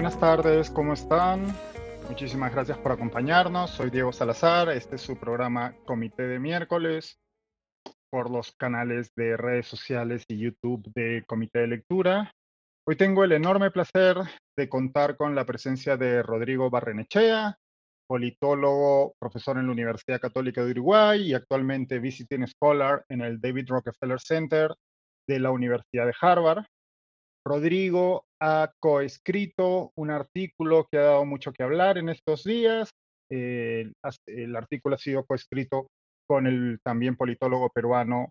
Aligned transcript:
buenas 0.00 0.18
tardes, 0.18 0.70
¿cómo 0.70 0.94
están? 0.94 1.44
Muchísimas 2.08 2.54
gracias 2.54 2.78
por 2.78 2.92
acompañarnos. 2.92 3.68
Soy 3.68 3.90
Diego 3.90 4.14
Salazar. 4.14 4.70
Este 4.70 4.96
es 4.96 5.02
su 5.02 5.18
programa 5.18 5.74
Comité 5.84 6.22
de 6.22 6.38
Miércoles 6.38 7.18
por 8.10 8.30
los 8.30 8.50
canales 8.52 9.12
de 9.14 9.36
redes 9.36 9.66
sociales 9.66 10.24
y 10.26 10.38
YouTube 10.38 10.90
de 10.94 11.22
Comité 11.26 11.58
de 11.58 11.66
Lectura. 11.66 12.32
Hoy 12.88 12.96
tengo 12.96 13.24
el 13.24 13.32
enorme 13.32 13.70
placer 13.70 14.16
de 14.56 14.68
contar 14.70 15.18
con 15.18 15.34
la 15.34 15.44
presencia 15.44 15.98
de 15.98 16.22
Rodrigo 16.22 16.70
Barrenechea, 16.70 17.58
politólogo, 18.08 19.12
profesor 19.20 19.58
en 19.58 19.66
la 19.66 19.72
Universidad 19.72 20.18
Católica 20.18 20.64
de 20.64 20.70
Uruguay 20.70 21.20
y 21.28 21.34
actualmente 21.34 21.98
visiting 21.98 22.46
scholar 22.46 23.04
en 23.10 23.20
el 23.20 23.38
David 23.38 23.68
Rockefeller 23.68 24.18
Center 24.18 24.74
de 25.28 25.40
la 25.40 25.50
Universidad 25.50 26.06
de 26.06 26.14
Harvard. 26.18 26.64
Rodrigo 27.46 28.24
ha 28.40 28.72
coescrito 28.80 29.92
un 29.96 30.10
artículo 30.10 30.86
que 30.90 30.98
ha 30.98 31.02
dado 31.02 31.24
mucho 31.24 31.52
que 31.52 31.62
hablar 31.62 31.98
en 31.98 32.08
estos 32.08 32.44
días. 32.44 32.90
el 33.28 34.56
artículo 34.56 34.96
ha 34.96 34.98
sido 34.98 35.24
coescrito 35.24 35.88
con 36.26 36.46
el 36.46 36.80
también 36.82 37.16
politólogo 37.16 37.70
peruano 37.70 38.30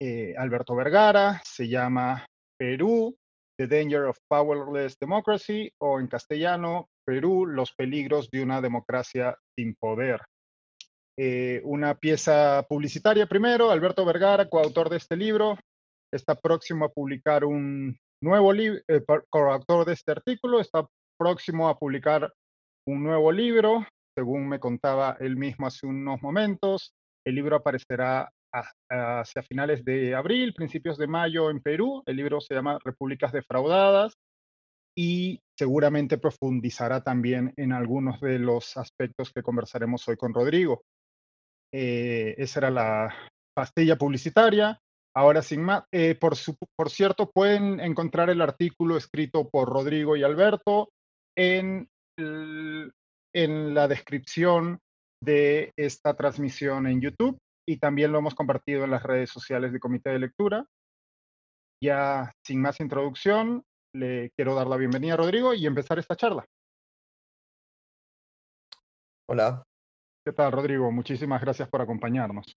eh, 0.00 0.34
Alberto 0.36 0.74
Vergara. 0.74 1.40
Se 1.44 1.68
llama 1.68 2.26
Perú, 2.58 3.16
The 3.58 3.66
Danger 3.66 4.04
of 4.04 4.18
Powerless 4.28 4.96
Democracy, 4.98 5.70
o 5.78 6.00
en 6.00 6.08
castellano, 6.08 6.88
Perú, 7.04 7.46
los 7.46 7.72
peligros 7.72 8.30
de 8.30 8.42
una 8.42 8.60
democracia 8.60 9.36
sin 9.56 9.74
poder. 9.74 10.20
Eh, 11.18 11.60
una 11.64 11.94
pieza 11.94 12.64
publicitaria 12.68 13.26
primero, 13.26 13.70
Alberto 13.70 14.04
Vergara, 14.04 14.48
coautor 14.48 14.88
de 14.88 14.96
este 14.96 15.16
libro, 15.16 15.58
está 16.12 16.34
próximo 16.34 16.84
a 16.84 16.88
publicar 16.88 17.44
un 17.44 17.98
nuevo 18.22 18.52
libro, 18.52 18.80
el 18.88 19.04
coautor 19.28 19.84
de 19.84 19.92
este 19.92 20.12
artículo 20.12 20.60
está 20.60 20.86
próximo 21.18 21.68
a 21.68 21.78
publicar 21.78 22.32
un 22.86 23.02
nuevo 23.02 23.30
libro, 23.30 23.86
según 24.16 24.48
me 24.48 24.58
contaba 24.58 25.16
él 25.20 25.36
mismo 25.36 25.66
hace 25.66 25.86
unos 25.86 26.22
momentos. 26.22 26.94
El 27.24 27.34
libro 27.36 27.56
aparecerá 27.56 28.30
hacia 28.90 29.42
finales 29.42 29.84
de 29.84 30.14
abril, 30.14 30.52
principios 30.54 30.98
de 30.98 31.06
mayo 31.06 31.50
en 31.50 31.60
Perú. 31.60 32.02
El 32.06 32.16
libro 32.16 32.40
se 32.40 32.54
llama 32.54 32.78
Repúblicas 32.84 33.32
defraudadas 33.32 34.14
y 34.96 35.40
seguramente 35.56 36.18
profundizará 36.18 37.02
también 37.02 37.54
en 37.56 37.72
algunos 37.72 38.20
de 38.20 38.38
los 38.38 38.76
aspectos 38.76 39.32
que 39.32 39.42
conversaremos 39.42 40.06
hoy 40.08 40.16
con 40.16 40.34
Rodrigo. 40.34 40.82
Eh, 41.72 42.34
esa 42.36 42.60
era 42.60 42.70
la 42.70 43.14
pastilla 43.54 43.96
publicitaria. 43.96 44.78
Ahora, 45.14 45.42
sin 45.42 45.62
más, 45.62 45.84
eh, 45.92 46.14
por, 46.14 46.34
por, 46.74 46.90
cierto, 46.90 47.30
pueden 47.30 47.80
encontrar 47.80 48.30
el 48.30 48.40
artículo 48.40 48.96
escrito 48.96 49.48
por 49.48 49.68
Rodrigo 49.68 50.16
y 50.16 50.22
Alberto 50.22 50.88
en, 51.36 51.88
en 52.16 53.74
la 53.74 53.88
descripción 53.88 54.78
de 55.22 55.72
esta 55.76 56.14
transmisión 56.14 56.86
en 56.86 57.00
YouTube 57.00 57.38
y 57.68 57.78
también 57.78 58.10
lo 58.10 58.18
hemos 58.18 58.34
compartido 58.34 58.84
en 58.84 58.90
las 58.90 59.02
redes 59.02 59.30
sociales 59.30 59.72
de 59.72 59.80
Comité 59.80 60.10
de 60.10 60.18
Lectura. 60.18 60.66
Ya 61.82 62.32
sin 62.44 62.62
más 62.62 62.80
introducción, 62.80 63.62
le 63.94 64.30
quiero 64.30 64.54
dar 64.54 64.66
la 64.66 64.76
bienvenida 64.76 65.14
a 65.14 65.18
Rodrigo 65.18 65.52
y 65.52 65.66
empezar 65.66 65.98
esta 65.98 66.16
charla. 66.16 66.46
Hola. 69.28 69.62
¿Qué 70.24 70.32
tal, 70.32 70.52
Rodrigo? 70.52 70.90
Muchísimas 70.90 71.40
gracias 71.40 71.68
por 71.68 71.82
acompañarnos. 71.82 72.54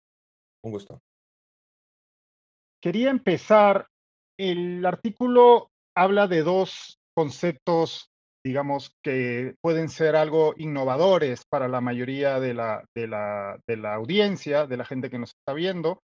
Un 0.65 0.73
gusto 0.73 1.01
quería 2.83 3.11
empezar, 3.11 3.87
el 4.39 4.85
artículo 4.85 5.71
habla 5.97 6.27
de 6.27 6.43
dos 6.43 6.99
conceptos, 7.17 8.11
digamos, 8.45 8.93
que 9.05 9.55
pueden 9.63 9.89
ser 9.89 10.17
algo 10.17 10.55
innovadores 10.57 11.45
para 11.49 11.69
la 11.69 11.81
mayoría 11.81 12.41
de 12.41 12.55
la, 12.55 12.85
de 12.95 13.07
la, 13.07 13.95
audiencia, 13.95 14.67
de 14.67 14.77
la 14.77 14.85
gente 14.85 15.11
que 15.11 15.19
nos 15.19 15.31
está 15.31 15.53
viendo, 15.55 16.01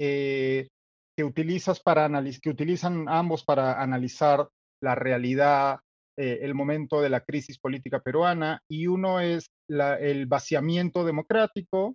eh, 0.00 0.68
que, 1.16 1.24
utilizas 1.24 1.80
para 1.80 2.08
que 2.42 2.50
utilizan 2.50 3.08
ambos 3.08 3.44
para 3.44 3.80
analizar 3.80 4.48
la 4.82 4.94
realidad, 4.94 5.78
eh, 6.18 6.40
el 6.42 6.54
momento 6.54 7.00
de 7.00 7.10
la 7.10 7.20
crisis 7.20 7.58
política 7.58 8.00
peruana, 8.00 8.60
y 8.68 8.88
uno 8.88 9.20
es 9.20 9.46
el 9.68 10.26
vaciamiento 10.26 11.04
democrático 11.04 11.94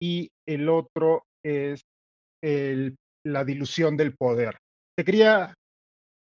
y 0.00 0.30
el 0.46 0.68
otro 0.68 1.24
es 1.44 1.82
el 2.42 2.96
la 3.24 3.44
dilución 3.44 3.96
del 3.96 4.16
poder. 4.16 4.56
Te 4.96 5.04
quería, 5.04 5.54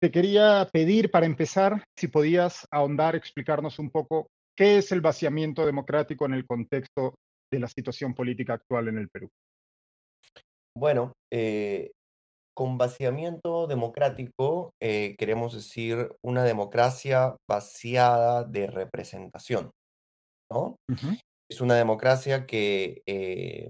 te 0.01 0.11
quería 0.11 0.69
pedir 0.71 1.11
para 1.11 1.25
empezar 1.25 1.83
si 1.97 2.07
podías 2.07 2.65
ahondar, 2.71 3.15
explicarnos 3.15 3.79
un 3.79 3.89
poco 3.89 4.27
qué 4.57 4.77
es 4.77 4.91
el 4.91 5.01
vaciamiento 5.01 5.65
democrático 5.65 6.25
en 6.25 6.33
el 6.33 6.45
contexto 6.45 7.15
de 7.51 7.59
la 7.59 7.67
situación 7.67 8.13
política 8.13 8.53
actual 8.53 8.87
en 8.87 8.97
el 8.97 9.09
Perú. 9.09 9.29
Bueno, 10.77 11.13
eh, 11.31 11.91
con 12.55 12.77
vaciamiento 12.77 13.67
democrático 13.67 14.73
eh, 14.81 15.15
queremos 15.17 15.53
decir 15.53 16.09
una 16.23 16.43
democracia 16.43 17.35
vaciada 17.49 18.43
de 18.43 18.67
representación, 18.67 19.71
¿no? 20.51 20.75
Es 21.49 21.59
una 21.59 21.75
democracia 21.75 22.45
que 22.45 23.01
eh, 23.05 23.69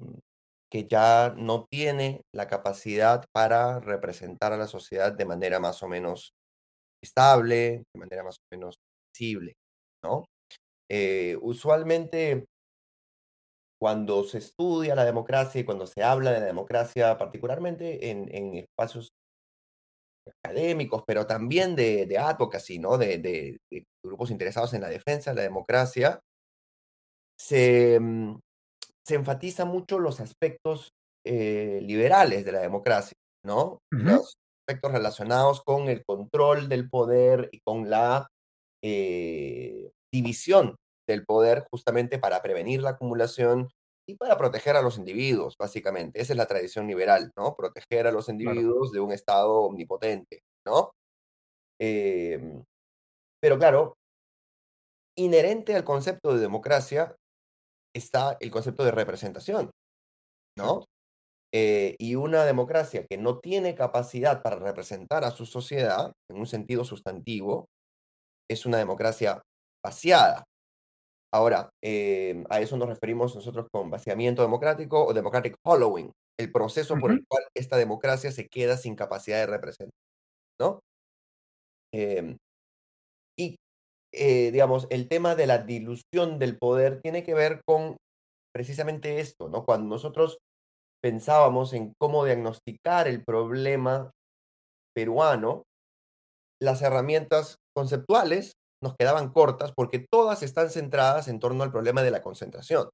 que 0.72 0.88
ya 0.88 1.34
no 1.38 1.66
tiene 1.70 2.22
la 2.34 2.48
capacidad 2.48 3.26
para 3.34 3.80
representar 3.80 4.54
a 4.54 4.58
la 4.58 4.68
sociedad 4.68 5.12
de 5.12 5.26
manera 5.26 5.60
más 5.60 5.84
o 5.84 5.88
menos 5.88 6.32
estable, 7.04 7.84
de 7.94 8.00
manera 8.00 8.24
más 8.24 8.38
o 8.38 8.56
menos 8.56 8.76
visible, 9.14 9.54
¿no? 10.04 10.26
Eh, 10.90 11.38
usualmente, 11.42 12.46
cuando 13.82 14.24
se 14.24 14.38
estudia 14.38 14.96
la 14.96 15.06
democracia 15.06 15.60
y 15.60 15.66
cuando 15.66 15.88
se 15.88 16.04
habla 16.04 16.32
de 16.32 16.40
la 16.40 16.46
democracia, 16.46 17.18
particularmente 17.18 18.10
en, 18.10 18.56
espacios 18.56 19.10
académicos, 20.44 21.04
pero 21.06 21.26
también 21.26 21.76
de, 21.76 22.06
de 22.06 22.18
advocacy, 22.18 22.80
¿no? 22.80 22.98
De, 22.98 23.18
de, 23.18 23.58
grupos 24.06 24.32
interesados 24.32 24.74
en 24.74 24.82
la 24.82 24.90
defensa 24.90 25.32
de 25.32 25.36
la 25.38 25.44
democracia, 25.44 26.20
se, 27.40 28.00
mm, 28.00 28.40
se 29.12 29.16
enfatiza 29.16 29.66
mucho 29.66 30.00
los 30.00 30.22
aspectos 30.22 30.94
eh, 31.28 31.82
liberales 31.82 32.46
de 32.46 32.54
la 32.54 32.62
democracia, 32.62 33.18
¿no? 33.46 33.80
Los 33.92 34.36
aspectos 34.62 34.94
relacionados 34.94 35.62
con 35.66 35.90
el 35.90 36.06
control 36.06 36.70
del 36.70 36.90
poder 36.90 37.50
y 37.52 37.60
con 37.60 37.90
la 37.90 38.30
eh, 38.82 39.92
división 40.14 40.78
del 41.10 41.26
poder 41.26 41.66
justamente 41.70 42.20
para 42.20 42.42
prevenir 42.42 42.82
la 42.82 42.92
acumulación 42.92 43.70
y 44.08 44.16
para 44.16 44.38
proteger 44.38 44.78
a 44.78 44.82
los 44.82 44.98
individuos, 44.98 45.56
básicamente. 45.60 46.22
Esa 46.22 46.32
es 46.32 46.38
la 46.38 46.48
tradición 46.48 46.88
liberal, 46.88 47.34
¿no? 47.36 47.54
Proteger 47.58 48.08
a 48.08 48.14
los 48.14 48.30
individuos 48.30 48.94
de 48.94 49.02
un 49.02 49.12
Estado 49.12 49.52
omnipotente, 49.64 50.40
¿no? 50.66 50.92
Em, 51.82 52.64
pero 53.42 53.60
claro, 53.60 53.96
inherente 55.18 55.76
al 55.76 55.84
concepto 55.84 56.34
de 56.34 56.40
democracia 56.40 57.18
está 57.96 58.38
el 58.40 58.52
concepto 58.52 58.84
de 58.84 58.92
representación, 58.92 59.72
¿no? 60.58 60.86
Eh, 61.54 61.96
y 62.00 62.16
una 62.16 62.46
democracia 62.46 63.06
que 63.10 63.18
no 63.18 63.40
tiene 63.40 63.76
capacidad 63.76 64.44
para 64.44 64.58
representar 64.58 65.26
a 65.26 65.32
su 65.32 65.46
sociedad 65.46 66.14
en 66.30 66.40
un 66.40 66.48
sentido 66.48 66.86
sustantivo 66.86 67.68
es 68.50 68.66
una 68.66 68.78
democracia 68.80 69.42
vaciada. 69.84 70.46
Ahora, 71.34 71.70
em, 71.82 72.46
a 72.50 72.60
eso 72.62 72.78
nos 72.78 72.90
referimos 72.90 73.36
nosotros 73.36 73.68
con 73.72 73.90
vaciamiento 73.90 74.42
democrático 74.42 75.06
o 75.06 75.14
democratic 75.14 75.56
hollowing, 75.66 76.12
el 76.40 76.52
proceso 76.52 76.98
por 77.00 77.12
el 77.12 77.26
cual 77.28 77.44
esta 77.56 77.78
democracia 77.78 78.32
se 78.32 78.48
queda 78.50 78.78
sin 78.78 78.96
capacidad 78.96 79.38
de 79.40 79.48
representar, 79.48 79.94
¿no? 80.60 80.82
Y 81.94 82.38
eh, 84.14 84.52
digamos, 84.52 84.88
el 84.90 85.08
tema 85.08 85.36
de 85.36 85.48
la 85.48 85.60
dilución 85.60 86.40
del 86.40 86.58
poder 86.58 87.02
tiene 87.02 87.24
que 87.24 87.34
ver 87.34 87.62
con 87.66 87.98
precisamente 88.54 89.20
esto, 89.20 89.48
¿no? 89.50 89.64
Cuando 89.64 89.88
nosotros 89.88 90.40
pensábamos 91.02 91.74
en 91.74 91.94
cómo 92.00 92.26
diagnosticar 92.26 93.08
el 93.08 93.24
problema 93.24 94.12
peruano, 94.94 95.64
las 96.62 96.82
herramientas 96.82 97.56
conceptuales 97.76 98.54
nos 98.84 98.96
quedaban 98.98 99.32
cortas 99.32 99.72
porque 99.76 100.06
todas 100.12 100.44
están 100.44 100.70
centradas 100.70 101.28
en 101.28 101.40
torno 101.40 101.64
al 101.64 101.72
problema 101.72 102.04
de 102.04 102.12
la 102.12 102.22
concentración, 102.22 102.90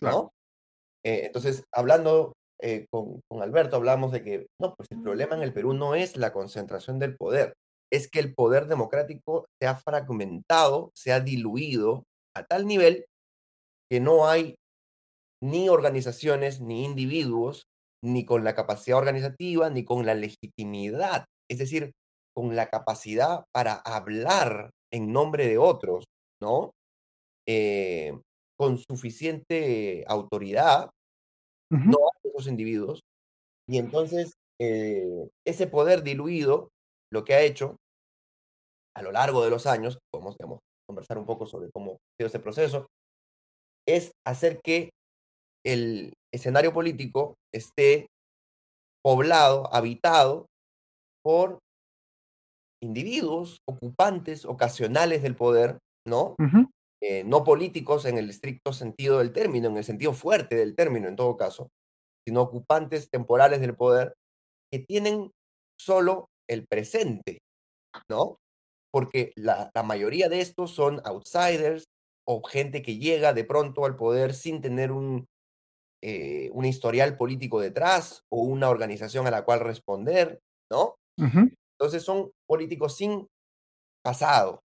¿no? 0.00 0.30
Eh, 1.04 1.26
entonces, 1.26 1.64
hablando 1.72 2.32
eh, 2.60 2.86
con, 2.90 3.20
con 3.30 3.42
Alberto, 3.42 3.76
hablamos 3.76 4.10
de 4.12 4.22
que, 4.22 4.46
no, 4.60 4.74
pues 4.74 4.88
el 4.90 5.02
problema 5.02 5.36
en 5.36 5.42
el 5.42 5.52
Perú 5.52 5.74
no 5.74 5.94
es 5.94 6.16
la 6.16 6.32
concentración 6.32 6.98
del 6.98 7.16
poder, 7.16 7.54
es 7.92 8.08
que 8.10 8.20
el 8.20 8.34
poder 8.34 8.66
democrático 8.66 9.46
se 9.60 9.68
ha 9.68 9.76
fragmentado, 9.76 10.90
se 10.94 11.12
ha 11.12 11.20
diluido 11.20 12.04
a 12.36 12.44
tal 12.44 12.66
nivel 12.66 13.06
que 13.90 14.00
no 14.00 14.26
hay 14.28 14.56
ni 15.42 15.68
organizaciones 15.68 16.60
ni 16.60 16.84
individuos, 16.84 17.66
ni 18.04 18.24
con 18.26 18.44
la 18.44 18.54
capacidad 18.54 18.98
organizativa, 18.98 19.70
ni 19.70 19.84
con 19.84 20.06
la 20.06 20.14
legitimidad, 20.14 21.26
es 21.50 21.58
decir, 21.58 21.92
con 22.34 22.56
la 22.56 22.68
capacidad 22.68 23.44
para 23.52 23.74
hablar 23.74 24.70
en 24.92 25.12
nombre 25.12 25.46
de 25.48 25.58
otros, 25.58 26.04
¿no? 26.42 26.72
Eh, 27.48 28.12
con 28.58 28.78
suficiente 28.78 30.04
autoridad, 30.08 30.90
no 31.84 31.98
Ujú. 31.98 31.98
hay 31.98 32.30
esos 32.32 32.48
individuos, 32.48 33.00
y 33.68 33.78
entonces, 33.78 34.34
eh, 34.60 35.28
ese 35.46 35.66
poder 35.68 36.02
diluido, 36.04 36.70
lo 37.14 37.24
que 37.24 37.34
ha 37.34 37.40
hecho 37.42 37.76
a 38.96 39.02
lo 39.02 39.12
largo 39.12 39.42
de 39.42 39.50
los 39.50 39.66
años, 39.66 39.98
podemos, 40.12 40.36
digamos, 40.36 40.60
conversar 40.86 41.18
un 41.18 41.26
poco 41.26 41.46
sobre 41.46 41.70
cómo 41.72 41.92
ha 41.92 42.16
sido 42.18 42.28
ese 42.28 42.40
proceso, 42.40 42.86
es 43.86 44.12
hacer 44.26 44.60
que 44.62 44.90
el 45.64 46.12
escenario 46.32 46.72
político 46.72 47.34
esté 47.54 48.06
poblado, 49.02 49.72
habitado 49.72 50.46
por 51.22 51.58
individuos 52.82 53.58
ocupantes 53.68 54.44
ocasionales 54.44 55.22
del 55.22 55.36
poder, 55.36 55.78
¿no? 56.06 56.34
Eh, 57.02 57.24
no 57.24 57.44
políticos 57.44 58.04
en 58.06 58.18
el 58.18 58.30
estricto 58.30 58.72
sentido 58.72 59.18
del 59.18 59.32
término, 59.32 59.68
en 59.68 59.76
el 59.76 59.84
sentido 59.84 60.12
fuerte 60.12 60.56
del 60.56 60.74
término 60.74 61.08
en 61.08 61.16
todo 61.16 61.36
caso, 61.36 61.68
sino 62.26 62.42
ocupantes 62.42 63.08
temporales 63.10 63.60
del 63.60 63.76
poder 63.76 64.14
que 64.72 64.80
tienen 64.80 65.30
solo 65.78 66.26
el 66.48 66.66
presente, 66.66 67.38
¿no? 68.10 68.38
Porque 68.92 69.32
la 69.36 69.70
la 69.74 69.82
mayoría 69.84 70.28
de 70.28 70.40
estos 70.40 70.72
son 70.72 71.00
outsiders 71.04 71.84
o 72.26 72.42
gente 72.44 72.82
que 72.82 72.98
llega 72.98 73.32
de 73.34 73.44
pronto 73.44 73.84
al 73.86 73.96
poder 73.96 74.34
sin 74.34 74.62
tener 74.62 74.92
un, 74.92 75.26
eh, 76.02 76.50
un 76.52 76.64
historial 76.66 77.16
político 77.16 77.60
detrás 77.60 78.22
o 78.32 78.42
una 78.42 78.70
organización 78.70 79.26
a 79.26 79.30
la 79.30 79.44
cual 79.44 79.60
responder, 79.60 80.40
¿no? 80.70 80.96
Ujú. 81.18 81.50
Entonces 81.78 82.02
son 82.04 82.30
políticos 82.48 82.96
sin 82.96 83.26
pasado, 84.04 84.60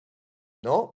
¿no? 0.63 0.91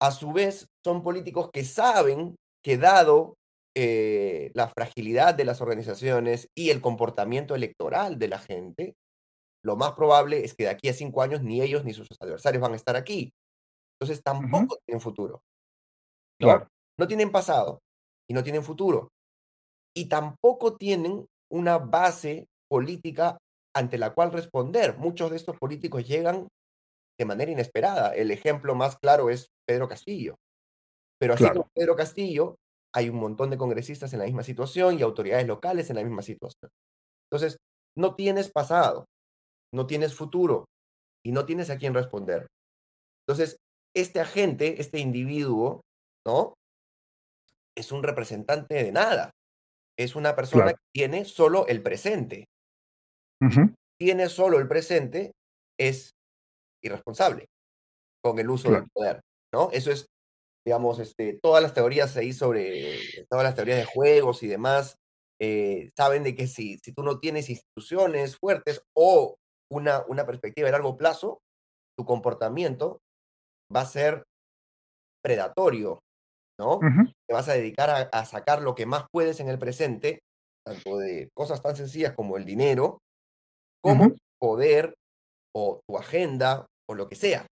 A 0.00 0.12
su 0.12 0.32
vez, 0.32 0.66
son 0.84 1.02
políticos 1.02 1.50
que 1.52 1.64
saben 1.64 2.36
que 2.64 2.78
dado, 2.78 3.34
eh, 3.76 4.50
la 4.54 4.68
fragilidad 4.68 5.34
de 5.34 5.44
las 5.44 5.60
organizaciones 5.60 6.48
y 6.56 6.70
el 6.70 6.80
comportamiento 6.80 7.54
electoral 7.54 8.18
de 8.18 8.28
la 8.28 8.38
gente, 8.38 8.94
lo 9.66 9.76
más 9.76 9.92
probable 9.94 10.44
es 10.44 10.54
que 10.54 10.64
de 10.64 10.70
aquí 10.70 10.88
a 10.88 10.94
5 10.94 11.22
años 11.22 11.42
ni 11.42 11.60
ellos 11.60 11.84
ni 11.84 11.92
sus 11.92 12.06
adversarios 12.20 12.62
van 12.62 12.72
a 12.72 12.76
estar 12.76 12.94
aquí. 12.94 13.32
Entonces, 13.98 14.22
tampoco 14.22 14.78
tienen 14.86 15.00
futuro, 15.00 15.42
¿no? 16.40 16.46
Claro. 16.46 16.68
No 16.98 17.08
tienen 17.08 17.32
pasado 17.32 17.80
y 18.30 18.34
no 18.34 18.44
tienen 18.44 18.62
futuro. 18.62 19.08
Y 19.94 20.08
tampoco 20.08 20.76
tienen 20.76 21.26
una 21.50 21.78
base 21.78 22.46
política 22.70 23.38
ante 23.74 23.98
la 23.98 24.14
cual 24.14 24.30
responder. 24.32 24.96
Muchos 24.98 25.30
de 25.30 25.36
estos 25.36 25.56
políticos 25.58 26.06
llegan 26.06 26.46
de 27.18 27.24
manera 27.24 27.50
inesperada. 27.50 28.14
El 28.14 28.30
ejemplo 28.30 28.74
más 28.74 28.96
claro 28.98 29.30
es 29.30 29.48
Pedro 29.66 29.88
Castillo. 29.88 30.36
Pero 31.18 31.34
así 31.34 31.44
como 31.44 31.54
Claro. 31.54 31.70
Pedro 31.74 31.96
Castillo, 31.96 32.56
hay 32.94 33.08
un 33.08 33.16
montón 33.16 33.50
de 33.50 33.58
congresistas 33.58 34.12
en 34.12 34.20
la 34.20 34.26
misma 34.26 34.44
situación 34.44 34.98
y 34.98 35.02
autoridades 35.02 35.46
locales 35.46 35.90
en 35.90 35.96
la 35.96 36.04
misma 36.04 36.22
situación. 36.22 36.70
Entonces, 37.30 37.56
no 37.96 38.14
tienes 38.14 38.50
pasado, 38.52 39.06
no 39.76 39.86
tienes 39.86 40.14
futuro 40.14 40.64
y 41.24 41.32
no 41.32 41.46
tienes 41.46 41.70
a 41.70 41.78
quién 41.78 41.94
responder. 41.94 42.46
Entonces, 43.26 43.56
este 43.94 44.20
agente, 44.20 44.80
este 44.80 44.98
individuo, 45.00 45.82
¿no? 46.26 46.54
Es 47.76 47.92
un 47.92 48.02
representante 48.02 48.74
de 48.74 48.92
nada. 48.92 49.30
Es 49.98 50.16
una 50.16 50.34
persona 50.36 50.64
Claro. 50.64 50.76
que 50.76 50.82
tiene 50.94 51.24
solo 51.24 51.66
el 51.66 51.82
presente. 51.82 52.46
Tiene 53.98 54.28
solo 54.28 54.58
el 54.58 54.68
presente, 54.68 55.32
es 55.78 56.10
irresponsable 56.82 57.46
con 58.22 58.38
el 58.38 58.50
uso 58.50 58.70
del 58.70 58.86
poder, 58.92 59.20
¿no? 59.54 59.70
Eso 59.72 59.90
es, 59.92 60.06
digamos, 60.66 60.98
este, 60.98 61.38
todas 61.42 61.62
las 61.62 61.74
teorías 61.74 62.16
ahí 62.16 62.32
sobre 62.32 63.24
todas 63.30 63.44
las 63.44 63.54
teorías 63.54 63.78
de 63.78 63.84
juegos 63.86 64.42
y 64.42 64.48
demás, 64.48 64.96
eh, 65.40 65.90
saben 65.96 66.24
de 66.24 66.34
que 66.34 66.46
si 66.46 66.78
si 66.82 66.92
tú 66.92 67.02
no 67.02 67.18
tienes 67.20 67.50
instituciones 67.50 68.36
fuertes 68.38 68.82
o 68.96 69.36
una 69.70 70.04
una 70.08 70.26
perspectiva 70.26 70.66
de 70.66 70.72
largo 70.72 70.96
plazo, 70.96 71.40
tu 71.98 72.04
comportamiento 72.06 73.00
va 73.74 73.82
a 73.82 73.86
ser 73.86 74.24
predatorio, 75.22 76.00
¿no? 76.60 76.88
Te 77.28 77.34
vas 77.34 77.48
a 77.48 77.54
dedicar 77.54 77.90
a 77.90 78.00
a 78.12 78.24
sacar 78.26 78.62
lo 78.62 78.74
que 78.74 78.86
más 78.86 79.06
puedes 79.12 79.40
en 79.40 79.48
el 79.48 79.58
presente, 79.58 80.20
tanto 80.66 80.98
de 80.98 81.30
cosas 81.34 81.62
tan 81.62 81.76
sencillas 81.76 82.14
como 82.14 82.36
el 82.36 82.44
dinero, 82.44 82.98
como 83.82 84.16
poder 84.40 84.94
o 85.54 85.80
tu 85.88 85.98
agenda 85.98 86.66
o 86.88 86.94
lo 86.94 87.08
que 87.08 87.16
sea. 87.16 87.46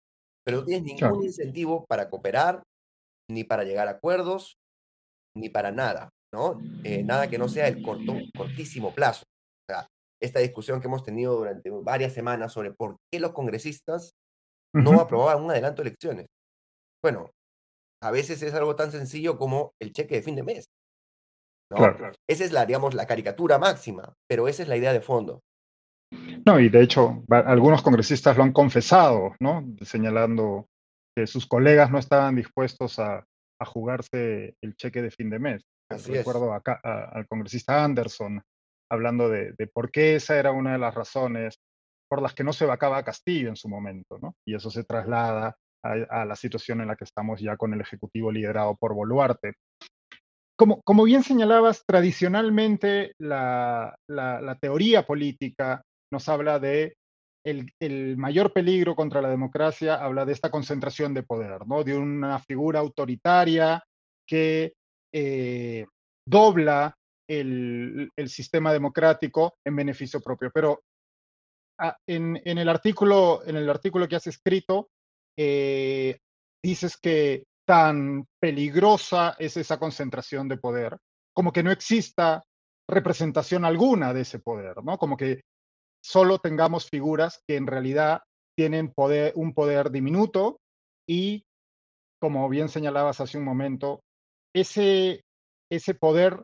Pero 0.45 0.59
no 0.59 0.65
tienes 0.65 0.85
Claro. 0.97 1.15
ningún 1.15 1.23
incentivo 1.23 1.85
para 1.87 2.09
cooperar, 2.09 2.63
ni 3.31 3.43
para 3.45 3.63
llegar 3.65 3.87
a 3.89 3.91
acuerdos, 3.93 4.55
ni 5.35 5.49
para 5.49 5.71
nada, 5.71 6.09
¿no? 6.33 6.59
Eh, 6.83 7.03
nada 7.03 7.29
que 7.29 7.37
no 7.39 7.49
sea 7.49 7.67
el 7.67 7.81
corto 7.81 8.27
cortísimo 8.37 8.93
plazo. 8.95 9.23
Esta 10.21 10.39
discusión 10.39 10.79
que 10.79 10.87
hemos 10.87 11.03
tenido 11.03 11.35
durante 11.35 11.69
varias 11.69 12.13
semanas 12.13 12.53
sobre 12.53 12.73
por 12.73 12.97
qué 13.11 13.19
los 13.19 13.31
congresistas 13.31 14.11
no 14.73 14.99
aprobaban 15.01 15.43
un 15.43 15.51
adelanto 15.51 15.81
de 15.81 15.89
elecciones. 15.89 16.27
Bueno, 17.03 17.31
a 18.03 18.11
veces 18.11 18.41
es 18.43 18.53
algo 18.53 18.75
tan 18.75 18.91
sencillo 18.91 19.37
como 19.37 19.73
el 19.81 19.91
cheque 19.91 20.15
de 20.15 20.21
fin 20.21 20.35
de 20.35 20.43
mes. 20.43 20.65
¿No? 21.71 21.77
Claro. 21.77 22.11
Esa 22.29 22.43
es 22.43 22.51
la, 22.51 22.65
digamos, 22.65 22.93
la 22.93 23.07
caricatura 23.07 23.57
máxima, 23.57 24.13
pero 24.29 24.47
esa 24.47 24.63
es 24.63 24.69
la 24.69 24.77
idea 24.77 24.93
de 24.93 25.01
fondo. 25.01 25.41
No, 26.45 26.59
y 26.59 26.69
de 26.69 26.83
hecho, 26.83 27.23
algunos 27.29 27.81
congresistas 27.81 28.35
lo 28.37 28.43
han 28.43 28.51
confesado, 28.51 29.35
¿no? 29.39 29.65
Señalando 29.81 30.67
que 31.15 31.27
sus 31.27 31.47
colegas 31.47 31.89
no 31.91 31.99
estaban 31.99 32.35
dispuestos 32.35 32.99
a 32.99 33.25
a 33.61 33.65
jugarse 33.65 34.55
el 34.61 34.75
cheque 34.75 35.03
de 35.03 35.11
fin 35.11 35.29
de 35.29 35.39
mes. 35.39 35.63
Así. 35.89 36.13
Recuerdo 36.13 36.51
acá 36.53 36.79
a 36.83 37.03
al 37.03 37.27
congresista 37.27 37.83
Anderson 37.83 38.41
hablando 38.91 39.29
de 39.29 39.67
por 39.73 39.89
qué 39.89 40.15
esa 40.15 40.37
era 40.37 40.51
una 40.51 40.73
de 40.73 40.79
las 40.79 40.93
razones 40.93 41.59
por 42.09 42.21
las 42.21 42.33
que 42.33 42.43
no 42.43 42.51
se 42.51 42.65
vacaba 42.65 42.97
a 42.97 43.03
Castillo 43.05 43.47
en 43.47 43.55
su 43.55 43.69
momento, 43.69 44.19
¿no? 44.19 44.35
Y 44.45 44.53
eso 44.53 44.69
se 44.69 44.83
traslada 44.83 45.55
a 45.83 46.25
la 46.25 46.35
situación 46.35 46.81
en 46.81 46.87
la 46.89 46.95
que 46.95 47.05
estamos 47.05 47.39
ya 47.39 47.55
con 47.57 47.73
el 47.73 47.81
ejecutivo 47.81 48.31
liderado 48.31 48.75
por 48.75 48.93
Boluarte. 48.93 49.53
Como 50.59 50.81
como 50.83 51.05
bien 51.05 51.23
señalabas, 51.23 51.85
tradicionalmente 51.87 53.13
la 53.17 53.95
la 54.07 54.41
la 54.41 54.55
teoría 54.55 55.07
política 55.07 55.81
nos 56.11 56.27
habla 56.29 56.59
de 56.59 56.97
el 57.45 57.71
el 57.79 58.17
mayor 58.17 58.51
peligro 58.51 58.93
contra 58.93 59.21
la 59.21 59.29
democracia, 59.29 59.95
habla 59.95 60.25
de 60.25 60.33
esta 60.33 60.51
concentración 60.51 61.13
de 61.13 61.23
poder, 61.23 61.65
¿no? 61.65 61.83
De 61.83 61.97
una 61.97 62.39
figura 62.39 62.79
autoritaria 62.81 63.81
que, 64.27 64.73
eh, 65.13 65.87
dobla 66.27 66.93
el 67.39 68.29
sistema 68.29 68.73
democrático 68.73 69.55
en 69.65 69.75
beneficio 69.75 70.19
propio. 70.19 70.51
Pero, 70.53 70.83
ah, 71.79 71.97
en 72.07 72.37
el 72.45 72.69
artículo 72.69 73.41
en 73.45 73.55
el 73.55 73.69
artículo 73.69 74.07
que 74.07 74.17
has 74.17 74.27
escrito, 74.27 74.89
eh, 75.37 76.19
dices 76.63 76.97
que 76.97 77.45
tan 77.65 78.25
peligrosa 78.39 79.35
es 79.39 79.55
esa 79.57 79.79
concentración 79.79 80.47
de 80.47 80.57
poder, 80.57 80.97
como 81.33 81.53
que 81.53 81.63
no 81.63 81.71
exista 81.71 82.43
representación 82.89 83.63
alguna 83.63 84.13
de 84.13 84.21
ese 84.21 84.39
poder, 84.39 84.83
¿no? 84.83 84.97
Como 84.97 85.15
que 85.15 85.41
solo 86.03 86.39
tengamos 86.39 86.89
figuras 86.89 87.41
que 87.47 87.55
en 87.55 87.67
realidad 87.67 88.21
tienen 88.57 88.93
un 89.35 89.53
poder 89.53 89.91
diminuto 89.91 90.59
y, 91.07 91.45
como 92.19 92.49
bien 92.49 92.67
señalabas 92.67 93.21
hace 93.21 93.37
un 93.37 93.45
momento, 93.45 94.01
ese 94.53 95.23
ese 95.71 95.95
poder, 95.95 96.43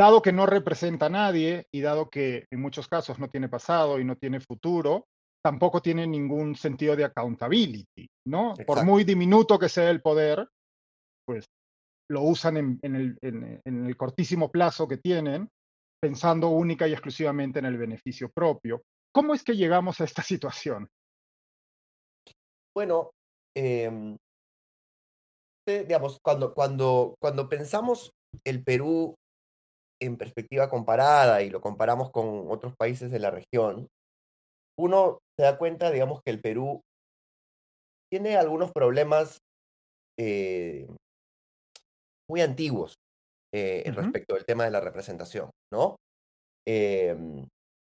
dado 0.00 0.22
que 0.22 0.32
no 0.32 0.46
representa 0.46 1.06
a 1.06 1.10
nadie 1.10 1.66
y 1.70 1.82
dado 1.82 2.08
que 2.08 2.46
en 2.50 2.60
muchos 2.62 2.88
casos 2.88 3.18
no 3.18 3.28
tiene 3.28 3.50
pasado 3.50 4.00
y 4.00 4.04
no 4.04 4.16
tiene 4.16 4.40
futuro, 4.40 5.04
tampoco 5.44 5.82
tiene 5.82 6.06
ningún 6.06 6.56
sentido 6.56 6.96
de 6.96 7.04
accountability, 7.04 8.08
¿no? 8.26 8.54
Por 8.66 8.82
muy 8.82 9.04
diminuto 9.04 9.58
que 9.58 9.68
sea 9.68 9.90
el 9.90 10.00
poder, 10.00 10.48
pues 11.26 11.44
lo 12.10 12.22
usan 12.22 12.56
en 12.56 12.78
en 12.82 12.96
el 12.96 13.18
en 13.20 13.60
en 13.62 13.86
el 13.86 13.96
cortísimo 13.98 14.50
plazo 14.50 14.88
que 14.88 14.96
tienen, 14.96 15.50
pensando 16.02 16.48
única 16.48 16.88
y 16.88 16.92
exclusivamente 16.92 17.58
en 17.58 17.66
el 17.66 17.76
beneficio 17.76 18.30
propio. 18.30 18.82
¿Cómo 19.12 19.34
es 19.34 19.44
que 19.44 19.54
llegamos 19.54 20.00
a 20.00 20.04
esta 20.04 20.22
situación? 20.32 20.88
Bueno, 22.74 23.10
em 23.54 24.16
eh, 25.68 25.84
digamos, 25.84 26.18
cuando 26.24 26.54
cuando 26.54 27.16
cuando 27.20 27.50
pensamos 27.50 28.10
el 28.44 28.64
Perú 28.64 29.14
en 30.00 30.16
perspectiva 30.16 30.68
comparada 30.70 31.42
y 31.42 31.50
lo 31.50 31.60
comparamos 31.60 32.10
con 32.10 32.46
otros 32.50 32.74
países 32.76 33.10
de 33.10 33.18
la 33.20 33.30
región, 33.30 33.88
uno 34.78 35.18
se 35.38 35.44
da 35.44 35.58
cuenta, 35.58 35.90
digamos, 35.90 36.20
que 36.24 36.32
el 36.32 36.40
Perú 36.40 36.82
tiene 38.10 38.36
algunos 38.36 38.72
problemas, 38.72 39.38
eh 40.18 40.88
muy 42.28 42.40
antiguos, 42.42 42.94
eh, 43.54 43.90
respecto 43.94 44.34
del 44.34 44.44
tema 44.44 44.64
de 44.64 44.70
la 44.70 44.80
representación, 44.80 45.50
¿no? 45.72 45.96
Em, 46.66 47.46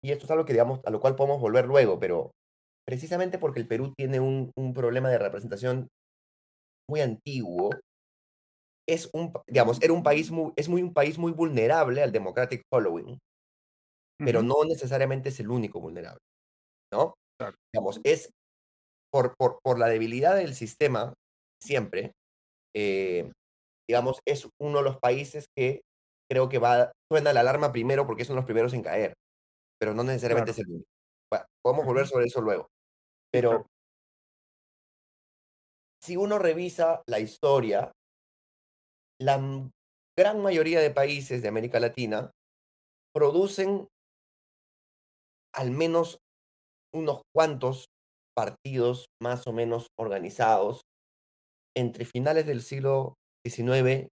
y 0.04 0.12
esto 0.12 0.26
es 0.26 0.30
algo 0.30 0.44
que, 0.44 0.52
digamos, 0.52 0.80
a 0.84 0.90
lo 0.90 1.00
cual 1.00 1.16
podemos 1.16 1.40
volver 1.40 1.66
luego, 1.66 1.98
pero 2.00 2.32
precisamente 2.86 3.38
porque 3.38 3.60
el 3.60 3.68
Perú 3.68 3.94
tiene 3.96 4.20
un 4.20 4.52
un 4.56 4.74
problema 4.74 5.10
de 5.10 5.18
representación 5.18 5.88
muy 6.88 7.00
antiguo 7.00 7.70
es 8.88 9.10
un 9.14 9.32
digamos, 9.48 9.82
era 9.82 9.92
un 9.92 10.02
país 10.02 10.30
muy 10.30 10.52
es 10.56 10.68
muy 10.68 10.82
un 10.82 10.94
país 10.94 11.18
muy 11.18 11.32
vulnerable 11.32 12.02
al 12.02 12.12
democratic 12.12 12.62
following 12.72 13.18
pero 14.26 14.42
Ujú. 14.42 14.42
no 14.42 14.64
necesariamente 14.68 15.28
es 15.28 15.38
el 15.38 15.50
único 15.50 15.80
vulnerable, 15.80 16.18
¿no? 16.92 17.14
Claro. 17.38 17.56
Digamos, 17.74 18.00
es 18.04 18.30
por 19.12 19.34
por 19.38 19.58
por 19.64 19.78
la 19.78 19.88
debilidad 19.88 20.36
del 20.36 20.54
sistema, 20.54 21.14
siempre, 21.62 22.12
eh, 22.76 23.32
digamos, 23.88 24.20
es 24.26 24.48
uno 24.60 24.78
de 24.78 24.84
los 24.84 24.98
países 24.98 25.46
que 25.56 25.82
creo 26.30 26.48
que 26.48 26.58
va 26.58 26.92
suena 27.12 27.32
la 27.34 27.40
alarma 27.40 27.72
primero, 27.72 28.06
porque 28.06 28.24
son 28.26 28.36
los 28.36 28.46
primeros 28.46 28.74
en 28.74 28.82
caer, 28.82 29.14
pero 29.80 29.94
no 29.94 30.04
necesariamente 30.04 30.50
Claro. 30.50 30.52
es 30.52 30.58
el 30.60 30.68
único. 30.68 30.86
Bueno, 31.32 31.46
podemos 31.64 31.86
volver 31.86 32.06
sobre 32.08 32.26
eso 32.26 32.40
luego, 32.42 32.68
Sí, 33.34 33.42
claro. 33.44 33.60
pero 33.60 33.68
si 36.02 36.16
uno 36.16 36.38
revisa 36.38 37.02
la 37.06 37.18
historia 37.20 37.92
la, 39.20 39.38
gran 40.18 40.40
mayoría 40.40 40.80
de 40.80 40.90
países 40.90 41.42
de 41.42 41.48
América 41.48 41.78
Latina 41.78 42.30
producen 43.14 43.86
al 45.54 45.70
menos 45.70 46.18
unos 46.94 47.22
cuantos 47.34 47.86
partidos 48.34 49.06
más 49.22 49.46
o 49.46 49.52
menos 49.52 49.88
organizados 49.98 50.82
entre 51.76 52.04
finales 52.04 52.46
del 52.46 52.62
siglo 52.62 53.14
XIX 53.46 54.08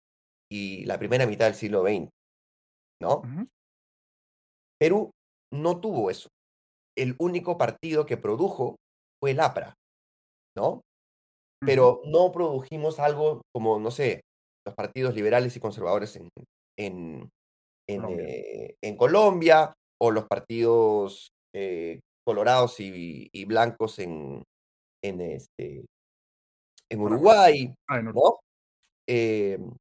y 0.51 0.85
la 0.85 0.99
primera 0.99 1.27
mitad 1.27 1.47
del 1.47 1.55
siglo 1.55 1.83
XX, 1.83 2.11
¿no? 3.01 3.23
Perú 4.79 5.11
no 5.53 5.81
tuvo 5.81 6.11
eso. 6.11 6.29
El 6.97 7.15
único 7.19 7.57
partido 7.57 8.05
que 8.05 8.17
produjo 8.17 8.77
fue 9.21 9.31
el 9.31 9.41
APRA, 9.41 9.75
¿no? 10.57 10.83
Pero 11.65 12.03
no 12.05 12.33
produjimos 12.33 12.99
algo 12.99 13.43
como, 13.55 13.79
no 13.79 13.91
sé, 13.93 14.23
los 14.65 14.75
partidos 14.75 15.15
liberales 15.15 15.57
y 15.57 15.61
conservadores 15.61 16.17
en 16.17 16.29
en 16.79 17.31
en, 17.89 18.01
Colombia. 18.01 18.27
eh, 18.29 18.77
en 18.83 18.97
Colombia, 18.97 19.73
o 20.01 20.11
los 20.11 20.27
partidos, 20.27 21.31
eh, 21.55 22.01
colorados 22.25 22.81
y 22.81 23.29
y 23.33 23.45
blancos 23.45 23.99
en 23.99 24.43
en, 25.03 25.21
este 25.21 25.85
en. 26.91 27.01
Uruguay, 27.01 27.75
Ah, 27.89 27.99
en 27.99 28.09
Uruguay. 28.09 28.15
¿no? 28.15 28.41
Em 29.09 29.73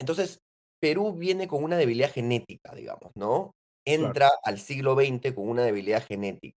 entonces, 0.00 0.38
Perú 0.80 1.12
viene 1.14 1.48
con 1.48 1.64
una 1.64 1.76
debilidad 1.76 2.12
genética, 2.12 2.74
digamos, 2.74 3.10
¿no? 3.16 3.52
Claro. 3.84 4.06
Entra 4.06 4.30
al 4.44 4.58
siglo 4.58 4.94
XX 4.94 5.34
con 5.34 5.48
una 5.48 5.62
debilidad 5.64 6.04
genética. 6.06 6.56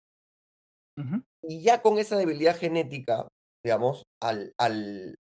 Y 1.41 1.61
ya 1.63 1.81
con 1.81 1.97
esa 1.97 2.17
debilidad 2.17 2.55
genética, 2.55 3.27
digamos, 3.63 4.03
al 4.21 4.53
al 4.59 5.15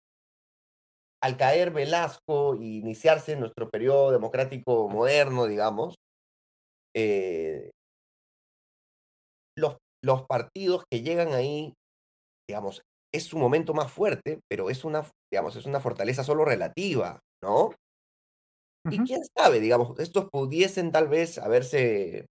al 1.22 1.36
caer 1.36 1.72
Velasco 1.72 2.54
y 2.56 2.78
iniciarse 2.78 3.36
nuestro 3.36 3.70
período 3.70 4.12
democrático 4.12 4.88
moderno, 4.88 5.46
digamos 5.46 5.96
eh 6.94 7.70
los 9.56 9.76
los 10.04 10.22
partidos 10.26 10.84
que 10.88 11.02
llegan 11.02 11.32
ahí, 11.32 11.74
digamos, 12.48 12.82
es 13.14 13.24
su 13.24 13.38
momento 13.38 13.74
más 13.74 13.92
fuerte, 13.92 14.40
pero 14.48 14.70
es 14.70 14.84
una 14.84 15.04
digamos, 15.32 15.56
es 15.56 15.66
una 15.66 15.80
fortaleza 15.80 16.24
solo 16.24 16.44
relativa, 16.44 17.20
¿no? 17.42 17.72
Y 18.90 19.02
quién 19.02 19.20
sabe, 19.36 19.60
digamos, 19.60 19.98
estos 20.00 20.28
pudiesen 20.30 20.92
tal 20.92 21.08
vez 21.08 21.38
haberse 21.38 22.26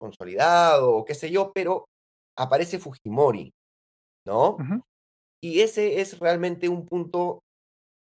consolidado 0.00 0.94
o 0.96 1.04
qué 1.04 1.14
sé 1.14 1.30
yo, 1.30 1.52
pero 1.54 1.86
aparece 2.38 2.78
Fujimori, 2.80 3.52
¿no? 4.26 4.64
Y 5.42 5.60
ese 5.62 6.00
es 6.00 6.18
realmente 6.20 6.68
un 6.68 6.86
punto 6.86 7.40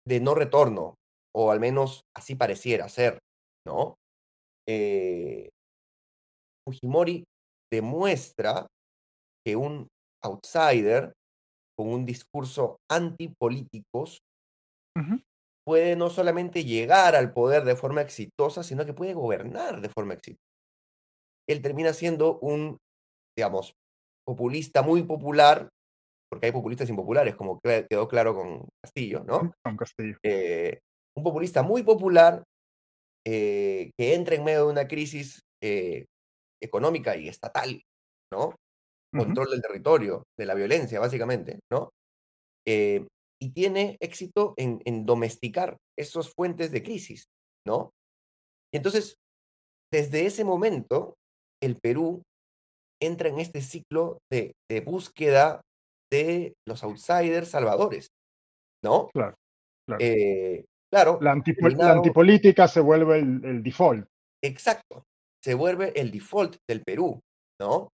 de 0.07 0.19
no 0.19 0.35
retorno, 0.35 0.95
o 1.35 1.51
al 1.51 1.59
menos 1.59 2.01
así 2.15 2.35
pareciera 2.35 2.89
ser, 2.89 3.19
¿no? 3.65 3.95
Eh 4.67 5.49
Fujimori 6.65 7.23
demuestra 7.71 8.67
que 9.45 9.55
un 9.55 9.87
outsider 10.23 11.13
con 11.77 11.89
un 11.89 12.05
discurso 12.05 12.77
antipolíticos 12.89 14.19
puede 15.65 15.95
no 15.95 16.09
solamente 16.09 16.63
llegar 16.63 17.15
al 17.15 17.33
poder 17.33 17.63
de 17.65 17.75
forma 17.75 18.01
exitosa, 18.01 18.63
sino 18.63 18.85
que 18.85 18.93
puede 18.93 19.13
gobernar 19.13 19.81
de 19.81 19.89
forma 19.89 20.13
exi 20.13 20.35
Él 21.49 21.61
termina 21.61 21.93
siendo 21.93 22.39
un, 22.39 22.77
digamos, 23.37 23.73
populista 24.25 24.81
muy 24.81 25.03
popular, 25.03 25.69
porque 26.29 26.47
hay 26.47 26.51
populistas 26.51 26.89
impopulares, 26.89 27.35
como 27.35 27.59
que 27.59 27.85
quedó 27.89 28.07
claro 28.07 28.35
con 28.35 28.67
Castillo, 28.83 29.23
¿no? 29.25 29.53
Con 29.63 29.77
Castillo. 29.77 30.17
Eh, 30.23 30.79
un 31.15 31.23
populista 31.23 31.63
muy 31.63 31.83
popular, 31.83 32.43
eh, 33.25 33.91
que 33.97 34.15
entra 34.15 34.35
en 34.35 34.43
medio 34.43 34.65
de 34.67 34.71
una 34.71 34.87
crisis, 34.87 35.41
eh, 35.63 36.05
económica 36.61 37.17
y 37.17 37.27
estatal, 37.29 37.81
¿no? 38.33 38.55
Control 39.15 39.49
del 39.51 39.61
territorio, 39.61 40.23
de 40.37 40.45
la 40.45 40.55
violencia, 40.55 40.99
básicamente, 40.99 41.59
¿no? 41.71 41.91
Y 43.41 43.51
tiene 43.51 43.97
éxito 43.99 44.53
en 44.57 44.81
en 44.85 45.05
domesticar 45.05 45.77
esos 45.97 46.31
fuentes 46.33 46.71
de 46.71 46.83
crisis, 46.83 47.25
¿no? 47.67 47.91
Y 48.73 48.77
entonces, 48.77 49.15
desde 49.91 50.25
ese 50.25 50.43
momento, 50.45 51.15
el 51.61 51.77
Perú 51.81 52.23
entra 53.01 53.29
en 53.29 53.39
este 53.39 53.61
ciclo 53.61 54.19
de 54.31 54.53
de 54.69 54.81
búsqueda 54.81 55.61
de 56.11 56.53
los 56.67 56.83
outsiders 56.83 57.49
salvadores, 57.49 58.07
¿no? 58.83 59.09
Claro, 59.13 59.35
claro. 59.87 60.03
Eh, 60.03 60.65
claro, 60.91 61.19
La 61.21 61.31
antipolítica 61.31 62.67
se 62.67 62.79
vuelve 62.79 63.19
el 63.19 63.43
el 63.45 63.63
default. 63.63 64.07
Exacto, 64.43 65.03
se 65.43 65.53
vuelve 65.53 65.93
el 65.99 66.11
default 66.11 66.57
del 66.69 66.83
Perú, 66.83 67.19
¿no? 67.59 67.89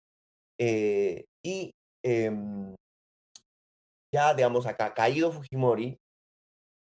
Eh, 0.59 1.25
y, 1.45 1.71
em 2.03 2.75
ya, 4.13 4.33
digamos, 4.33 4.65
acá 4.65 4.93
caído 4.93 5.31
Fujimori, 5.31 5.97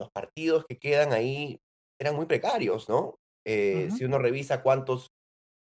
los 0.01 0.09
partidos 0.11 0.65
que 0.67 0.77
quedan 0.77 1.13
ahí 1.13 1.59
eran 2.01 2.15
muy 2.15 2.25
precarios, 2.25 2.89
¿no? 2.89 3.15
Eh, 3.45 3.89
si 3.95 4.03
uno 4.03 4.17
revisa 4.17 4.63
cuántos 4.63 5.09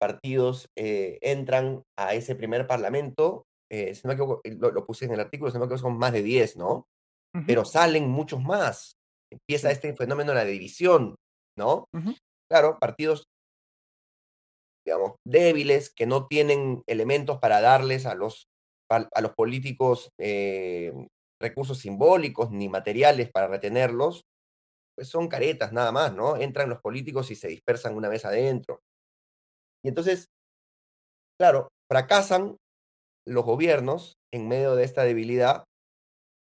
partidos, 0.00 0.66
entran 0.76 1.82
a 1.98 2.14
ese 2.14 2.34
primer 2.34 2.66
parlamento, 2.66 3.44
eh, 3.72 3.94
si 3.94 4.02
no 4.04 4.08
me 4.08 4.14
equivoco, 4.14 4.40
lo 4.44 4.70
lo 4.70 4.86
puse 4.86 5.06
en 5.06 5.12
el 5.12 5.20
artículo, 5.20 5.50
si 5.50 5.54
no 5.54 5.60
me 5.60 5.66
equivoco, 5.66 5.88
son 5.88 5.98
más 5.98 6.12
de 6.12 6.22
10, 6.22 6.56
¿no? 6.56 6.86
Pero 7.46 7.64
salen 7.64 8.10
muchos 8.10 8.42
más. 8.42 8.96
Empieza 9.30 9.70
este 9.70 9.94
fenómeno 9.94 10.32
de 10.32 10.38
la 10.38 10.44
división, 10.44 11.16
¿no? 11.56 11.86
Claro, 12.50 12.78
partidos 12.78 13.24
digamos, 14.84 15.12
débiles, 15.24 15.90
que 15.94 16.06
no 16.06 16.26
tienen 16.26 16.82
elementos 16.86 17.38
para 17.38 17.60
darles 17.60 18.04
a 18.06 18.14
los 18.14 18.48
a 18.90 19.22
los 19.22 19.32
políticos, 19.32 20.10
eh, 20.20 20.92
recursos 21.40 21.78
simbólicos 21.78 22.50
ni 22.50 22.68
materiales 22.68 23.30
para 23.32 23.48
retenerlos, 23.48 24.26
pues 24.94 25.08
son 25.08 25.28
caretas 25.28 25.72
nada 25.72 25.92
más, 25.92 26.12
¿no? 26.12 26.36
Entran 26.36 26.68
los 26.68 26.80
políticos 26.82 27.30
y 27.30 27.36
se 27.36 27.48
dispersan 27.48 27.94
una 27.96 28.10
vez 28.10 28.26
adentro. 28.26 28.80
Y 29.82 29.88
entonces 29.88 30.26
claro, 31.38 31.68
fracasan 31.90 32.56
los 33.26 33.44
gobiernos 33.44 34.14
en 34.32 34.48
medio 34.48 34.76
de 34.76 34.84
esta 34.84 35.04
debilidad, 35.04 35.64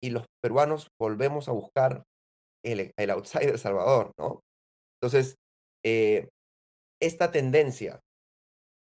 y 0.03 0.11
los 0.11 0.27
peruanos 0.43 0.89
volvemos 1.01 1.49
a 1.49 1.53
buscar 1.53 2.05
el 2.65 2.93
el 2.99 3.11
outsider 3.11 3.59
salvador, 3.59 4.13
¿no? 4.19 4.41
Entonces, 5.03 5.37
eh, 5.85 6.29
esta 7.03 7.33
tendencia 7.33 8.01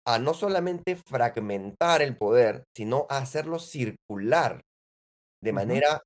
a 0.06 0.18
no 0.18 0.34
solamente 0.34 0.96
fragmentar 0.96 2.02
el 2.02 2.16
poder, 2.16 2.64
sino 2.76 3.06
a 3.10 3.18
hacerlo 3.18 3.58
circular 3.58 4.62
de 5.42 5.52
manera, 5.52 6.02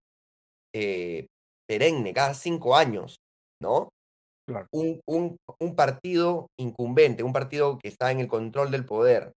eh, 0.75 1.29
perenne, 1.69 2.15
cada 2.15 2.35
5 2.35 2.77
años, 2.77 3.17
¿no? 3.63 3.91
Claro. 4.49 4.69
Un 4.73 5.01
un 5.07 5.37
un 5.61 5.77
partido 5.77 6.49
incumbente, 6.61 7.23
un 7.25 7.33
partido 7.35 7.79
que 7.79 7.89
está 7.89 8.13
en 8.13 8.21
el 8.21 8.29
control 8.29 8.71
del 8.73 8.87
poder, 8.87 9.33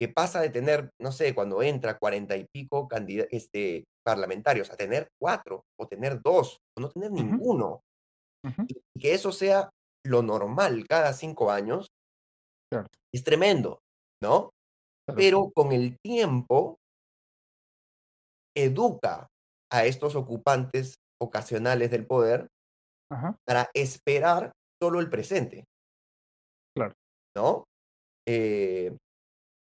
que 0.00 0.08
pasa 0.08 0.40
de 0.40 0.50
tener, 0.50 0.90
no 1.00 1.12
sé, 1.12 1.34
cuando 1.34 1.62
entra 1.62 1.98
40 1.98 2.36
y 2.36 2.46
pico 2.52 2.88
este, 3.30 3.84
parlamentarios, 4.04 4.70
a 4.70 4.76
tener 4.76 5.08
4, 5.20 5.62
o 5.78 5.86
tener 5.86 6.20
2, 6.22 6.58
o 6.76 6.80
no 6.80 6.90
tener 6.90 7.10
ninguno. 7.12 7.80
Y 8.94 9.00
que 9.00 9.14
eso 9.14 9.32
sea 9.32 9.70
lo 10.04 10.22
normal 10.22 10.86
cada 10.88 11.12
5 11.12 11.50
años 11.50 11.88
Claro. 12.70 12.88
es 13.12 13.24
tremendo, 13.24 13.78
¿no? 14.22 14.50
Claro. 15.06 15.16
Pero 15.16 15.50
con 15.54 15.72
el 15.72 15.96
tiempo 16.04 16.76
educa 18.56 19.26
a 19.72 19.84
estos 19.86 20.14
ocupantes 20.14 20.96
ocasionales 21.20 21.90
del 21.90 22.06
poder 22.06 22.48
Ajá. 23.10 23.36
para 23.46 23.70
esperar 23.74 24.52
solo 24.82 25.00
el 25.00 25.10
presente. 25.10 25.64
Claro. 26.76 26.92
¿No? 27.36 27.64
Eh, 28.28 28.96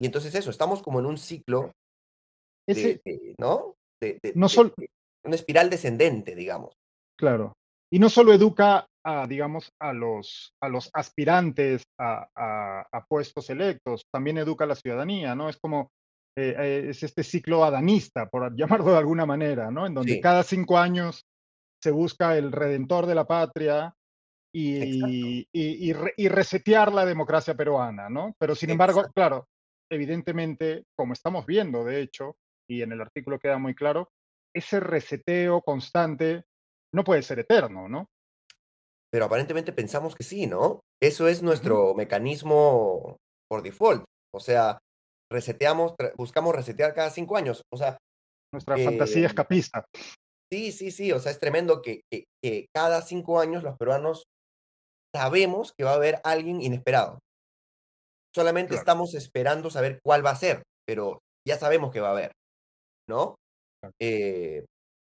y 0.00 0.06
entonces 0.06 0.34
eso, 0.34 0.50
estamos 0.50 0.82
como 0.82 0.98
en 1.00 1.06
un 1.06 1.18
ciclo 1.18 1.72
de, 2.66 2.72
ese 2.72 3.00
de 3.04 3.34
¿no? 3.38 3.74
De 4.00 4.18
no 4.34 4.46
de 4.46 4.52
sol 4.52 4.74
de 4.76 4.88
una 5.24 5.36
espiral 5.36 5.70
descendente, 5.70 6.34
digamos. 6.34 6.74
Claro. 7.18 7.52
Y 7.92 7.98
no 7.98 8.08
solo 8.08 8.32
educa 8.32 8.86
a, 9.04 9.26
digamos, 9.26 9.70
a 9.80 9.92
los 9.92 10.52
a 10.60 10.68
los 10.68 10.90
aspirantes 10.92 11.84
a 11.98 12.28
a 12.34 12.86
a 12.90 13.04
puestos 13.06 13.50
electos, 13.50 14.02
también 14.12 14.38
educa 14.38 14.64
a 14.64 14.68
la 14.68 14.74
ciudadanía, 14.74 15.34
¿no? 15.34 15.48
Es 15.48 15.58
como, 15.58 15.90
eh 16.36 16.54
eh, 16.58 16.86
es 16.90 17.02
este 17.02 17.22
ciclo 17.22 17.64
adanista, 17.64 18.28
por 18.28 18.54
llamarlo 18.56 18.92
de 18.92 18.98
alguna 18.98 19.26
manera, 19.26 19.70
¿no? 19.70 19.86
En 19.86 19.94
donde 19.94 20.14
Sí, 20.14 20.20
cada 20.20 20.42
5 20.42 20.78
años 20.78 21.24
se 21.82 21.90
busca 21.90 22.36
el 22.36 22.50
redentor 22.50 23.06
de 23.06 23.14
la 23.14 23.26
patria 23.26 23.94
y 24.52 25.46
y 25.52 25.88
y 25.88 25.92
re 25.92 26.14
y 26.16 26.28
resetear 26.28 26.92
la 26.92 27.04
democracia 27.04 27.54
peruana, 27.54 28.08
¿no? 28.08 28.34
Pero, 28.38 28.54
sin 28.54 28.70
embargo, 28.70 29.00
exacto. 29.00 29.12
claro, 29.14 29.46
evidentemente, 29.90 30.84
como 30.96 31.12
estamos 31.12 31.46
viendo, 31.46 31.84
de 31.84 32.00
hecho, 32.00 32.36
y 32.68 32.82
en 32.82 32.92
el 32.92 33.00
artículo 33.00 33.38
queda 33.38 33.58
muy 33.58 33.74
claro, 33.74 34.10
ese 34.54 34.80
reseteo 34.80 35.62
constante 35.62 36.44
no 36.94 37.04
puede 37.04 37.22
ser 37.22 37.40
eterno, 37.40 37.88
¿no? 37.88 38.06
Pero 39.12 39.26
aparentemente 39.26 39.72
pensamos 39.72 40.14
que 40.14 40.24
sí, 40.24 40.46
¿no? 40.46 40.80
Eso 41.00 41.28
es 41.28 41.42
nuestro 41.42 41.94
mecanismo 41.94 43.16
por 43.48 43.62
default. 43.62 44.04
O 44.34 44.40
sea, 44.40 44.78
reseteamos, 45.30 45.94
buscamos 46.16 46.54
resetear 46.54 46.94
cada 46.94 47.10
5 47.10 47.36
años. 47.36 47.62
O 47.72 47.76
sea, 47.76 47.96
Nuestra 48.52 48.76
fantasía 48.78 49.22
em, 49.22 49.26
escapista. 49.26 49.84
sí, 50.52 50.72
sí, 50.72 50.90
sí, 50.90 51.12
o 51.12 51.18
sea, 51.18 51.32
es 51.32 51.40
tremendo 51.40 51.82
que 51.82 52.02
que 52.10 52.24
que 52.42 52.66
cada 52.74 53.02
5 53.02 53.40
años 53.40 53.62
los 53.62 53.76
peruanos 53.76 54.24
sabemos 55.14 55.72
que 55.76 55.84
va 55.84 55.92
a 55.92 55.96
haber 55.96 56.20
alguien 56.24 56.60
inesperado. 56.60 57.18
Solamente 58.34 58.70
Claro, 58.70 58.80
estamos 58.80 59.14
esperando 59.14 59.70
saber 59.70 60.00
cuál 60.02 60.24
va 60.24 60.30
a 60.30 60.36
ser, 60.36 60.62
pero 60.86 61.20
ya 61.46 61.56
sabemos 61.58 61.92
que 61.92 62.00
va 62.00 62.08
a 62.08 62.12
haber, 62.12 62.32
¿no? 63.08 63.36
claro. 63.80 63.94
Eh, 64.00 64.64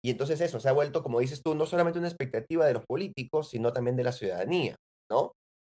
y 0.04 0.10
entonces 0.10 0.40
eso, 0.40 0.60
se 0.60 0.68
ha 0.68 0.72
vuelto, 0.72 1.02
como 1.02 1.20
dices 1.20 1.42
tú, 1.42 1.54
no 1.54 1.66
solamente 1.66 1.98
una 1.98 2.08
expectativa 2.08 2.66
de 2.66 2.74
los 2.74 2.84
políticos, 2.86 3.50
sino 3.50 3.72
también 3.72 3.96
de 3.96 4.04
la 4.04 4.12
ciudadanía, 4.12 4.76
¿no? 5.10 5.32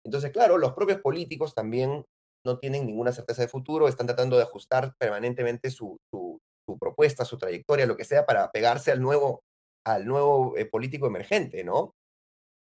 Entonces, 0.04 0.32
claro, 0.32 0.58
los 0.58 0.72
propios 0.74 1.00
políticos 1.00 1.54
también 1.54 2.04
no 2.44 2.58
tienen 2.58 2.86
ninguna 2.86 3.12
certeza 3.12 3.42
de 3.42 3.48
futuro, 3.48 3.88
están 3.88 4.06
tratando 4.06 4.36
de 4.36 4.44
ajustar 4.44 4.94
permanentemente 4.98 5.70
su, 5.70 5.98
su, 6.12 6.38
su 6.68 6.78
propuesta, 6.78 7.24
su 7.24 7.38
trayectoria, 7.38 7.86
lo 7.86 7.96
que 7.96 8.04
sea, 8.04 8.26
para 8.26 8.50
pegarse 8.50 8.92
al 8.92 9.00
nuevo, 9.00 9.42
al 9.86 10.06
nuevo 10.06 10.56
eh, 10.56 10.66
político 10.66 11.06
emergente, 11.06 11.64
¿no? 11.64 11.92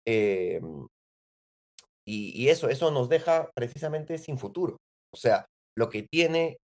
Eh, 0.06 0.60
y, 2.06 2.32
y 2.40 2.48
eso, 2.48 2.68
eso 2.68 2.90
nos 2.90 3.08
deja 3.08 3.50
precisamente 3.54 4.18
sin 4.18 4.38
futuro. 4.38 4.76
O 5.14 5.16
sea, 5.18 5.46
lo 5.76 5.88
que 5.90 6.02
tiene, 6.04 6.58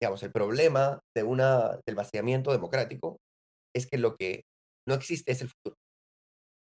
digamos, 0.00 0.22
el 0.22 0.32
problema 0.32 1.00
de 1.16 1.22
una, 1.24 1.78
del 1.86 1.96
vaciamiento 1.96 2.52
democrático 2.52 3.18
es 3.74 3.86
que 3.88 3.98
lo 3.98 4.16
que 4.16 4.42
no 4.88 4.94
existe 4.94 5.32
es 5.32 5.42
el 5.42 5.48
futuro, 5.50 5.76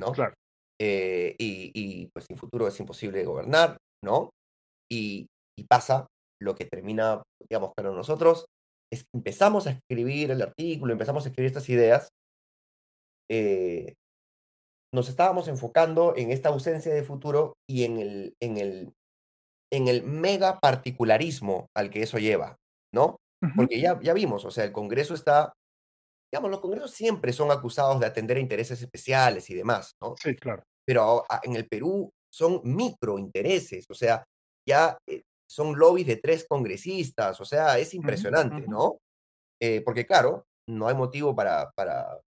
¿no? 0.00 0.12
Claro. 0.12 0.34
Eh, 0.80 1.34
y 1.38 1.70
y, 1.74 2.08
pues, 2.12 2.26
sin 2.26 2.36
futuro 2.36 2.68
es 2.68 2.78
imposible 2.80 3.24
gobernar, 3.24 3.78
¿no? 4.04 4.30
Y 4.90 5.26
y 5.58 5.64
pasa 5.64 6.06
lo 6.40 6.54
que 6.54 6.66
termina, 6.66 7.22
digamos, 7.48 7.72
para 7.76 7.90
nosotros 7.90 8.46
es 8.92 9.04
que 9.04 9.08
empezamos 9.18 9.66
a 9.66 9.70
escribir 9.72 10.30
el 10.30 10.42
artículo, 10.42 10.92
empezamos 10.92 11.24
a 11.26 11.30
escribir 11.30 11.48
estas 11.48 11.68
ideas, 11.70 12.10
eh, 13.30 13.94
nos 14.94 15.08
estábamos 15.08 15.48
enfocando 15.48 16.14
en 16.16 16.30
esta 16.30 16.48
ausencia 16.50 16.94
de 16.94 17.02
futuro 17.04 17.54
y 17.68 17.84
en 17.84 17.98
el 17.98 18.34
en 18.40 18.56
el 18.58 18.92
en 19.72 19.88
el 19.88 20.04
mega 20.04 20.58
particularismo 20.60 21.68
al 21.76 21.90
que 21.90 22.02
eso 22.02 22.18
lleva, 22.18 22.56
¿no? 22.94 23.16
Porque 23.56 23.80
ya 23.80 24.00
ya 24.02 24.14
vimos, 24.14 24.44
o 24.44 24.50
sea, 24.50 24.64
el 24.64 24.72
Congreso 24.72 25.14
está 25.14 25.52
digamos, 26.32 26.50
los 26.50 26.60
congresos 26.60 26.90
siempre 26.92 27.32
son 27.32 27.50
acusados 27.50 28.00
de 28.00 28.06
atender 28.06 28.36
a 28.36 28.40
intereses 28.40 28.80
especiales 28.82 29.48
y 29.50 29.54
demás, 29.54 29.92
¿no? 30.02 30.16
Sí, 30.22 30.34
claro. 30.36 30.62
Pero 30.86 31.24
en 31.42 31.56
el 31.56 31.68
Perú 31.68 32.10
son 32.32 32.60
microintereses, 32.64 33.86
o 33.90 33.94
sea, 33.94 34.24
ya, 34.68 34.98
eh, 35.08 35.22
son 35.48 35.78
lobbies 35.78 36.06
de 36.08 36.16
3 36.16 36.46
congresistas, 36.48 37.40
o 37.40 37.44
sea, 37.44 37.78
es 37.78 37.94
impresionante, 37.94 38.66
¿no? 38.68 38.98
Eh, 39.62 39.82
porque 39.84 40.06
claro, 40.06 40.44
no 40.68 40.88
hay 40.88 40.94
motivo 40.96 41.34
para 41.36 41.70
para 41.76 42.20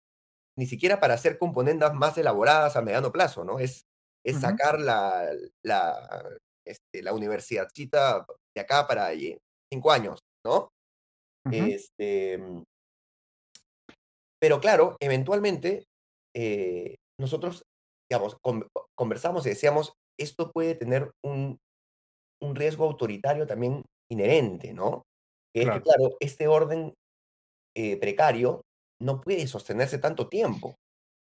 ni 0.58 0.66
siquiera 0.68 1.00
para 1.00 1.14
hacer 1.16 1.38
componendas 1.40 1.94
más 1.94 2.18
elaboradas 2.18 2.76
a 2.76 2.82
mediano 2.82 3.12
plazo, 3.12 3.44
¿no? 3.46 3.60
Es 3.60 3.86
es 4.26 4.40
sacar 4.42 4.80
la 4.80 5.30
la, 5.64 6.38
este, 6.66 7.02
la 7.04 7.14
universidadcita 7.14 8.26
de 8.56 8.62
acá 8.62 8.88
para 8.88 9.14
lle 9.14 9.40
5 9.72 9.92
años, 9.92 10.20
¿no? 10.46 10.70
Este 11.52 12.40
Pero 14.42 14.60
claro, 14.60 14.98
eventualmente, 15.00 15.86
eh, 16.36 16.96
nosotros, 17.20 17.64
digamos, 18.10 18.38
con 18.42 18.68
conversamos 18.96 19.46
y 19.46 19.50
decíamos, 19.50 19.94
esto 20.20 20.52
puede 20.52 20.76
tener 20.76 21.12
un 21.24 21.58
un 22.42 22.56
riesgo 22.56 22.86
autoritario 22.86 23.48
también 23.48 23.84
inherente, 24.12 24.74
¿no? 24.74 25.04
Que 25.54 25.64
es 25.64 25.72
que, 25.72 25.82
Claro, 25.82 25.84
claro, 25.84 26.18
este 26.20 26.48
orden, 26.48 26.94
eh, 27.76 27.98
precario 27.98 28.64
no 29.02 29.22
puede 29.22 29.48
sostenerse 29.48 29.98
tanto 29.98 30.30
tiempo. 30.30 30.76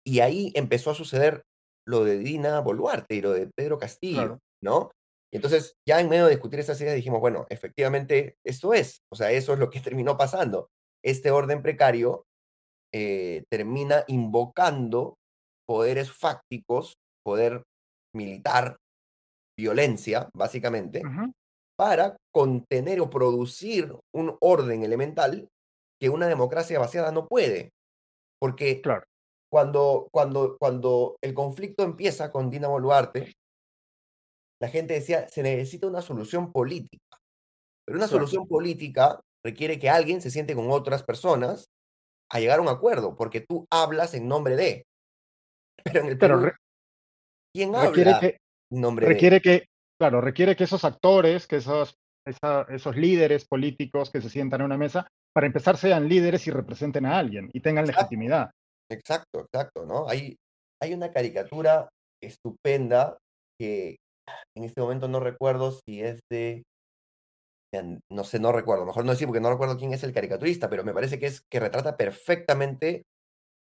Y 0.05 0.19
ahí 0.19 0.51
empezó 0.55 0.91
a 0.91 0.95
suceder 0.95 1.43
lo 1.87 2.03
de 2.03 2.17
Dina 2.17 2.59
Boluarte 2.59 3.15
y 3.15 3.21
lo 3.21 3.31
de 3.31 3.49
Pedro 3.55 3.77
Castillo, 3.77 4.21
claro. 4.21 4.39
¿no? 4.61 4.91
Y 5.33 5.37
entonces, 5.37 5.73
ya 5.87 5.99
en 5.99 6.09
medio 6.09 6.25
de 6.25 6.31
discutir 6.31 6.59
esas 6.59 6.79
ideas 6.79 6.95
dijimos, 6.95 7.19
bueno, 7.19 7.47
efectivamente, 7.49 8.35
esto 8.45 8.73
es, 8.73 9.01
o 9.11 9.15
sea, 9.15 9.31
eso 9.31 9.53
es 9.53 9.59
lo 9.59 9.69
que 9.69 9.79
terminó 9.81 10.17
pasando. 10.17 10.69
Este 11.03 11.31
orden 11.31 11.61
precario 11.61 12.25
eh, 12.93 13.43
termina 13.51 14.03
invocando 14.07 15.15
poderes 15.67 16.11
fácticos, 16.11 16.93
poder 17.25 17.63
militar, 18.15 18.77
violencia, 19.57 20.29
básicamente, 20.35 21.01
para 21.77 22.17
contener 22.31 23.01
o 23.01 23.09
producir 23.09 23.95
un 24.13 24.37
orden 24.39 24.83
elemental 24.83 25.49
que 26.03 26.09
una 26.09 26.27
democracia 26.27 26.79
vaciada 26.79 27.13
no 27.13 27.29
puede. 27.29 27.71
Porque 28.37 28.81
Claro, 28.81 29.05
cuando, 29.49 30.09
cuando, 30.11 30.57
cuando 30.59 31.15
el 31.23 31.33
conflicto 31.33 31.83
empieza 31.83 32.29
con 32.29 32.49
Dina 32.49 32.67
Boluarte, 32.67 33.31
la 34.61 34.67
gente 34.67 34.95
decía, 34.95 35.29
se 35.29 35.41
necesita 35.43 35.87
una 35.87 36.01
solución 36.01 36.51
política. 36.51 37.05
Pero 37.85 37.99
una 37.99 38.09
claro. 38.09 38.27
solución 38.27 38.49
política 38.49 39.21
requiere 39.45 39.79
que 39.79 39.89
alguien 39.89 40.21
se 40.21 40.29
siente 40.29 40.55
con 40.55 40.69
otras 40.71 41.03
personas 41.03 41.67
a 42.29 42.41
llegar 42.41 42.59
a 42.59 42.63
un 42.63 42.67
acuerdo, 42.67 43.15
porque 43.15 43.39
tú 43.39 43.65
hablas 43.71 44.13
en 44.13 44.27
nombre 44.27 44.57
de. 44.57 44.85
Pero 45.85 46.01
en 46.01 46.07
el 46.07 46.17
Perú 46.17 46.51
¿Quién 47.55 47.75
habla 47.75 48.19
que 48.19 48.39
en 48.73 48.81
nombre 48.81 49.05
de? 49.05 49.13
requiere 49.13 49.39
que 49.39 49.67
claro, 49.97 50.19
requiere 50.19 50.57
que 50.57 50.65
esos 50.65 50.83
actores, 50.83 51.47
que 51.47 51.57
esos 51.57 51.95
esa 52.25 52.63
esos 52.63 52.97
líderes 52.97 53.45
políticos 53.45 54.11
que 54.11 54.21
se 54.21 54.29
sientan 54.29 54.59
a 54.61 54.65
una 54.65 54.77
mesa, 54.77 55.07
para 55.33 55.47
empezar, 55.47 55.77
sean 55.77 56.07
líderes 56.07 56.47
y 56.47 56.51
representen 56.51 57.05
a 57.05 57.17
alguien, 57.17 57.49
y 57.53 57.59
tengan 57.59 57.85
Exacto, 57.85 58.01
legitimidad. 58.01 58.51
exacto, 58.91 59.39
exacto, 59.41 59.85
¿no? 59.85 60.07
Hay 60.07 60.37
hay 60.81 60.93
una 60.93 61.11
caricatura 61.11 61.89
estupenda 62.21 63.17
que 63.59 63.95
en 64.55 64.63
este 64.65 64.81
momento 64.81 65.07
no 65.07 65.19
recuerdo 65.21 65.71
si 65.71 66.01
es 66.01 66.19
de 66.29 66.63
no 68.11 68.23
sé, 68.23 68.39
no 68.39 68.51
recuerdo, 68.51 68.85
mejor 68.85 69.03
no 69.03 69.11
decir 69.11 69.27
porque 69.27 69.41
no 69.41 69.49
recuerdo 69.49 69.77
quién 69.77 69.93
es 69.93 70.03
el 70.03 70.13
caricaturista, 70.13 70.69
pero 70.69 70.83
me 70.83 70.93
parece 70.93 71.17
que 71.17 71.25
es 71.25 71.41
que 71.51 71.59
retrata 71.59 71.97
perfectamente 71.97 73.03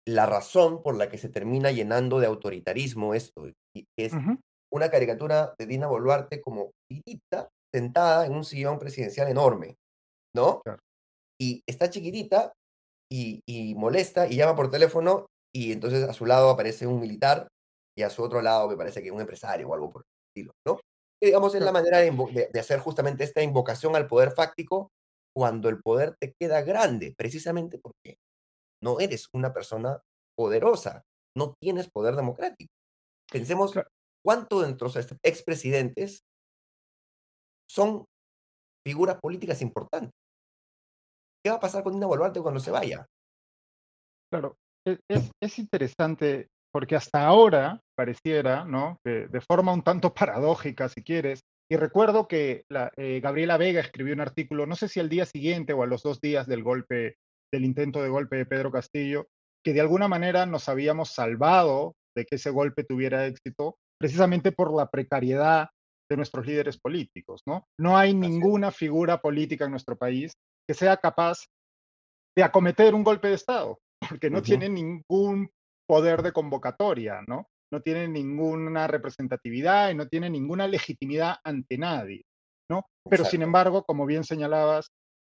la 0.06 0.26
razón 0.26 0.82
por 0.82 0.96
la 0.96 1.08
que 1.08 1.18
se 1.18 1.28
termina 1.28 1.72
llenando 1.72 2.20
de 2.20 2.26
autoritarismo 2.26 3.14
esto, 3.14 3.48
y 3.74 3.84
es 3.98 4.12
una 4.72 4.90
caricatura 4.90 5.54
de 5.58 5.66
Dina 5.66 5.88
Boluarte 5.88 6.40
como 6.40 6.70
chiquitita, 6.90 7.48
sentada 7.74 8.26
en 8.26 8.34
un 8.34 8.44
sillón 8.44 8.78
presidencial 8.78 9.28
enorme, 9.28 9.74
¿no? 10.34 10.60
Claro, 10.62 10.78
Y 11.40 11.62
está 11.66 11.90
chiquitita 11.90 12.52
y 13.10 13.40
y 13.46 13.74
molesta 13.76 14.26
y 14.28 14.36
llama 14.36 14.56
por 14.56 14.70
teléfono, 14.70 15.26
y 15.54 15.72
entonces 15.72 16.08
a 16.08 16.12
su 16.14 16.26
lado 16.26 16.50
aparece 16.50 16.86
un 16.86 17.00
militar, 17.00 17.48
y 17.96 18.02
a 18.02 18.10
su 18.10 18.22
otro 18.22 18.42
lado 18.42 18.68
me 18.68 18.76
parece 18.76 19.02
que 19.02 19.10
un 19.12 19.20
empresario 19.20 19.68
o 19.68 19.74
algo 19.74 19.90
por 19.90 20.02
el 20.02 20.08
estilo, 20.30 20.52
¿no? 20.66 20.76
Que 21.20 21.26
digamos 21.28 21.54
es 21.54 21.62
la 21.62 21.72
manera 21.72 21.98
de 21.98 22.10
de 22.12 22.50
de 22.52 22.60
hacer 22.60 22.80
justamente 22.80 23.24
esta 23.24 23.42
invocación 23.42 23.96
al 23.96 24.08
poder 24.08 24.32
fáctico 24.32 24.90
cuando 25.36 25.68
el 25.68 25.80
poder 25.82 26.16
te 26.20 26.32
queda 26.40 26.62
grande, 26.62 27.14
precisamente 27.16 27.78
porque 27.78 28.16
no 28.82 29.00
eres 29.00 29.28
una 29.34 29.52
persona 29.54 30.00
poderosa, 30.36 31.04
no 31.36 31.54
tienes 31.60 31.90
poder 31.90 32.16
democrático. 32.16 32.70
Pensemos 33.32 33.74
cuánto 34.24 34.60
de 34.60 34.68
nuestros 34.68 34.96
ex 34.96 35.14
expresidentes 35.24 36.20
son 37.70 38.04
figuras 38.86 39.18
políticas 39.20 39.62
importantes. 39.62 40.12
¿Qué 41.42 41.50
va 41.50 41.56
a 41.56 41.60
pasar 41.60 41.82
con 41.82 41.92
Dina 41.92 42.06
Boluarte 42.06 42.40
cuando 42.40 42.60
se 42.60 42.70
vaya? 42.70 43.06
claro. 44.30 44.56
E 44.86 44.98
es 45.08 45.30
es 45.40 45.58
interesante, 45.58 46.48
porque 46.72 46.96
hasta 46.96 47.26
ahora 47.26 47.80
pareciera, 47.96 48.64
¿no?, 48.64 48.98
que 49.04 49.26
de 49.28 49.40
forma 49.40 49.72
un 49.72 49.82
tanto 49.82 50.14
paradójica, 50.14 50.88
si 50.88 51.02
quieres, 51.02 51.40
y 51.70 51.76
recuerdo 51.76 52.28
que 52.28 52.64
la 52.70 52.90
eh, 52.96 53.20
Gabriela 53.20 53.58
Vega 53.58 53.80
escribió 53.80 54.14
un 54.14 54.20
artículo, 54.20 54.66
no 54.66 54.74
sé 54.74 54.88
si 54.88 55.00
al 55.00 55.08
día 55.08 55.26
siguiente 55.26 55.74
o 55.74 55.82
a 55.82 55.86
los 55.86 56.02
2 56.02 56.20
días 56.20 56.46
del 56.46 56.62
golpe 56.62 57.16
del 57.52 57.64
intento 57.64 58.02
de 58.02 58.08
golpe 58.08 58.36
de 58.36 58.46
Pedro 58.46 58.70
Castillo, 58.70 59.28
que 59.64 59.72
de 59.72 59.80
alguna 59.80 60.08
manera 60.08 60.46
nos 60.46 60.68
habíamos 60.68 61.10
salvado 61.10 61.94
de 62.16 62.24
que 62.24 62.36
ese 62.36 62.50
golpe 62.50 62.84
tuviera 62.84 63.26
éxito, 63.26 63.76
precisamente 63.98 64.52
por 64.52 64.74
la 64.74 64.88
precariedad 64.88 65.68
de 66.10 66.16
nuestros 66.16 66.46
líderes 66.46 66.78
políticos, 66.78 67.42
¿no? 67.46 67.66
No 67.78 67.96
hay 67.96 68.14
ninguna 68.14 68.70
figura 68.70 69.20
política 69.20 69.66
en 69.66 69.72
nuestro 69.72 69.96
país 69.96 70.32
que 70.66 70.74
sea 70.74 70.96
capaz 70.96 71.46
de 72.36 72.42
acometer 72.42 72.94
un 72.94 73.04
golpe 73.04 73.28
de 73.28 73.34
Estado, 73.34 73.78
porque 74.08 74.30
no 74.30 74.42
tiene 74.42 74.68
ningún 74.68 75.50
poder 75.88 76.22
de 76.22 76.32
convocatoria, 76.32 77.22
¿no? 77.26 77.48
No 77.72 77.82
tiene 77.82 78.08
ninguna 78.08 78.86
representatividad 78.86 79.90
y 79.90 79.94
no 79.94 80.08
tiene 80.08 80.30
ninguna 80.30 80.66
legitimidad 80.66 81.36
ante 81.44 81.76
nadie, 81.76 82.22
¿no? 82.70 82.86
Pero 83.08 83.24
sin 83.24 83.42
embargo, 83.42 83.84
como 83.84 84.06
bien 84.06 84.24
señalabas, 84.24 84.88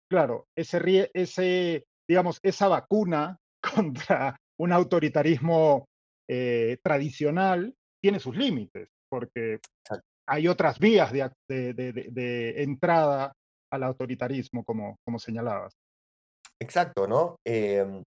claro, 0.10 0.46
ese, 0.58 1.10
ese 1.14 1.86
digamos, 2.10 2.40
esa 2.44 2.68
vacuna 2.68 3.38
contra 3.76 4.36
un 4.60 4.74
autoritarismo 4.74 5.86
eh, 6.30 6.78
tradicional 6.84 7.74
tiene 8.02 8.20
sus 8.20 8.36
límites, 8.36 8.90
porque 9.10 9.60
hay 10.30 10.48
otras 10.48 10.80
vías 10.80 11.12
de, 11.12 12.54
entrada 12.58 13.34
al 13.72 13.84
autoritarismo, 13.84 14.64
como, 14.64 14.98
como 15.04 15.20
señalabas. 15.20 15.74
Exacto, 16.62 17.08
¿no? 17.08 17.36
Em, 17.46 18.04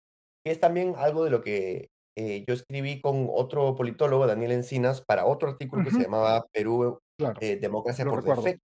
es 0.45 0.59
también 0.59 0.95
algo 0.97 1.23
de 1.23 1.29
lo 1.29 1.41
que 1.41 1.87
eh, 2.17 2.43
yo 2.47 2.53
escribí 2.53 2.99
con 2.99 3.27
otro 3.31 3.75
politólogo, 3.75 4.27
Daniel 4.27 4.51
Encinas, 4.51 5.01
para 5.01 5.25
otro 5.25 5.49
artículo 5.49 5.83
que 5.83 5.91
se 5.91 6.01
llamaba 6.01 6.45
Perú, 6.51 6.99
eh, 7.39 7.57
Democracia 7.57 8.05
por 8.05 8.23
Defecto. 8.23 8.63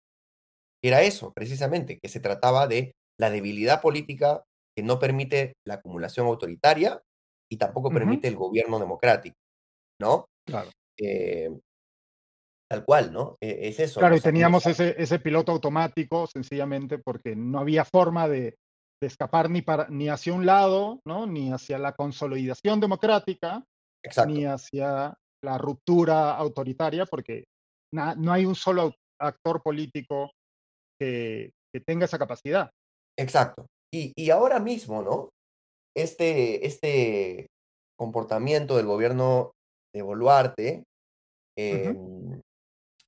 Era 0.84 1.02
eso, 1.02 1.32
precisamente, 1.34 2.00
que 2.00 2.10
se 2.10 2.20
trataba 2.20 2.68
de 2.68 2.92
la 3.20 3.30
debilidad 3.30 3.82
política 3.82 4.44
que 4.76 4.84
no 4.84 5.00
permite 5.00 5.54
la 5.66 5.76
acumulación 5.76 6.28
autoritaria 6.28 7.02
y 7.50 7.58
tampoco 7.58 7.90
permite 7.90 8.28
el 8.28 8.36
gobierno 8.36 8.80
democrático, 8.80 9.36
¿no? 10.00 10.26
Claro. 10.46 10.70
Em, 11.00 11.60
Tal 12.70 12.84
cual, 12.84 13.14
¿no? 13.14 13.38
E, 13.42 13.70
es 13.70 13.80
eso. 13.80 14.00
Claro, 14.00 14.16
y 14.16 14.22
teníamos 14.22 14.66
ese, 14.66 14.96
ese 15.02 15.20
piloto 15.20 15.54
automático, 15.54 16.28
sencillamente 16.28 16.98
porque 16.98 17.36
no 17.36 17.60
había 17.60 17.86
forma 17.86 18.28
de, 18.28 18.58
escapar 19.02 19.50
ni, 19.50 19.62
para, 19.62 19.88
ni 19.90 20.10
hacia 20.10 20.34
un 20.34 20.46
lado, 20.46 21.00
¿no? 21.06 21.28
Ni 21.28 21.52
hacia 21.54 21.78
la 21.78 21.94
consolidación 21.94 22.80
democrática, 22.80 23.64
ni 24.26 24.46
hacia 24.46 25.14
la 25.44 25.58
ruptura 25.58 26.36
autoritaria, 26.36 27.06
porque 27.06 27.46
no 27.94 28.34
hay 28.34 28.46
un 28.46 28.56
solo 28.56 28.96
actor 29.22 29.62
político 29.62 30.32
que, 31.00 31.52
tenga 31.86 32.06
esa 32.06 32.18
capacidad. 32.18 32.72
Exacto. 33.20 33.68
Y, 33.94 34.12
y, 34.16 34.32
ahora 34.32 34.60
mismo, 34.60 35.04
¿no? 35.04 35.30
Este, 35.96 36.66
este 36.66 37.46
comportamiento 37.96 38.78
del 38.78 38.88
gobierno 38.88 39.52
de 39.94 40.02
Boluarte 40.02 40.84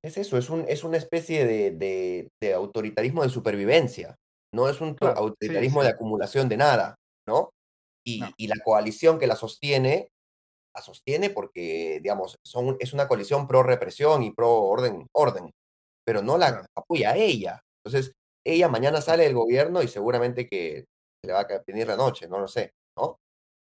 es 0.02 0.16
eso, 0.16 0.38
es, 0.38 0.48
un, 0.50 0.64
es 0.68 0.84
una 0.84 0.96
especie 0.96 1.46
de, 1.46 2.28
de, 2.40 2.54
autoritarismo 2.54 3.22
de 3.22 3.28
supervivencia, 3.28 4.16
no 4.54 4.68
es 4.68 4.80
un 4.80 4.96
autoritarismo 5.00 5.82
de 5.82 5.90
acumulación 5.90 6.48
de 6.48 6.56
nada, 6.56 6.94
¿no? 7.28 7.50
Y, 8.06 8.22
y, 8.38 8.46
la 8.46 8.56
coalición 8.64 9.18
que 9.18 9.26
la 9.26 9.36
sostiene, 9.36 10.08
la 10.74 10.82
sostiene 10.82 11.30
porque, 11.30 12.00
digamos, 12.02 12.38
son, 12.44 12.76
es 12.80 12.94
una 12.94 13.06
coalición 13.06 13.46
pro 13.46 13.62
represión 13.62 14.22
y 14.22 14.32
pro 14.32 14.50
orden, 14.62 15.06
orden, 15.14 15.50
pero 16.06 16.22
no 16.22 16.38
la 16.38 16.66
apoya 16.74 17.10
a 17.10 17.16
ella. 17.16 17.60
Entonces, 17.84 18.12
ella 18.44 18.68
mañana 18.68 19.02
sale 19.02 19.24
del 19.24 19.34
gobierno 19.34 19.82
y 19.82 19.88
seguramente 19.88 20.48
que 20.48 20.86
le 21.24 21.32
va 21.32 21.40
a 21.40 21.62
venir 21.66 21.86
la 21.86 21.96
noche, 21.96 22.26
no 22.26 22.40
lo 22.40 22.48
sé, 22.48 22.72
¿no? 22.98 23.18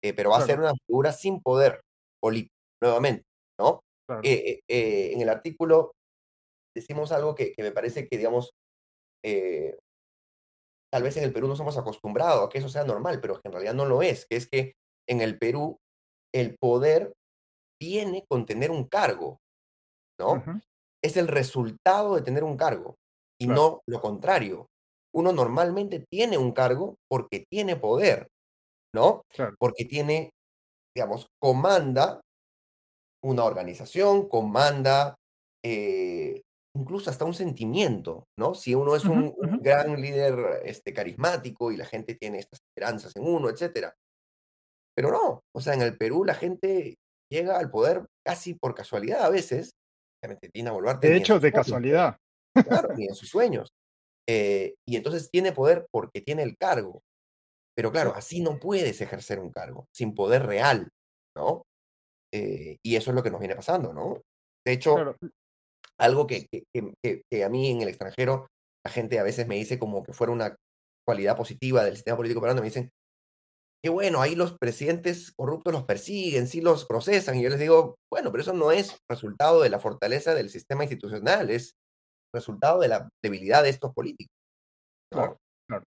Eh, 0.03 0.13
pero 0.13 0.31
va 0.31 0.37
a 0.39 0.45
ser 0.45 0.59
una 0.59 0.73
figura 0.85 1.11
sin 1.13 1.41
poder 1.41 1.81
político, 2.21 2.53
nuevamente, 2.81 3.23
¿no? 3.59 3.81
Eh, 4.23 4.59
eh, 4.69 5.11
en 5.13 5.21
el 5.21 5.29
artículo 5.29 5.93
decimos 6.77 7.11
algo 7.11 7.35
que, 7.35 7.53
me 7.57 7.71
parece 7.71 8.07
que, 8.07 8.17
digamos, 8.17 8.51
eh, 9.25 9.77
tal 10.91 11.03
vez 11.03 11.17
en 11.17 11.23
el 11.23 11.33
Perú 11.33 11.47
no 11.47 11.55
somos 11.55 11.77
acostumbrados 11.77 12.45
a 12.45 12.49
que 12.49 12.59
eso 12.59 12.69
sea 12.69 12.83
normal, 12.83 13.19
pero 13.19 13.35
que 13.35 13.47
en 13.47 13.51
realidad 13.51 13.73
no 13.73 13.85
lo 13.85 14.01
es, 14.01 14.25
que 14.29 14.35
es 14.35 14.47
que 14.47 14.73
en 15.09 15.21
el 15.21 15.37
Perú 15.37 15.79
el 16.33 16.55
poder 16.57 17.13
viene 17.81 18.25
con 18.29 18.45
tener 18.45 18.71
un 18.71 18.85
cargo, 18.87 19.39
¿no? 20.19 20.43
Es 21.03 21.17
el 21.17 21.27
resultado 21.27 22.15
de 22.15 22.21
tener 22.21 22.43
un 22.43 22.57
cargo 22.57 22.95
y 23.39 23.47
no 23.47 23.81
lo 23.87 24.01
contrario. 24.01 24.67
Uno 25.13 25.31
normalmente 25.31 26.05
tiene 26.09 26.37
un 26.37 26.51
cargo 26.51 26.95
porque 27.09 27.45
tiene 27.49 27.75
poder, 27.75 28.27
¿no? 28.93 29.23
Porque 29.59 29.85
tiene, 29.85 30.31
digamos, 30.95 31.27
comanda 31.39 32.21
una 33.23 33.43
organización, 33.43 34.27
comanda 34.27 35.15
eh, 35.63 36.41
incluso 36.75 37.09
hasta 37.09 37.25
un 37.25 37.33
sentimiento, 37.33 38.25
¿no? 38.37 38.53
Si 38.53 38.75
uno 38.75 38.95
es 38.95 39.05
un, 39.05 39.35
gran 39.61 39.99
líder 39.99 40.61
este, 40.63 40.93
carismático 40.93 41.71
y 41.71 41.77
la 41.77 41.85
gente 41.85 42.15
tiene 42.15 42.39
estas 42.39 42.59
esperanzas 42.61 43.15
en 43.15 43.23
uno, 43.23 43.49
etcétera. 43.49 43.95
Pero 44.95 45.11
no, 45.11 45.41
o 45.55 45.61
sea, 45.61 45.73
en 45.73 45.81
el 45.81 45.97
Perú 45.97 46.25
la 46.25 46.33
gente 46.33 46.97
llega 47.31 47.57
al 47.59 47.69
poder 47.69 48.05
casi 48.25 48.53
por 48.53 48.73
casualidad 48.73 49.23
a 49.23 49.29
veces. 49.29 49.75
de 51.01 51.17
hecho, 51.17 51.39
de 51.39 51.51
casualidad. 51.51 52.17
Claro, 52.53 52.95
ni 52.95 53.05
en 53.05 53.15
sus 53.15 53.29
sueños. 53.29 53.69
Eh, 54.27 54.75
y 54.87 54.97
entonces 54.97 55.29
tiene 55.31 55.51
poder 55.51 55.87
porque 55.91 56.21
tiene 56.21 56.43
el 56.43 56.57
cargo. 56.57 57.01
Pero 57.75 57.91
claro, 57.91 58.13
así 58.15 58.41
no 58.41 58.59
puedes 58.59 58.99
ejercer 59.01 59.39
un 59.39 59.51
cargo, 59.51 59.85
sin 59.93 60.15
poder 60.15 60.47
real, 60.47 60.89
¿no? 61.35 61.63
Eh, 62.33 62.77
y 62.83 62.95
eso 62.95 63.11
es 63.11 63.15
lo 63.15 63.21
que 63.21 63.29
nos 63.29 63.39
viene 63.39 63.55
pasando, 63.55 63.93
¿no? 63.93 64.21
De 64.65 64.73
hecho, 64.73 65.15
algo 65.99 66.27
que, 66.27 66.47
que, 66.49 67.43
a 67.43 67.49
mí 67.49 67.71
en 67.71 67.81
el 67.81 67.89
extranjero 67.89 68.47
la 68.85 68.91
gente 68.91 69.19
a 69.19 69.23
veces 69.23 69.47
me 69.47 69.55
dice 69.55 69.79
como 69.79 70.03
que 70.03 70.13
fuera 70.13 70.31
una 70.31 70.55
cualidad 71.05 71.35
positiva 71.35 71.83
del 71.83 71.95
sistema 71.95 72.17
político 72.17 72.41
peruano, 72.41 72.61
me 72.61 72.67
dicen, 72.67 72.89
que 73.83 73.89
bueno, 73.89 74.21
ahí 74.21 74.35
los 74.35 74.57
presidentes 74.57 75.31
corruptos 75.37 75.73
los 75.73 75.85
persiguen, 75.85 76.47
sí 76.47 76.61
los 76.61 76.85
procesan, 76.85 77.37
y 77.37 77.43
yo 77.43 77.49
les 77.49 77.59
digo, 77.59 77.95
bueno, 78.11 78.31
pero 78.31 78.41
eso 78.41 78.53
no 78.53 78.71
es 78.71 78.97
resultado 79.09 79.61
de 79.61 79.69
la 79.69 79.79
fortaleza 79.79 80.33
del 80.33 80.49
sistema 80.49 80.83
institucional, 80.83 81.49
es 81.49 81.73
resultado 82.33 82.79
de 82.79 82.87
la 82.87 83.09
debilidad 83.23 83.63
de 83.63 83.69
estos 83.69 83.93
políticos. 83.93 84.33
Claro, 85.11 85.37
claro. 85.69 85.83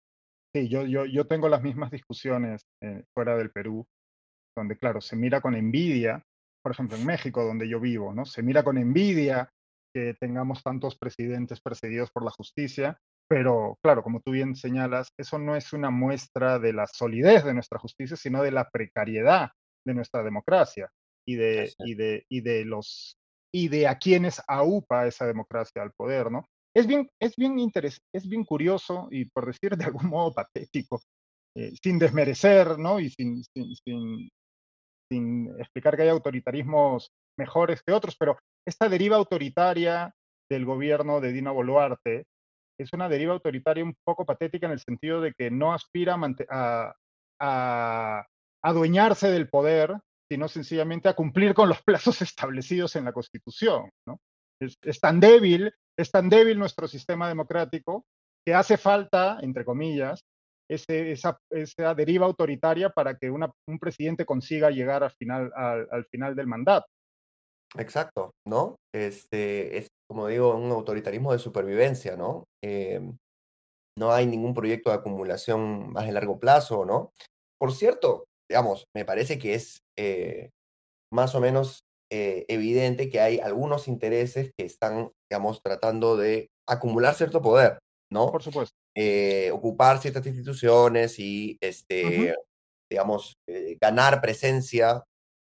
Sí, 0.55 0.69
yo, 0.69 0.85
yo, 0.85 1.05
yo 1.05 1.27
tengo 1.27 1.49
las 1.49 1.63
mismas 1.63 1.91
discusiones 1.91 2.61
eh, 2.83 3.03
fuera 3.13 3.37
del 3.37 3.51
Perú, 3.51 3.85
donde, 4.55 4.77
claro, 4.77 5.01
se 5.01 5.15
mira 5.15 5.41
con 5.41 5.55
envidia, 5.55 6.23
por 6.63 6.71
ejemplo, 6.71 6.97
en 6.97 7.05
México, 7.31 7.43
donde 7.43 7.67
yo 7.67 7.79
vivo, 7.79 8.13
¿no? 8.13 8.25
Se 8.25 8.43
mira 8.43 8.63
con 8.63 8.77
envidia 8.77 9.49
que 9.97 10.13
tengamos 10.13 10.61
tantos 10.61 10.95
presidentes 10.95 11.59
perseguidos 11.59 12.11
por 12.11 12.23
la 12.23 12.29
justicia, 12.29 12.99
pero 13.27 13.79
claro, 13.81 14.03
como 14.03 14.21
tú 14.21 14.29
bien 14.31 14.55
señalas, 14.55 15.11
eso 15.17 15.39
no 15.39 15.55
es 15.55 15.73
una 15.73 15.89
muestra 15.89 16.59
de 16.59 16.71
la 16.71 16.85
solidez 16.85 17.43
de 17.43 17.55
nuestra 17.55 17.79
justicia, 17.79 18.15
sino 18.15 18.43
de 18.43 18.51
la 18.51 18.69
precariedad 18.69 19.49
de 19.83 19.95
nuestra 19.95 20.21
democracia 20.21 20.87
y 21.27 21.35
de, 21.35 21.73
y 21.79 21.95
de, 21.95 22.25
y 22.29 22.41
de 22.41 22.63
los 22.63 23.17
y 23.51 23.69
de 23.69 23.87
a 23.87 23.97
quienes 23.97 24.39
aupa 24.47 25.07
esa 25.07 25.25
democracia 25.25 25.81
al 25.81 25.93
poder, 25.93 26.29
¿no? 26.29 26.45
Es 26.75 26.85
bien, 26.85 27.09
es 27.19 27.35
bien 27.35 27.57
es 28.13 28.29
bien 28.29 28.43
curioso 28.43 29.07
y 29.09 29.25
por 29.25 29.47
decir 29.47 29.75
de 29.75 29.85
algún 29.85 30.09
modo 30.09 30.31
patético, 30.31 31.01
eh, 31.55 31.71
sin 31.81 31.97
desmerecer, 31.97 32.77
¿no? 32.77 32.99
Y 32.99 33.09
sin, 33.09 33.43
sin, 33.43 33.75
sin, 33.77 34.29
sin 35.09 35.59
explicar 35.59 35.95
que 35.95 36.03
hay 36.03 36.09
autoritarismos 36.09 37.09
mejores 37.37 37.81
que 37.83 37.93
otros, 37.93 38.15
pero 38.17 38.37
esta 38.65 38.89
deriva 38.89 39.17
autoritaria 39.17 40.13
del 40.49 40.65
gobierno 40.65 41.21
de 41.21 41.31
Dina 41.31 41.51
Boluarte 41.51 42.25
es 42.79 42.93
una 42.93 43.09
deriva 43.09 43.33
autoritaria 43.33 43.83
un 43.83 43.95
poco 44.03 44.25
patética 44.25 44.67
en 44.67 44.73
el 44.73 44.79
sentido 44.79 45.21
de 45.21 45.33
que 45.33 45.49
no 45.49 45.73
aspira 45.73 46.17
a, 47.39 48.25
adueñarse 48.63 49.29
del 49.29 49.49
poder, 49.49 49.97
sino 50.29 50.47
sencillamente 50.47 51.07
a 51.07 51.15
cumplir 51.15 51.53
con 51.53 51.69
los 51.69 51.81
plazos 51.81 52.21
establecidos 52.21 52.95
en 52.95 53.05
la 53.05 53.13
Constitución. 53.13 53.89
¿no? 54.07 54.19
Es, 54.59 54.99
tan 54.99 55.19
débil, 55.19 55.73
es 55.97 56.11
tan 56.11 56.29
débil 56.29 56.59
nuestro 56.59 56.87
sistema 56.87 57.27
democrático 57.27 58.05
que 58.45 58.53
hace 58.53 58.77
falta, 58.77 59.39
entre 59.41 59.65
comillas, 59.65 60.23
ese, 60.69 61.11
esa, 61.11 61.39
esa, 61.49 61.93
deriva 61.95 62.25
autoritaria 62.25 62.89
para 62.89 63.17
que 63.17 63.29
un 63.29 63.79
presidente 63.79 64.25
consiga 64.25 64.69
llegar 64.69 65.03
al 65.03 65.11
final, 65.11 65.51
al 65.55 66.05
final 66.05 66.35
del 66.35 66.47
mandato. 66.47 66.87
Exacto, 67.75 68.31
¿no? 68.45 68.77
Este, 68.93 69.77
es, 69.77 69.87
como 70.09 70.27
digo, 70.27 70.55
un 70.55 70.71
autoritarismo 70.71 71.33
de 71.33 71.39
supervivencia, 71.39 72.15
¿no? 72.15 72.45
Em, 72.63 73.17
no 73.97 74.11
hay 74.13 74.27
ningún 74.27 74.53
proyecto 74.53 74.89
de 74.91 74.97
acumulación 74.97 75.91
más 75.91 76.05
de 76.05 76.13
largo 76.13 76.39
plazo, 76.39 76.85
¿no? 76.85 77.11
Por 77.59 77.73
cierto, 77.73 78.25
digamos, 78.49 78.85
me 78.95 79.05
parece 79.05 79.39
que 79.39 79.55
es 79.55 79.79
eh, 79.97 80.49
más 81.11 81.35
o 81.35 81.41
menos 81.41 81.81
eh, 82.11 82.45
evidente 82.47 83.09
que 83.09 83.19
hay 83.21 83.39
algunos 83.39 83.87
intereses 83.87 84.51
que 84.57 84.65
están, 84.65 85.11
digamos, 85.29 85.61
tratando 85.63 86.17
de 86.17 86.47
acumular 86.67 87.15
cierto 87.15 87.41
poder, 87.41 87.79
¿no? 88.11 88.31
Por 88.31 88.43
supuesto. 88.43 88.75
Eh, 88.95 89.51
ocupar 89.51 89.99
ciertas 89.99 90.25
instituciones 90.25 91.19
y 91.19 91.57
este, 91.61 92.35
digamos, 92.91 93.35
ganar 93.81 94.21
presencia 94.21 95.03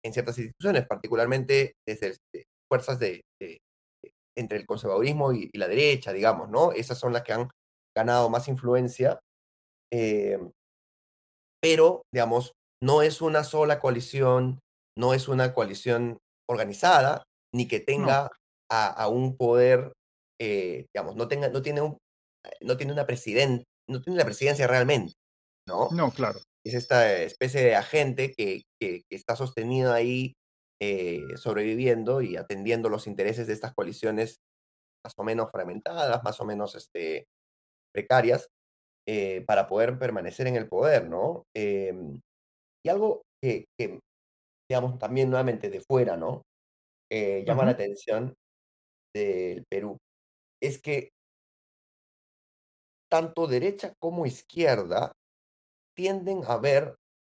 en 0.07 0.13
ciertas 0.13 0.39
instituciones, 0.39 0.87
particularmente 0.87 1.75
desde 1.87 2.09
este, 2.09 2.45
fuerzas 2.71 2.99
de, 2.99 3.23
entre 4.37 4.59
el 4.59 4.67
conservadurismo 4.67 5.33
y, 5.33 5.51
la 5.55 5.69
derecha, 5.69 6.13
digamos, 6.13 6.49
¿no? 6.49 6.73
Esas 6.73 6.99
son 6.99 7.13
las 7.13 7.23
que 7.23 7.33
han 7.33 7.51
ganado 7.97 8.29
más 8.29 8.49
influencia. 8.49 9.19
Eh, 9.93 10.39
pero, 11.63 12.03
digamos, 12.13 12.53
no 12.83 13.03
es 13.03 13.23
una 13.23 13.45
sola 13.45 13.81
coalición, 13.81 14.61
no 14.99 15.15
es 15.15 15.29
una 15.29 15.55
coalición 15.55 16.19
organizada, 16.49 17.25
ni 17.55 17.67
que 17.67 17.81
tenga 17.81 18.31
a, 18.71 19.09
un 19.09 19.37
poder, 19.37 19.93
eh, 20.41 20.87
digamos, 20.95 21.17
no, 21.17 21.29
tenga, 21.29 21.49
no, 21.49 21.63
tiene 21.63 21.81
un, 21.81 21.97
no 22.61 22.77
tiene 22.77 22.93
una 22.93 23.07
presidente, 23.07 23.65
no 23.89 24.03
tiene 24.03 24.19
la 24.19 24.25
presidencia 24.25 24.67
realmente, 24.67 25.15
¿no? 25.69 25.89
No, 25.93 26.11
claro. 26.11 26.41
Es 26.67 26.75
esta 26.75 27.23
especie 27.23 27.63
de 27.63 27.77
agente 27.77 28.33
que, 28.37 28.63
que, 28.81 29.05
está 29.09 29.37
sostenido 29.37 29.93
ahí 29.93 30.35
eh, 30.83 31.23
sobreviviendo 31.37 32.23
y 32.23 32.37
atendiendo 32.37 32.89
los 32.89 33.07
intereses 33.07 33.47
de 33.47 33.53
estas 33.53 33.73
coaliciones 33.73 34.39
más 35.05 35.15
o 35.17 35.23
menos 35.23 35.49
fragmentadas, 35.53 36.25
más 36.25 36.41
o 36.41 36.45
menos 36.45 36.75
este, 36.75 37.27
precarias, 37.95 38.49
eh, 39.07 39.45
para 39.47 39.69
poder 39.69 39.97
permanecer 39.97 40.49
en 40.49 40.57
el 40.57 40.69
poder, 40.69 41.09
¿no? 41.09 41.45
Em, 41.55 42.21
y 42.85 42.89
algo 42.89 43.23
que, 43.41 43.67
digamos, 44.69 44.99
también 44.99 45.31
nuevamente 45.31 45.71
de 45.71 45.81
fuera, 45.81 46.17
¿no? 46.17 46.43
Eh, 47.13 47.45
llama 47.47 47.65
la 47.65 47.73
atención 47.73 48.35
del 49.15 49.65
Perú, 49.71 49.99
es 50.61 50.81
que 50.83 51.11
tanto 53.09 53.47
derecha 53.47 53.95
como 54.01 54.27
izquierda 54.27 55.13
tienden 55.97 56.43
a 56.47 56.59
ver 56.59 56.95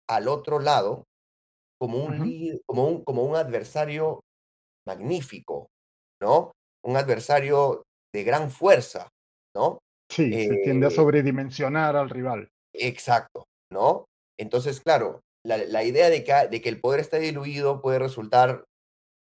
al 0.09 0.27
otro 0.27 0.59
lado 0.59 1.05
como 1.79 1.97
un, 1.97 2.61
como 2.65 2.85
un, 2.85 3.03
como 3.03 3.23
un 3.23 3.35
adversario 3.35 4.21
magnífico, 4.87 5.67
¿no? 6.21 6.51
Un 6.85 6.95
adversario 6.95 7.83
de 8.13 8.23
gran 8.23 8.51
fuerza, 8.51 9.09
¿no? 9.55 9.79
Sí, 10.11 10.31
se 10.31 10.57
tiende 10.57 10.85
a 10.85 10.89
eh 10.89 10.91
sobredimensionar 10.91 11.95
al 11.95 12.09
rival. 12.09 12.49
Exacto, 12.73 13.45
¿no? 13.71 14.05
Entonces, 14.39 14.81
claro, 14.81 15.21
la, 15.43 15.83
idea 15.83 16.09
de 16.09 16.23
que, 16.23 16.33
de 16.49 16.61
que 16.61 16.69
el 16.69 16.79
poder 16.81 16.99
está 16.99 17.17
diluido 17.17 17.81
puede 17.81 17.99
resultar 17.99 18.65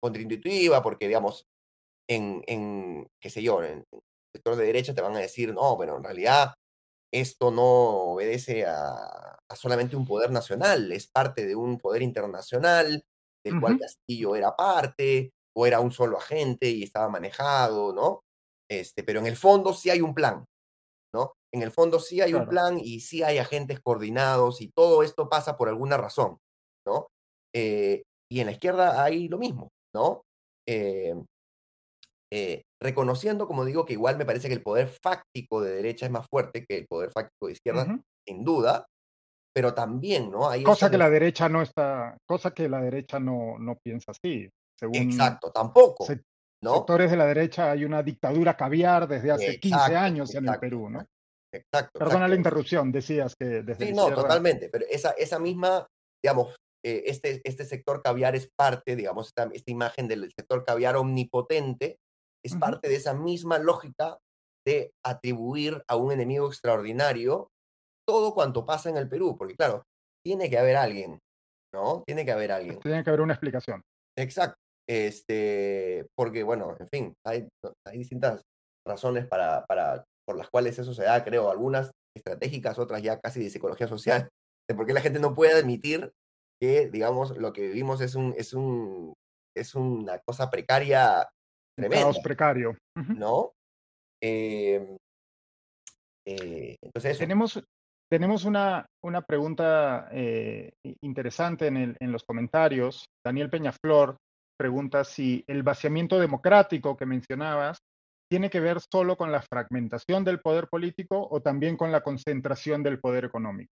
contraintuitiva 0.01 0.83
porque, 0.83 1.07
digamos, 1.07 1.45
en, 2.09 2.43
en 2.47 3.07
qué 3.21 3.29
sé 3.29 3.41
yo, 3.41 3.63
en 3.63 3.83
el 3.91 3.99
sector 4.35 4.55
de 4.55 4.65
derecha 4.65 4.93
te 4.93 5.01
van 5.01 5.15
a 5.15 5.19
decir, 5.19 5.53
no, 5.53 5.77
pero 5.77 5.97
en 5.97 6.03
realidad 6.03 6.53
esto 7.13 7.51
no 7.51 7.63
obedece 8.13 8.65
a, 8.65 9.39
solamente 9.55 9.95
un 9.95 10.05
poder 10.05 10.31
nacional, 10.31 10.91
es 10.91 11.07
parte 11.07 11.45
de 11.45 11.55
un 11.55 11.77
poder 11.77 12.01
internacional 12.01 13.05
del 13.45 13.59
cual 13.61 13.77
Castillo 13.77 14.35
era 14.35 14.55
parte, 14.55 15.31
o 15.55 15.67
era 15.67 15.79
un 15.79 15.91
solo 15.91 16.17
agente 16.17 16.69
y 16.69 16.83
estaba 16.83 17.09
manejado, 17.09 17.93
¿no? 17.93 18.21
Este, 18.69 19.03
pero 19.03 19.19
en 19.19 19.27
el 19.27 19.35
fondo 19.35 19.73
sí 19.73 19.89
hay 19.89 20.01
un 20.01 20.15
plan, 20.15 20.45
¿no? 21.13 21.33
En 21.53 21.61
el 21.61 21.71
fondo 21.71 21.99
sí 21.99 22.21
hay 22.21 22.33
un 22.33 22.47
plan 22.47 22.79
y 22.79 23.01
sí 23.01 23.21
hay 23.21 23.37
agentes 23.37 23.79
coordinados 23.79 24.61
y 24.61 24.69
todo 24.69 25.03
esto 25.03 25.29
pasa 25.29 25.55
por 25.55 25.69
alguna 25.69 25.97
razón, 25.97 26.39
¿no? 26.87 27.07
Eh, 27.53 28.01
y 28.31 28.39
en 28.39 28.47
la 28.47 28.53
izquierda 28.53 29.03
hay 29.03 29.27
lo 29.27 29.37
mismo, 29.37 29.69
¿no? 29.93 30.23
Eh, 30.67 31.13
eh, 32.31 32.63
reconociendo, 32.83 33.47
como 33.47 33.65
digo, 33.65 33.85
que 33.85 33.93
igual 33.93 34.17
me 34.17 34.25
parece 34.25 34.49
que 34.49 34.53
el 34.53 34.61
poder 34.61 34.87
fáctico 34.87 35.61
de 35.61 35.73
derecha 35.73 36.05
es 36.05 36.11
más 36.11 36.27
fuerte 36.29 36.65
que 36.67 36.77
el 36.77 36.85
poder 36.85 37.11
fáctico 37.11 37.47
de 37.47 37.53
izquierda, 37.53 37.99
sin 38.27 38.43
duda, 38.43 38.85
pero 39.55 39.73
también, 39.73 40.29
¿no? 40.29 40.49
Hay 40.49 40.63
cosa 40.63 40.91
que 40.91 40.97
la 40.97 41.09
derecha 41.09 41.47
no 41.47 41.61
está, 41.61 42.17
cosa 42.27 42.51
que 42.51 42.67
la 42.67 42.81
derecha 42.81 43.19
no, 43.19 43.57
no 43.57 43.77
piensa 43.83 44.11
así. 44.11 44.49
Según 44.77 44.97
Exacto, 44.97 45.51
tampoco. 45.51 46.05
¿no? 46.61 46.75
Sectores 46.75 47.11
de 47.11 47.17
la 47.17 47.25
derecha 47.25 47.71
hay 47.71 47.85
una 47.85 48.03
dictadura 48.03 48.55
caviar 48.57 49.07
desde 49.07 49.31
hace 49.31 49.59
15 49.59 49.95
años 49.95 50.33
en 50.35 50.47
el 50.47 50.59
Perú, 50.59 50.89
¿no? 50.89 51.05
Exacto. 51.53 51.99
Perdona 51.99 52.27
la 52.27 52.35
interrupción, 52.35 52.91
decías 52.91 53.35
que 53.35 53.45
desde 53.45 53.87
Sí, 53.87 53.93
no, 53.93 54.11
totalmente, 54.13 54.69
pero 54.69 54.85
esa, 54.89 55.11
esa 55.11 55.39
misma, 55.39 55.85
digamos, 56.23 56.55
eh, 56.83 57.03
este, 57.05 57.41
este 57.43 57.63
sector 57.63 58.01
caviar 58.01 58.35
es 58.35 58.49
parte, 58.57 58.95
digamos, 58.95 59.27
esta, 59.27 59.49
esta 59.53 59.71
imagen 59.71 60.07
del 60.07 60.31
sector 60.35 60.65
caviar 60.65 60.95
omnipotente, 60.95 61.97
es 62.45 62.55
parte 62.55 62.89
de 62.89 62.95
esa 62.95 63.13
misma 63.13 63.59
lógica 63.59 64.17
de 64.65 64.91
atribuir 65.05 65.83
a 65.87 65.95
un 65.95 66.11
enemigo 66.11 66.47
extraordinario 66.47 67.49
todo 68.07 68.33
cuanto 68.33 68.65
pasa 68.65 68.89
en 68.89 68.97
el 68.97 69.07
Perú, 69.07 69.37
porque 69.37 69.55
claro, 69.55 69.83
tiene 70.25 70.49
que 70.49 70.57
haber 70.57 70.75
alguien, 70.75 71.19
¿no? 71.73 72.03
Tiene 72.05 72.25
que 72.25 72.31
haber 72.31 72.51
alguien. 72.51 72.79
Tiene 72.79 73.03
que 73.03 73.09
haber 73.09 73.21
una 73.21 73.33
explicación. 73.33 73.81
Exacto. 74.17 74.57
Este, 74.89 76.05
porque 76.17 76.43
bueno, 76.43 76.75
en 76.79 76.87
fin, 76.89 77.13
hay, 77.25 77.47
hay 77.87 77.97
distintas 77.97 78.41
razones 78.85 79.25
para, 79.25 79.65
para, 79.65 80.03
por 80.27 80.37
las 80.37 80.49
cuales 80.49 80.77
eso 80.77 80.93
se 80.93 81.03
da, 81.03 81.23
creo, 81.23 81.49
algunas 81.49 81.91
estratégicas, 82.15 82.79
otras 82.79 83.01
ya 83.01 83.19
casi 83.19 83.41
de 83.41 83.49
psicología 83.49 83.87
social, 83.87 84.29
de 84.69 84.75
por 84.75 84.85
qué 84.85 84.93
la 84.93 85.01
gente 85.01 85.19
no 85.19 85.33
puede 85.33 85.53
admitir 85.53 86.11
que, 86.61 86.89
digamos, 86.89 87.37
lo 87.37 87.53
que 87.53 87.61
vivimos 87.67 88.01
es 88.01 88.15
un, 88.15 88.33
es 88.37 88.53
un, 88.53 89.13
es 89.55 89.75
una 89.75 90.19
cosa 90.19 90.49
precaria 90.49 91.29
tremenda. 91.75 92.05
Caos 92.05 92.19
precario. 92.19 92.77
¿No? 92.95 93.53
Em, 94.21 94.97
eh, 96.25 96.75
entonces 96.81 97.17
Tenemos, 97.17 97.61
tenemos 98.09 98.45
una, 98.45 98.85
una 99.03 99.21
pregunta 99.21 100.07
eh, 100.11 100.71
interesante 101.01 101.67
en, 101.67 101.77
el, 101.77 101.97
en 101.99 102.11
los 102.11 102.23
comentarios. 102.23 103.05
Daniel 103.25 103.49
Peñaflor 103.49 104.17
pregunta 104.57 105.03
si 105.03 105.43
el 105.47 105.63
vaciamiento 105.63 106.19
democrático 106.19 106.95
que 106.95 107.05
mencionabas 107.05 107.79
tiene 108.31 108.49
que 108.49 108.59
ver 108.59 108.79
solo 108.79 109.17
con 109.17 109.31
la 109.31 109.41
fragmentación 109.41 110.23
del 110.23 110.39
poder 110.39 110.67
político 110.67 111.27
o 111.29 111.41
también 111.41 111.75
con 111.75 111.91
la 111.91 112.01
concentración 112.01 112.81
del 112.81 112.99
poder 112.99 113.25
económico. 113.25 113.71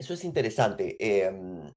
Eso 0.00 0.14
es 0.14 0.24
interesante. 0.24 0.96
Em, 0.98 1.70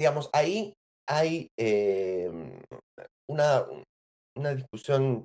digamos, 0.00 0.30
ahí 0.32 0.74
hay 1.08 1.48
em, 1.58 2.60
una, 3.28 3.66
una 4.36 4.54
discusión 4.54 5.24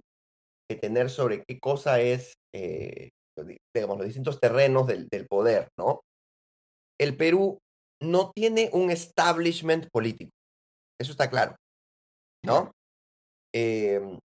que 0.69 0.75
tener 0.75 1.09
sobre 1.09 1.43
qué 1.47 1.59
cosa 1.59 2.01
es, 2.01 2.33
eh, 2.53 3.09
digamos, 3.73 3.97
los 3.97 4.05
distintos 4.05 4.39
terrenos 4.39 4.87
del, 4.87 5.07
del, 5.07 5.27
poder, 5.27 5.69
¿no? 5.77 6.01
El 6.99 7.15
Perú 7.15 7.59
no 8.01 8.31
tiene 8.35 8.69
un 8.73 8.89
establishment 8.91 9.87
político, 9.91 10.31
eso 10.99 11.11
está 11.11 11.29
claro, 11.29 11.55
¿no? 12.45 12.71
Em, 13.53 14.19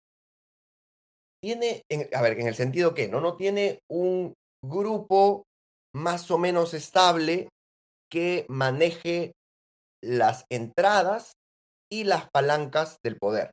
tiene, 1.42 1.82
a 2.14 2.22
ver, 2.22 2.38
en 2.38 2.46
el 2.46 2.54
sentido 2.54 2.94
que 2.94 3.08
no, 3.08 3.20
no 3.20 3.36
tiene 3.36 3.80
un 3.90 4.34
grupo 4.62 5.44
más 5.94 6.30
o 6.30 6.38
menos 6.38 6.74
estable 6.74 7.48
que 8.10 8.46
maneje 8.48 9.32
las 10.02 10.44
entradas 10.50 11.32
y 11.90 12.04
las 12.04 12.30
palancas 12.30 12.98
del 13.02 13.18
poder, 13.18 13.50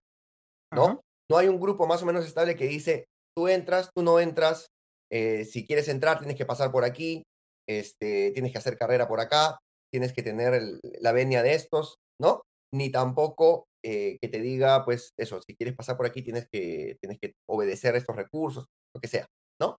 ¿no? 0.73 1.01
No 1.29 1.37
hay 1.37 1.47
un 1.47 1.59
grupo 1.59 1.87
más 1.87 2.03
o 2.03 2.05
menos 2.05 2.25
estable 2.25 2.55
que 2.55 2.67
dice, 2.67 3.05
tú 3.35 3.47
entras, 3.47 3.89
tú 3.95 4.03
no 4.03 4.19
entras, 4.19 4.67
eh, 5.11 5.45
si 5.45 5.65
quieres 5.65 5.87
entrar 5.87 6.19
tienes 6.19 6.37
que 6.37 6.45
pasar 6.45 6.71
por 6.71 6.83
aquí, 6.83 7.23
este, 7.67 8.31
tienes 8.31 8.51
que 8.51 8.57
hacer 8.57 8.77
carrera 8.77 9.07
por 9.07 9.19
acá, 9.19 9.59
tienes 9.91 10.13
que 10.13 10.23
tener 10.23 10.61
la 11.01 11.11
venia 11.11 11.43
de 11.43 11.53
estos, 11.53 11.95
¿no? 12.21 12.41
Ni 12.73 12.91
tampoco 12.91 13.65
eh, 13.83 14.17
que 14.21 14.27
te 14.27 14.41
diga, 14.41 14.85
pues 14.85 15.11
eso, 15.17 15.41
si 15.41 15.55
quieres 15.55 15.75
pasar 15.75 15.97
por 15.97 16.05
aquí 16.05 16.21
tienes 16.21 16.47
que, 16.51 16.97
tienes 17.01 17.19
que 17.19 17.33
obedecer 17.49 17.95
estos 17.95 18.15
recursos, 18.15 18.65
lo 18.95 19.01
que 19.01 19.07
sea, 19.07 19.25
¿no? 19.61 19.77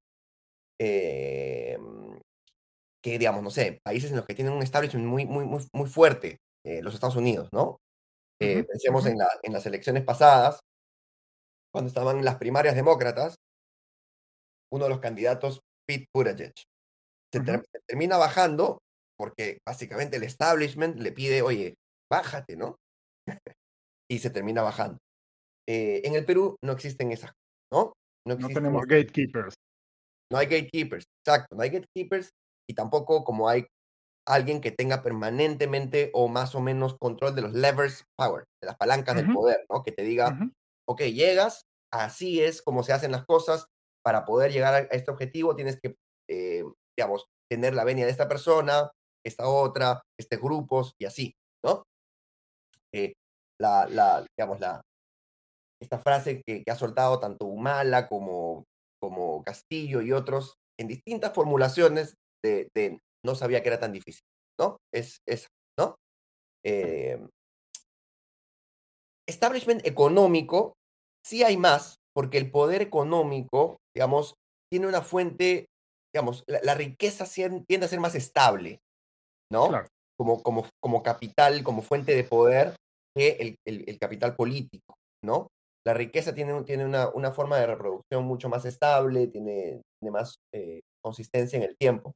Em, 0.81 2.21
que 3.03 3.19
digamos, 3.19 3.43
no 3.43 3.51
sé, 3.51 3.81
países 3.85 4.11
en 4.11 4.17
los 4.17 4.27
que 4.27 4.35
tienen 4.35 4.53
un 4.53 4.63
establishment 4.63 5.07
muy, 5.07 5.27
muy, 5.27 5.45
muy, 5.45 5.63
muy 5.73 5.89
fuerte, 5.89 6.39
eh, 6.65 6.83
los 6.83 6.95
Estados 6.95 7.17
Unidos, 7.17 7.49
¿no? 7.53 7.79
Eh, 8.41 8.65
pensemos 8.65 9.07
en, 9.07 9.19
la, 9.19 9.29
en 9.43 9.53
las 9.53 9.67
elecciones 9.67 10.05
pasadas, 10.05 10.61
cuando 11.73 11.89
estaban 11.89 12.25
las 12.25 12.37
primarias 12.37 12.75
demócratas, 12.75 13.37
uno 14.73 14.85
de 14.85 14.91
los 14.91 15.01
candidatos, 15.01 15.61
Pete 15.87 16.07
Buttigieg, 16.15 16.53
se, 17.33 17.41
termina 17.87 18.17
bajando 18.17 18.79
porque 19.19 19.59
básicamente 19.67 20.17
el 20.17 20.23
establishment 20.23 20.99
le 21.01 21.13
pide, 21.13 21.43
oye, 21.43 21.75
bájate, 22.11 22.57
¿no? 22.57 22.77
y 24.11 24.19
se 24.19 24.31
termina 24.31 24.63
bajando. 24.63 24.99
Eh, 25.69 26.03
en 26.05 26.15
el 26.15 26.25
Perú 26.25 26.57
no 26.65 26.73
existen 26.73 27.13
esas, 27.13 27.33
¿no? 27.73 27.93
No, 28.27 28.37
no 28.37 28.49
tenemos 28.49 28.87
gatekeepers. 28.87 29.55
No 30.31 30.39
hay 30.39 30.47
gatekeepers, 30.47 31.05
exacto, 31.25 31.57
no 31.57 31.63
hay 31.63 31.71
gatekeepers 31.71 32.31
y 32.69 32.75
tampoco 32.75 33.25
como 33.25 33.49
hay 33.49 33.67
alguien 34.29 34.61
que 34.61 34.71
tenga 34.71 35.03
permanentemente 35.03 36.11
o 36.13 36.29
más 36.29 36.55
o 36.55 36.61
menos 36.61 36.97
control 36.99 37.35
de 37.35 37.43
los 37.43 37.55
levers 37.55 38.05
power, 38.17 38.45
de 38.63 38.67
las 38.67 38.77
palancas 38.77 39.17
del 39.17 39.33
poder, 39.33 39.65
¿no? 39.71 39.83
Que 39.83 39.93
te 39.93 40.03
diga, 40.03 40.39
ok, 40.87 41.03
llegas, 41.03 41.63
así 41.93 42.41
es 42.41 42.63
como 42.63 42.83
se 42.83 42.93
hacen 42.93 43.13
las 43.13 43.25
cosas, 43.25 43.67
para 44.05 44.25
poder 44.25 44.53
llegar 44.53 44.75
a 44.75 44.79
este 44.79 45.11
objetivo 45.11 45.57
tienes 45.57 45.79
que, 45.83 45.97
eh, 46.31 46.63
digamos, 46.97 47.27
tener 47.51 47.75
la 47.75 47.85
venia 47.85 48.05
de 48.05 48.11
esta 48.11 48.29
persona, 48.29 48.91
esta 49.27 49.49
otra, 49.49 50.03
estos 50.19 50.39
grupos 50.41 50.93
y 51.01 51.07
así, 51.07 51.35
¿no? 51.65 51.83
Eh, 52.95 53.15
la, 53.61 53.87
la, 53.89 54.25
digamos, 54.37 54.61
la, 54.61 54.81
esta 55.83 55.99
frase 55.99 56.43
que, 56.47 56.63
que 56.63 56.71
ha 56.71 56.77
soltado 56.77 57.19
tanto 57.19 57.47
Humala 57.47 58.09
como, 58.09 58.65
como 59.01 59.43
Castillo 59.43 60.03
y 60.03 60.13
otros 60.13 60.55
en 60.79 60.89
distintas 60.89 61.33
formulaciones 61.33 62.15
de, 62.45 62.69
de 62.75 62.99
no 63.25 63.35
sabía 63.35 63.63
que 63.63 63.69
era 63.69 63.81
tan 63.81 63.93
difícil, 63.93 64.23
¿no? 64.59 64.79
Es 64.93 65.19
esa, 65.27 65.49
¿no? 65.79 65.97
Eh, 66.65 67.19
establishment 69.29 69.87
económico, 69.87 70.75
sí 71.25 71.43
hay 71.45 71.57
más, 71.57 71.97
porque 72.15 72.39
el 72.39 72.51
poder 72.51 72.83
económico, 72.83 73.79
digamos, 73.95 74.35
tiene 74.71 74.87
una 74.87 75.03
fuente, 75.03 75.67
digamos, 76.13 76.45
la, 76.47 76.61
la 76.63 76.75
riqueza 76.75 77.27
tiende 77.67 77.87
a 77.87 77.89
ser 77.89 78.01
más 78.01 78.15
estable, 78.15 78.81
¿no? 79.53 79.69
Claro. 79.69 79.89
Como, 80.19 80.43
como, 80.43 80.67
como 80.81 81.03
capital, 81.03 81.63
como 81.63 81.83
fuente 81.83 82.15
de 82.15 82.25
poder 82.25 82.75
que 83.17 83.37
el, 83.41 83.57
el, 83.67 83.85
el 83.89 83.99
capital 83.99 84.35
político, 84.35 84.95
¿no? 85.25 85.49
La 85.87 85.95
riqueza 85.95 86.35
tiene, 86.35 86.63
tiene 86.65 86.85
una, 86.85 87.09
una, 87.09 87.33
forma 87.33 87.59
de 87.59 87.67
reproducción 87.67 88.25
mucho 88.25 88.49
más 88.49 88.65
estable, 88.65 89.29
tiene, 89.29 89.81
tiene 90.01 90.11
más 90.11 90.37
eh, 90.53 90.81
consistencia 91.03 91.57
en 91.57 91.63
el 91.63 91.77
tiempo. 91.79 92.13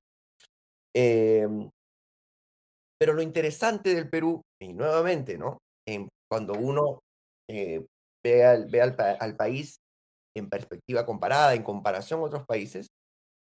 Eh, 0.96 1.46
pero 3.00 3.14
lo 3.14 3.22
interesante 3.22 3.94
del 3.94 4.08
Perú, 4.08 4.42
y 4.60 4.72
nuevamente, 4.72 5.36
¿no? 5.36 5.58
En, 5.88 6.08
cuando 6.30 6.54
uno 6.54 7.00
eh, 7.50 7.84
ve, 8.24 8.44
al, 8.44 8.66
ve 8.70 8.80
al, 8.80 8.96
al, 9.18 9.36
país 9.36 9.76
en 10.36 10.48
perspectiva 10.48 11.04
comparada, 11.04 11.54
en 11.54 11.64
comparación 11.64 12.20
a 12.20 12.24
otros 12.24 12.44
países, 12.46 12.86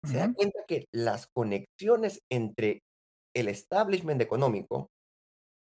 uh 0.05 0.09
-huh. 0.09 0.13
se 0.13 0.19
da 0.19 0.33
cuenta 0.33 0.61
que 0.69 0.85
las 0.93 1.27
conexiones 1.35 2.21
entre 2.31 2.81
el 3.35 3.49
establishment 3.49 4.21
económico 4.21 4.89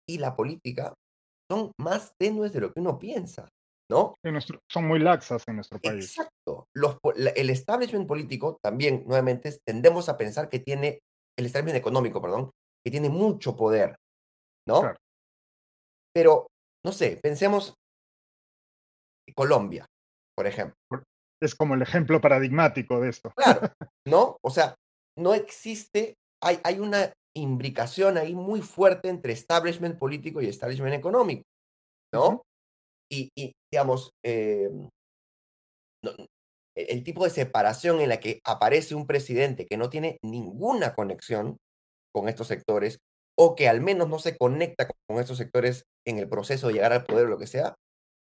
y 0.09 0.19
la 0.19 0.37
política 0.37 0.95
son 1.51 1.73
más 1.79 2.13
tenues 2.19 2.53
de 2.53 2.61
lo 2.61 2.73
que 2.73 2.81
uno 2.81 2.99
piensa, 2.99 3.49
¿no? 3.91 4.17
En 4.25 4.33
nuestro, 4.33 4.61
son 4.71 4.87
muy 4.87 4.99
laxas 4.99 5.43
en 5.47 5.57
nuestro 5.57 5.79
país. 5.79 6.05
Exacto. 6.07 6.67
Los, 6.75 6.99
el 7.15 7.51
establishment 7.51 8.07
político 8.07 8.59
también, 8.63 9.05
nuevamente, 9.07 9.57
tendemos 9.67 10.09
a 10.09 10.17
pensar 10.17 10.49
que 10.49 10.59
tiene, 10.59 11.01
el 11.37 11.47
establishment 11.47 11.79
económico, 11.79 12.21
perdón, 12.21 12.51
que 12.85 12.91
tiene 12.91 13.09
mucho 13.09 13.57
poder, 13.57 13.97
¿no? 14.69 14.81
Claro. 14.81 14.99
Pero, 16.15 16.47
no 16.85 16.93
sé, 16.93 17.19
pensemos 17.23 17.75
Colombia, 19.35 19.87
por 20.37 20.47
ejemplo. 20.47 20.77
Es 21.43 21.55
como 21.55 21.75
el 21.75 21.83
ejemplo 21.83 22.21
paradigmático 22.21 23.01
de 23.01 23.09
esto. 23.11 23.31
Claro, 23.37 23.61
¿no? 24.07 24.37
O 24.43 24.51
sea, 24.51 24.75
no 25.19 25.35
existe, 25.35 26.15
hay, 26.43 26.61
hay 26.65 26.79
una 26.79 27.13
imbricación 27.37 28.17
ahí 28.17 28.35
muy 28.35 28.63
fuerte 28.63 29.09
entre 29.09 29.33
establishment 29.33 29.99
político 29.99 30.41
y 30.41 30.47
establishment 30.47 30.95
económico, 30.95 31.43
¿no? 32.13 32.29
Uh 32.29 32.33
-huh. 32.33 32.43
y, 33.11 33.29
y, 33.37 33.53
digamos, 33.73 34.11
eh, 34.25 34.71
no, 36.05 36.13
el 36.77 37.05
tipo 37.05 37.25
de 37.25 37.31
separación 37.31 38.01
en 38.01 38.09
la 38.09 38.21
que 38.21 38.41
aparece 38.45 38.95
un 38.95 39.07
presidente 39.07 39.67
que 39.67 39.77
no 39.77 39.91
tiene 39.91 40.19
ninguna 40.23 40.95
conexión 40.95 41.59
con 42.13 42.29
estos 42.29 42.49
sectores 42.49 42.99
o 43.37 43.57
que 43.57 43.69
al 43.69 43.81
menos 43.81 44.09
no 44.09 44.19
se 44.19 44.37
conecta 44.37 44.89
con 45.09 45.19
estos 45.19 45.39
sectores 45.39 45.85
en 46.07 46.19
el 46.19 46.29
proceso 46.29 46.69
de 46.69 46.75
llegar 46.75 46.93
al 46.93 47.05
poder 47.05 47.27
o 47.27 47.29
lo 47.29 47.39
que 47.39 47.47
sea, 47.47 47.75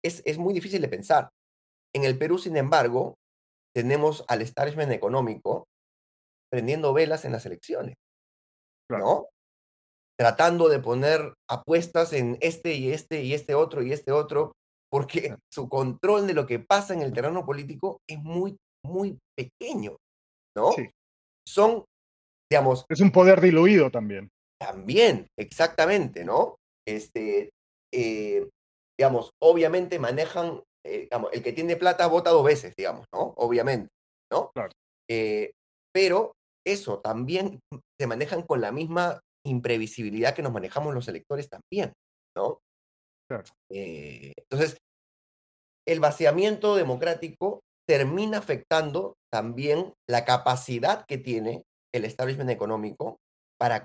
es, 0.02 0.22
es 0.24 0.38
muy 0.38 0.54
difícil 0.54 0.80
de 0.82 0.88
pensar. 0.88 1.28
En 1.94 2.04
el 2.04 2.18
Perú, 2.18 2.38
sin 2.38 2.56
embargo, 2.56 3.14
tenemos 3.74 4.24
al 4.28 4.42
establishment 4.42 4.92
económico 4.92 5.66
prendiendo 6.50 6.92
velas 6.92 7.24
en 7.24 7.32
las 7.32 7.46
elecciones, 7.46 7.94
Claro. 8.88 9.04
¿no? 9.04 9.26
Tratando 10.18 10.68
de 10.68 10.78
poner 10.78 11.34
apuestas 11.50 12.12
en 12.12 12.38
este 12.40 12.74
y 12.74 12.92
este 12.92 13.22
y 13.22 13.34
este 13.34 13.54
otro 13.54 13.82
y 13.82 13.92
este 13.92 14.12
otro, 14.12 14.52
porque 14.94 15.36
su 15.52 15.68
control 15.68 16.24
de 16.24 16.34
lo 16.34 16.46
que 16.46 16.60
pasa 16.60 16.94
en 16.94 17.02
el 17.02 17.12
terreno 17.12 17.44
político 17.44 17.98
es 18.08 18.22
muy, 18.22 18.56
muy 18.86 19.18
pequeño, 19.36 19.96
¿no? 20.56 20.70
Sí. 20.70 20.88
Son, 21.48 21.84
digamos, 22.48 22.84
Es 22.88 23.00
un 23.00 23.10
poder 23.10 23.40
diluido 23.40 23.90
también. 23.90 24.30
también, 24.56 25.26
exactamente, 25.36 26.24
¿no? 26.24 26.58
Este, 26.86 27.50
eh, 27.92 28.48
digamos, 28.96 29.32
obviamente 29.42 29.98
manejan, 29.98 30.62
eh, 30.86 31.08
digamos, 31.10 31.32
el 31.32 31.42
que 31.42 31.52
tiene 31.52 31.74
plata 31.74 32.06
vota 32.06 32.30
dos 32.30 32.44
veces, 32.44 32.72
digamos, 32.78 33.04
¿no? 33.12 33.34
Obviamente, 33.38 33.88
¿no? 34.32 34.52
Claro. 34.54 34.70
Eh, 35.10 35.50
pero 35.92 36.34
eso 36.64 37.00
también 37.00 37.58
se 38.00 38.06
manejan 38.06 38.42
con 38.42 38.60
la 38.60 38.70
misma 38.70 39.20
imprevisibilidad 39.44 40.36
que 40.36 40.42
nos 40.42 40.52
manejamos 40.52 40.94
los 40.94 41.08
electores 41.08 41.48
también, 41.48 41.92
¿no? 42.36 42.60
Claro. 43.28 43.44
Eh, 43.70 44.32
entonces, 44.36 44.76
el 45.86 46.00
vaciamiento 46.00 46.76
democrático 46.76 47.62
termina 47.86 48.38
afectando 48.38 49.16
también 49.30 49.92
la 50.08 50.24
capacidad 50.24 51.04
que 51.06 51.18
tiene 51.18 51.64
el 51.94 52.04
establishment 52.04 52.50
económico 52.50 53.18
para, 53.58 53.84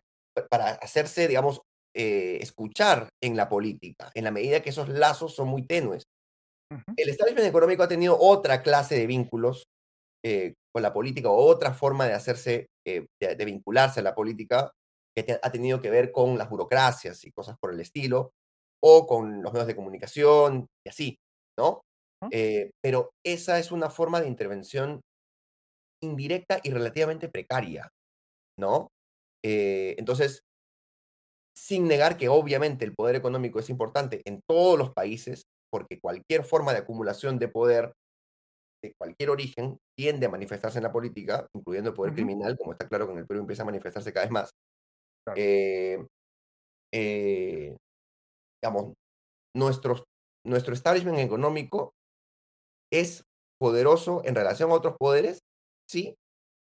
para 0.49 0.69
hacerse, 0.71 1.27
digamos, 1.27 1.61
eh, 1.95 2.37
escuchar 2.41 3.09
en 3.21 3.35
la 3.35 3.49
política, 3.49 4.11
en 4.13 4.23
la 4.23 4.31
medida 4.31 4.61
que 4.61 4.69
esos 4.69 4.89
lazos 4.89 5.35
son 5.35 5.47
muy 5.49 5.65
tenues. 5.65 6.03
Uh 6.71 6.77
-huh. 6.77 6.93
El 6.97 7.09
establishment 7.09 7.47
económico 7.47 7.83
ha 7.83 7.87
tenido 7.87 8.17
otra 8.19 8.61
clase 8.61 8.95
de 8.95 9.07
vínculos 9.07 9.65
eh, 10.23 10.53
con 10.73 10.83
la 10.83 10.93
política 10.93 11.29
o 11.29 11.35
otra 11.35 11.73
forma 11.73 12.05
de 12.07 12.13
hacerse, 12.13 12.67
eh, 12.85 13.07
de, 13.21 13.35
de, 13.35 13.45
vincularse 13.45 13.99
a 13.99 14.03
la 14.03 14.15
política 14.15 14.71
que 15.15 15.23
te, 15.23 15.39
ha 15.41 15.51
tenido 15.51 15.81
que 15.81 15.89
ver 15.89 16.11
con 16.11 16.37
las 16.37 16.49
burocracias 16.49 17.23
y 17.25 17.31
cosas 17.31 17.57
por 17.59 17.73
el 17.73 17.79
estilo, 17.79 18.31
o 18.81 19.05
con 19.07 19.41
los 19.41 19.51
medios 19.51 19.67
de 19.67 19.75
comunicación 19.75 20.67
y 20.85 20.89
así, 20.89 21.19
¿no? 21.57 21.81
Eh, 22.31 22.71
pero 22.83 23.11
esa 23.25 23.59
es 23.59 23.71
una 23.71 23.89
forma 23.89 24.21
de 24.21 24.27
intervención 24.27 25.01
indirecta 26.01 26.59
y 26.63 26.71
relativamente 26.71 27.29
precaria, 27.29 27.89
¿no? 28.59 28.89
Eh, 29.45 29.95
entonces, 29.99 30.41
sin 31.57 31.87
negar 31.87 32.17
que 32.17 32.29
obviamente 32.29 32.85
el 32.85 32.95
poder 32.95 33.15
económico 33.15 33.59
es 33.59 33.69
importante 33.69 34.21
en 34.25 34.41
todos 34.47 34.77
los 34.77 34.91
países, 34.93 35.43
porque 35.71 35.99
cualquier 35.99 36.43
forma 36.43 36.71
de 36.73 36.79
acumulación 36.79 37.37
de 37.39 37.47
poder 37.47 37.93
de 38.83 38.93
cualquier 38.99 39.29
origen 39.31 39.77
tiende 39.97 40.27
a 40.27 40.29
manifestarse 40.29 40.79
en 40.79 40.83
la 40.85 40.91
política, 40.93 41.47
incluyendo 41.55 41.89
el 41.91 41.95
poder 41.95 42.13
Uh 42.13 42.15
-huh. 42.15 42.15
criminal, 42.15 42.57
como 42.57 42.73
está 42.73 42.87
claro 42.87 43.07
que 43.07 43.13
en 43.13 43.19
el 43.19 43.27
Perú 43.27 43.41
empieza 43.41 43.63
a 43.63 43.65
manifestarse 43.65 44.13
cada 44.13 44.25
vez 44.27 44.31
más. 44.33 44.51
Claro. 45.25 45.39
Eh, 45.39 46.05
eh, 46.93 47.77
digamos, 48.63 48.93
nuestros, 49.55 50.03
nuestro 50.45 50.73
establishment 50.73 51.19
económico 51.19 51.93
es 52.91 53.23
poderoso 53.59 54.21
en 54.25 54.35
relación 54.35 54.71
a 54.71 54.75
otros 54.75 54.95
poderes, 54.97 55.39
sí, 55.89 56.15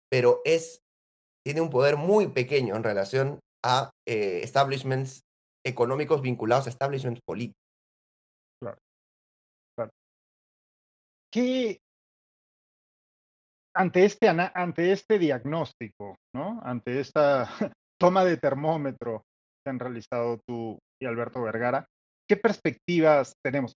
pero 0.09 0.41
es, 0.45 0.81
tiene 1.45 1.61
un 1.61 1.69
poder 1.69 1.97
muy 1.97 2.27
pequeño 2.27 2.75
en 2.75 2.83
relación 2.83 3.39
a 3.63 3.91
eh, 4.07 4.41
establishments 4.43 5.21
económicos 5.65 6.21
vinculados 6.21 6.67
a 6.67 6.69
establishments 6.69 7.21
políticos. 7.25 7.61
Claro. 8.61 8.77
Claro. 9.75 9.91
¿Qué, 11.31 11.79
ante 13.75 14.05
este, 14.05 14.27
ante 14.27 14.91
este 14.91 15.19
diagnóstico, 15.19 16.15
¿no? 16.33 16.59
ante 16.63 16.99
esta 16.99 17.49
toma 17.99 18.23
de 18.23 18.37
termómetro 18.37 19.23
que 19.63 19.69
han 19.69 19.79
realizado 19.79 20.39
tú 20.47 20.79
y 21.01 21.05
Alberto 21.05 21.41
Vergara, 21.41 21.85
¿qué 22.27 22.37
perspectivas 22.37 23.33
tenemos? 23.43 23.73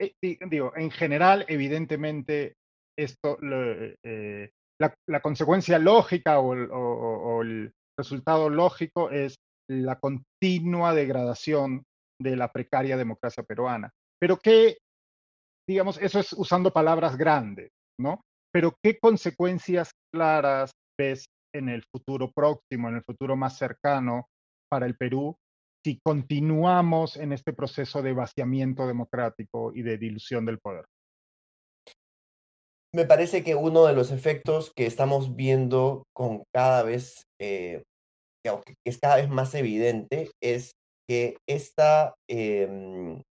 Eh, 0.00 0.12
digo, 0.48 0.72
en 0.76 0.90
general, 0.90 1.44
evidentemente, 1.48 2.54
esto, 2.98 3.38
eh, 4.04 4.50
la, 4.80 5.20
consecuencia 5.20 5.78
lógica 5.78 6.38
o, 6.40 6.52
o 6.52 7.42
el, 7.42 7.72
resultado 7.98 8.50
lógico 8.50 9.10
es 9.10 9.36
la 9.70 9.98
continua 9.98 10.94
degradación 10.94 11.84
de 12.20 12.36
la 12.36 12.52
precaria 12.52 12.96
democracia 12.96 13.42
peruana. 13.42 13.90
Pero 14.20 14.36
qué, 14.36 14.78
digamos, 15.68 15.98
eso 16.00 16.20
es 16.20 16.32
usando 16.32 16.72
palabras 16.72 17.16
grandes, 17.16 17.70
¿no? 17.98 18.20
Pero 18.52 18.74
¿qué 18.82 18.98
consecuencias 18.98 19.90
claras 20.14 20.70
ves 20.98 21.26
en 21.54 21.68
el 21.68 21.84
futuro 21.90 22.30
próximo, 22.32 22.88
en 22.88 22.96
el 22.96 23.02
futuro 23.04 23.36
más 23.36 23.58
cercano 23.58 24.26
para 24.70 24.86
el 24.86 24.96
Perú, 24.96 25.36
si 25.86 26.00
continuamos 26.02 27.16
en 27.16 27.32
este 27.32 27.52
proceso 27.52 28.02
de 28.02 28.12
vaciamiento 28.12 28.88
democrático 28.88 29.70
y 29.72 29.82
de 29.82 29.98
dilución 29.98 30.44
del 30.44 30.58
poder? 30.58 30.84
Me 32.92 33.04
parece 33.04 33.44
que 33.44 33.54
uno 33.54 33.86
de 33.86 33.92
los 33.92 34.10
efectos 34.10 34.72
que 34.74 34.84
estamos 34.84 35.36
viendo 35.36 36.02
con 36.12 36.42
cada 36.52 36.82
vez, 36.82 37.22
eh, 37.40 37.84
que 38.44 38.74
es 38.84 38.98
cada 38.98 39.14
vez 39.14 39.28
más 39.28 39.54
evidente, 39.54 40.32
es 40.42 40.72
que 41.08 41.36
esta, 41.48 42.16
eh, 42.28 43.22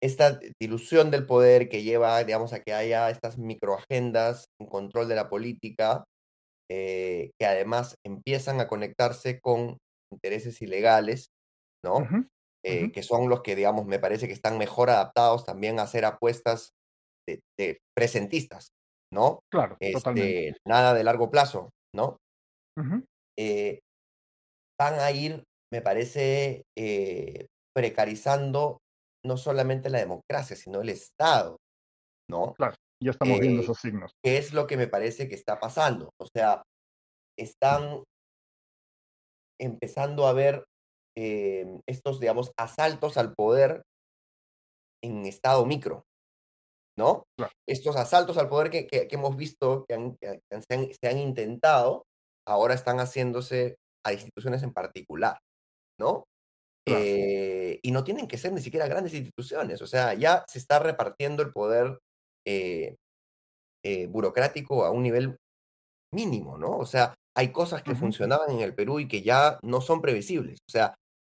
esta 0.00 0.38
dilución 0.60 1.10
del 1.10 1.26
poder 1.26 1.68
que 1.68 1.82
lleva, 1.82 2.22
digamos, 2.22 2.52
a 2.52 2.60
que 2.60 2.74
haya 2.74 3.10
estas 3.10 3.38
microagendas 3.38 4.44
en 4.60 4.68
control 4.68 5.08
de 5.08 5.16
la 5.16 5.28
política, 5.28 6.04
eh, 6.70 7.32
que 7.40 7.46
además 7.46 7.96
empiezan 8.06 8.60
a 8.60 8.68
conectarse 8.68 9.40
con 9.40 9.78
intereses 10.12 10.60
ilegales, 10.62 11.30
¿no? 11.84 12.04
Ujú, 12.04 12.18
ujú. 12.68 12.86
Eh, 12.86 12.92
que 12.92 13.02
son 13.04 13.28
los 13.30 13.42
que, 13.42 13.56
digamos, 13.56 13.86
me 13.86 13.98
parece 14.00 14.26
que 14.28 14.34
están 14.34 14.58
mejor 14.58 14.90
adaptados 14.90 15.44
también 15.46 15.78
a 15.80 15.84
hacer 15.84 16.04
apuestas 16.04 16.72
de 17.28 17.42
de 17.58 17.80
presentistas, 17.96 18.70
¿no? 19.12 19.40
Claro, 19.50 19.78
totalmente. 19.90 20.38
Este, 20.42 20.56
nada 20.66 20.94
de 20.94 21.04
largo 21.04 21.30
plazo, 21.30 21.70
¿no? 21.94 22.18
Ujú, 22.76 23.04
Eh, 23.36 23.80
van 24.78 25.00
a 25.00 25.10
ir, 25.12 25.44
me 25.72 25.82
parece, 25.82 26.64
eh, 26.76 27.46
precarizando 27.74 28.78
no 29.24 29.36
solamente 29.36 29.90
la 29.90 29.98
democracia, 29.98 30.56
sino 30.56 30.80
el 30.80 30.88
Estado, 30.90 31.58
¿no? 32.30 32.56
claro, 32.56 32.74
ya 33.02 33.10
estamos 33.10 33.40
viendo 33.40 33.60
Eh, 33.60 33.62
esos 33.62 33.78
signos. 33.80 34.12
¿qué 34.24 34.38
es 34.38 34.52
lo 34.54 34.66
que 34.66 34.76
me 34.78 34.88
parece 34.88 35.28
que 35.28 35.34
está 35.36 35.60
pasando? 35.60 36.10
O 36.20 36.26
sea, 36.32 36.62
están 37.38 38.04
empezando 39.60 40.26
a 40.26 40.32
ver, 40.32 40.64
em, 41.16 41.80
estos, 41.86 42.20
digamos, 42.20 42.52
asaltos 42.58 43.16
al 43.18 43.34
poder 43.34 43.82
en 45.02 45.26
estado 45.26 45.64
micro, 45.66 46.04
¿no? 46.98 47.24
Claro. 47.36 47.52
Estos 47.68 47.96
asaltos 47.96 48.38
al 48.38 48.48
poder 48.48 48.70
que 48.70 48.86
que 48.86 49.08
que 49.08 49.16
hemos 49.16 49.36
visto 49.36 49.84
que 49.88 49.94
han 49.94 50.16
que 50.18 50.28
han 50.50 50.62
se 50.62 50.74
han 50.74 50.88
se 50.92 51.08
han 51.08 51.18
intentado, 51.18 52.04
ahora 52.46 52.74
están 52.74 52.98
haciéndose 53.00 53.76
a 54.04 54.12
instituciones 54.12 54.62
en 54.62 54.72
particular, 54.72 55.38
¿no? 56.00 56.24
Claro. 56.86 57.04
Eh, 57.04 57.80
y 57.82 57.92
no 57.92 58.04
tienen 58.04 58.28
que 58.28 58.38
ser 58.38 58.52
ni 58.52 58.62
siquiera 58.62 58.88
grandes 58.88 59.14
instituciones, 59.14 59.82
o 59.82 59.86
sea, 59.86 60.14
ya 60.14 60.44
se 60.48 60.58
está 60.58 60.78
repartiendo 60.80 61.42
el 61.42 61.52
poder, 61.52 61.98
eh, 62.46 62.96
eh, 63.84 64.06
burocrático 64.08 64.84
a 64.84 64.90
un 64.90 65.02
nivel 65.02 65.36
mínimo, 66.14 66.58
¿no? 66.58 66.78
O 66.78 66.86
sea, 66.86 67.14
hay 67.38 67.52
cosas 67.52 67.84
que 67.84 67.94
Ujú, 67.94 67.96
funcionaban 67.96 68.50
en 68.50 68.60
el 68.60 68.74
Perú 68.74 68.98
y 68.98 69.06
que 69.08 69.22
ya 69.22 69.60
no 69.62 69.80
son 69.80 70.02
previsibles. 70.02 70.58
O 70.68 70.72
sea, 70.72 70.94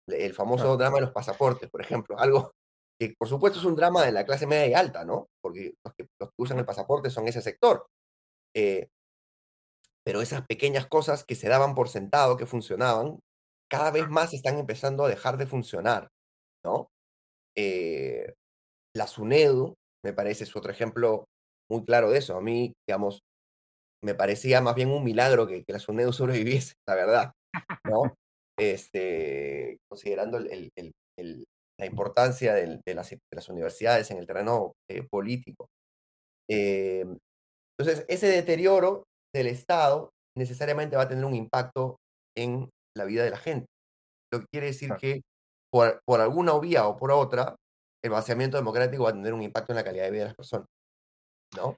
el 0.10 0.34
claro. 0.56 0.74
famoso 0.74 0.76
drama 0.78 0.98
de 0.98 1.04
los 1.04 1.12
pasaportes, 1.14 1.70
por 1.70 1.82
ejemplo, 1.82 2.20
algo 2.20 2.52
que 3.00 3.14
por 3.18 3.30
supuesto 3.30 3.60
es 3.60 3.66
un 3.66 3.76
drama 3.76 4.06
de 4.06 4.12
la 4.12 4.26
clase 4.26 4.46
media 4.46 4.68
y 4.68 4.74
alta, 4.74 5.06
¿no? 5.06 5.28
Porque 5.42 5.76
los 5.86 5.94
que, 5.96 6.08
los 6.20 6.30
que 6.30 6.36
usan 6.44 6.60
el 6.60 6.66
pasaporte 6.66 7.10
son 7.10 7.28
ese 7.30 7.42
sector. 7.42 7.86
Eh, 8.56 8.88
pero 10.06 10.22
esas 10.22 10.46
pequeñas 10.48 10.88
cosas 10.88 11.24
que 11.24 11.36
se 11.36 11.48
daban 11.50 11.76
por 11.76 11.90
sentado 11.90 12.38
que 12.38 12.46
funcionaban, 12.46 13.20
cada 13.70 13.92
vez 13.92 14.10
más 14.10 14.34
están 14.34 14.58
empezando 14.58 15.06
a 15.06 15.10
dejar 15.10 15.38
de 15.38 15.48
funcionar, 15.48 16.10
¿no? 16.66 16.90
Eh, 17.58 18.34
la 18.96 19.08
SUNEDU, 19.08 19.76
me 20.06 20.14
parece, 20.14 20.46
es 20.46 20.56
otro 20.56 20.72
ejemplo 20.72 21.26
muy 21.72 21.86
claro 21.86 22.12
de 22.12 22.20
eso. 22.20 22.38
A 22.38 22.42
mí, 22.42 22.74
digamos, 22.88 23.22
me 24.04 24.16
parecía 24.16 24.62
más 24.62 24.76
bien 24.76 24.90
un 24.92 25.04
milagro 25.04 25.48
que, 25.48 25.64
que 25.64 25.74
la 25.74 25.80
SUNEDU 25.80 26.14
sobreviviese, 26.14 26.76
la 26.88 26.96
verdad, 26.96 27.32
¿no? 27.88 28.16
Este, 28.60 29.78
considerando 29.90 30.38
el, 30.38 30.72
el- 30.76 30.94
el- 31.20 31.46
la 31.80 31.86
importancia 31.88 32.54
del- 32.54 32.82
de, 32.86 32.96
las, 32.96 33.10
de 33.12 33.20
las 33.32 33.50
universidades 33.50 34.12
en 34.12 34.18
el 34.20 34.28
terreno 34.28 34.74
eh, 34.90 35.04
político. 35.10 35.68
Eh, 36.50 37.06
entonces, 37.80 38.06
ese 38.08 38.28
deterioro 38.28 39.06
del 39.34 39.48
Estado 39.48 40.12
necesariamente 40.38 40.96
va 40.98 41.04
a 41.04 41.08
tener 41.10 41.26
un 41.26 41.36
impacto 41.36 41.98
en 42.38 42.70
la 42.98 43.06
vida 43.06 43.24
de 43.24 43.32
la 43.32 43.38
gente. 43.38 43.68
Lo 44.34 44.42
que 44.42 44.46
quiere 44.52 44.68
decir 44.68 44.96
que 44.98 45.22
por, 45.72 46.02
por 46.06 46.22
alguna 46.22 46.58
vía 46.60 46.88
o 46.88 46.98
por 46.98 47.12
otra, 47.12 47.56
el 48.04 48.12
vaciamiento 48.12 48.58
democrático 48.58 49.04
va 49.04 49.12
a 49.12 49.14
tener 49.14 49.34
un 49.34 49.42
impacto 49.44 49.72
en 49.74 49.78
la 49.78 49.84
calidad 49.84 50.06
de 50.06 50.12
vida 50.12 50.22
de 50.24 50.28
las 50.30 50.36
personas, 50.36 50.68
¿no? 51.56 51.78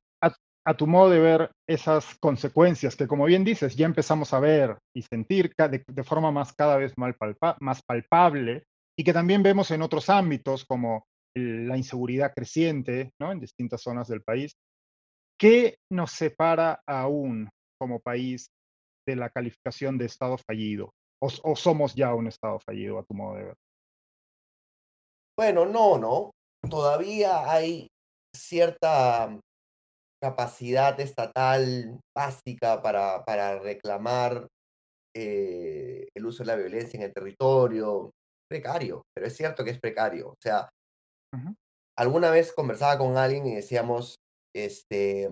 A, 0.67 0.73
tu 0.75 0.87
modo 0.87 1.11
de 1.11 1.19
ver 1.19 1.51
esas 1.69 2.17
consecuencias 2.19 2.95
que, 2.95 3.07
como 3.07 3.25
bien 3.25 3.43
dices, 3.43 3.75
ya 3.75 3.85
empezamos 3.85 4.33
a 4.33 4.39
ver 4.39 4.77
y 4.95 5.03
sentir 5.03 5.53
de, 5.55 6.03
forma 6.03 6.31
más 6.31 6.53
cada 6.53 6.77
vez 6.77 6.93
más, 6.97 7.15
palpa- 7.15 7.55
más 7.59 7.81
palpable 7.83 8.63
y 8.97 9.03
que 9.03 9.13
también 9.13 9.43
vemos 9.43 9.69
en 9.71 9.81
otros 9.83 10.09
ámbitos 10.09 10.65
como 10.65 11.05
la 11.35 11.77
inseguridad 11.77 12.33
creciente 12.33 13.11
¿no? 13.19 13.31
en 13.31 13.39
distintas 13.39 13.81
zonas 13.81 14.07
del 14.07 14.23
país. 14.23 14.53
¿Qué 15.39 15.77
nos 15.91 16.11
separa 16.11 16.81
aún 16.87 17.49
como 17.79 17.99
país 17.99 18.47
de 19.07 19.15
la 19.17 19.29
calificación 19.29 19.97
de 19.97 20.05
Estado 20.05 20.37
fallido? 20.37 20.93
¿O, 21.21 21.29
o 21.43 21.55
somos 21.55 21.93
ya 21.93 22.13
un 22.15 22.27
Estado 22.27 22.59
fallido, 22.59 22.97
a 22.99 23.03
tu 23.03 23.13
modo 23.13 23.35
de 23.35 23.43
ver? 23.45 23.55
Bueno, 25.37 25.65
no, 25.65 25.97
¿no? 25.97 26.31
Todavía 26.69 27.51
hay 27.51 27.87
cierta 28.33 29.37
capacidad 30.21 30.99
estatal 30.99 31.99
básica 32.15 32.81
para, 32.81 33.23
para 33.25 33.59
reclamar 33.59 34.47
eh, 35.15 36.07
el 36.15 36.25
uso 36.25 36.43
de 36.43 36.47
la 36.47 36.55
violencia 36.55 36.97
en 36.97 37.03
el 37.03 37.13
territorio. 37.13 38.11
Precario, 38.49 39.01
pero 39.15 39.27
es 39.27 39.35
cierto 39.35 39.63
que 39.63 39.71
es 39.71 39.79
precario. 39.79 40.29
O 40.29 40.35
sea, 40.39 40.69
alguna 41.97 42.29
vez 42.29 42.53
conversaba 42.53 42.97
con 42.97 43.17
alguien 43.17 43.47
y 43.47 43.55
decíamos, 43.55 44.17
este, 44.55 45.29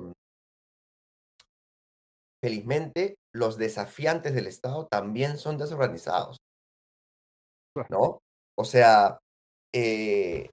felizmente 2.44 3.16
los 3.34 3.58
desafiantes 3.58 4.34
del 4.34 4.48
Estado 4.48 4.88
también 4.88 5.38
son 5.38 5.58
desorganizados, 5.58 6.38
¿no? 7.90 8.20
O 8.58 8.66
sea, 8.66 9.20
eh, 9.74 10.50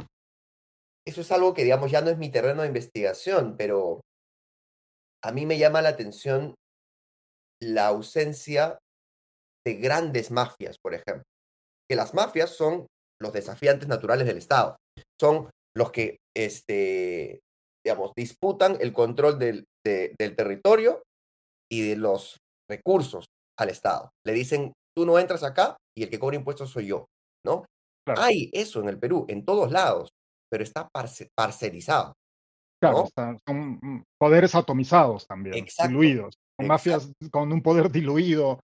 eso 1.07 1.21
es 1.21 1.33
algo 1.33 1.55
que, 1.55 1.65
digamos, 1.65 1.91
ya 1.91 2.01
no 2.01 2.11
es 2.11 2.19
mi 2.19 2.31
terreno 2.31 2.63
de 2.63 2.69
investigación, 2.69 3.57
pero 3.57 4.01
a 5.25 5.33
mí 5.33 5.47
me 5.47 5.59
llama 5.59 5.83
la 5.83 5.91
atención 5.91 6.55
la 7.63 7.89
ausencia 7.89 8.79
de 9.67 9.75
grandes 9.75 10.31
mafias, 10.31 10.79
por 10.83 10.95
ejemplo. 10.95 11.23
Que 11.91 11.97
las 11.97 12.15
mafias 12.15 12.51
son 12.57 12.87
los 13.21 13.33
desafiantes 13.33 13.89
naturales 13.89 14.27
del 14.27 14.39
Estado. 14.39 14.77
Son 15.21 15.51
los 15.77 15.93
que, 15.93 16.19
este, 16.37 17.41
digamos, 17.85 18.13
disputan 18.17 18.79
el 18.81 18.93
control 18.93 19.39
del, 19.39 19.65
de- 19.87 20.15
del 20.19 20.37
territorio 20.37 21.03
y 21.71 21.89
de 21.89 21.97
los 21.97 22.39
recursos 22.71 23.27
al 23.59 23.71
Estado. 23.71 24.11
Le 24.27 24.33
dicen, 24.33 24.73
tú 24.97 25.07
no 25.07 25.19
entras 25.19 25.43
acá 25.45 25.77
y 25.97 26.05
el 26.05 26.11
que 26.11 26.19
cobra 26.19 26.37
impuestos 26.37 26.71
soy 26.71 26.87
yo, 26.89 27.07
¿no? 27.47 27.67
claro. 28.07 28.23
Hay 28.23 28.51
eso 28.53 28.81
en 28.81 28.89
el 28.89 28.99
Perú, 28.99 29.27
en 29.29 29.45
todos 29.45 29.71
lados, 29.73 30.11
pero 30.51 30.65
está 30.65 30.89
parce- 30.93 31.29
parcelizado, 31.37 32.15
Claro, 32.81 33.09
¿no? 33.17 33.37
son 33.47 33.79
mm, 33.83 34.05
poderes 34.19 34.55
atomizados 34.55 35.27
también, 35.27 35.55
Exacto, 35.57 35.91
diluidos, 35.91 36.35
con 36.57 36.67
mafias 36.67 37.13
con 37.31 37.53
un 37.53 37.63
poder 37.63 37.91
diluido. 37.93 38.61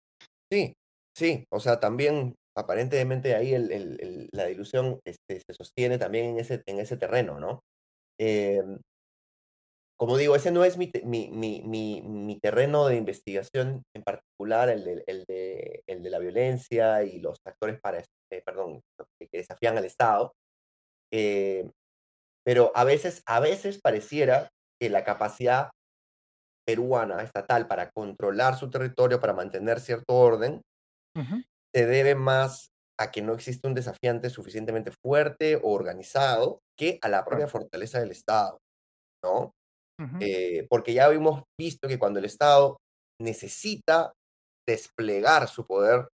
Sí, 0.50 0.72
sí, 1.16 1.44
o 1.50 1.60
sea, 1.60 1.80
también 1.80 2.34
aparentemente 2.56 3.34
ahí 3.34 3.52
el 3.52 3.70
el 3.72 4.00
el 4.00 4.28
la 4.32 4.46
dilución, 4.46 5.00
este, 5.04 5.40
se 5.40 5.54
sostiene 5.54 5.98
también 5.98 6.26
en 6.30 6.38
ese 6.38 6.62
en 6.66 6.80
ese 6.80 6.96
terreno, 6.96 7.38
¿no? 7.38 7.60
Em, 8.18 8.78
como 9.98 10.16
digo, 10.18 10.36
ese 10.36 10.50
no 10.50 10.64
es 10.64 10.76
mi 10.76 10.90
mi 11.04 11.30
mi 11.30 11.62
mi 11.62 12.02
mi 12.02 12.38
terreno 12.38 12.86
de 12.86 12.96
investigación 12.96 13.82
en 13.94 14.02
particular, 14.02 14.68
el 14.68 14.84
de 14.84 15.04
el 15.06 15.24
de 15.26 15.82
el 15.86 16.02
de 16.02 16.10
la 16.10 16.18
violencia 16.18 17.02
y 17.04 17.18
los 17.20 17.38
factores 17.42 17.80
para, 17.80 17.98
este, 17.98 18.42
perdón, 18.44 18.80
que 19.18 19.28
que 19.28 19.38
desafían 19.38 19.78
al 19.78 19.84
Estado, 19.86 20.34
eh, 21.12 21.70
pero 22.46 22.72
a 22.76 22.84
veces 22.84 23.22
a 23.26 23.40
veces 23.40 23.80
pareciera 23.82 24.50
que 24.80 24.90
la 24.90 25.04
capacidad 25.04 25.70
peruana 26.66 27.22
estatal 27.22 27.68
para 27.68 27.90
controlar 27.90 28.56
su 28.56 28.70
territorio, 28.70 29.20
para 29.20 29.32
mantener 29.32 29.80
cierto 29.80 30.14
orden, 30.14 30.62
se 31.74 31.86
debe 31.86 32.14
más 32.14 32.68
a 32.98 33.10
que 33.10 33.22
no 33.22 33.34
existe 33.34 33.68
un 33.68 33.74
desafiante 33.74 34.30
suficientemente 34.30 34.92
fuerte 35.04 35.56
o 35.56 35.72
organizado 35.72 36.60
que 36.78 36.98
a 37.02 37.08
la 37.08 37.24
propia 37.24 37.46
fortaleza 37.48 38.00
del 38.00 38.10
Estado, 38.10 38.58
¿no? 39.24 39.52
Eh, 40.20 40.66
porque 40.70 40.94
ya 40.94 41.08
hemos 41.12 41.44
visto 41.60 41.88
que 41.88 41.98
cuando 41.98 42.18
el 42.20 42.26
Estado 42.26 42.78
necesita 43.20 44.12
desplegar 44.68 45.48
su 45.48 45.66
poder 45.66 46.08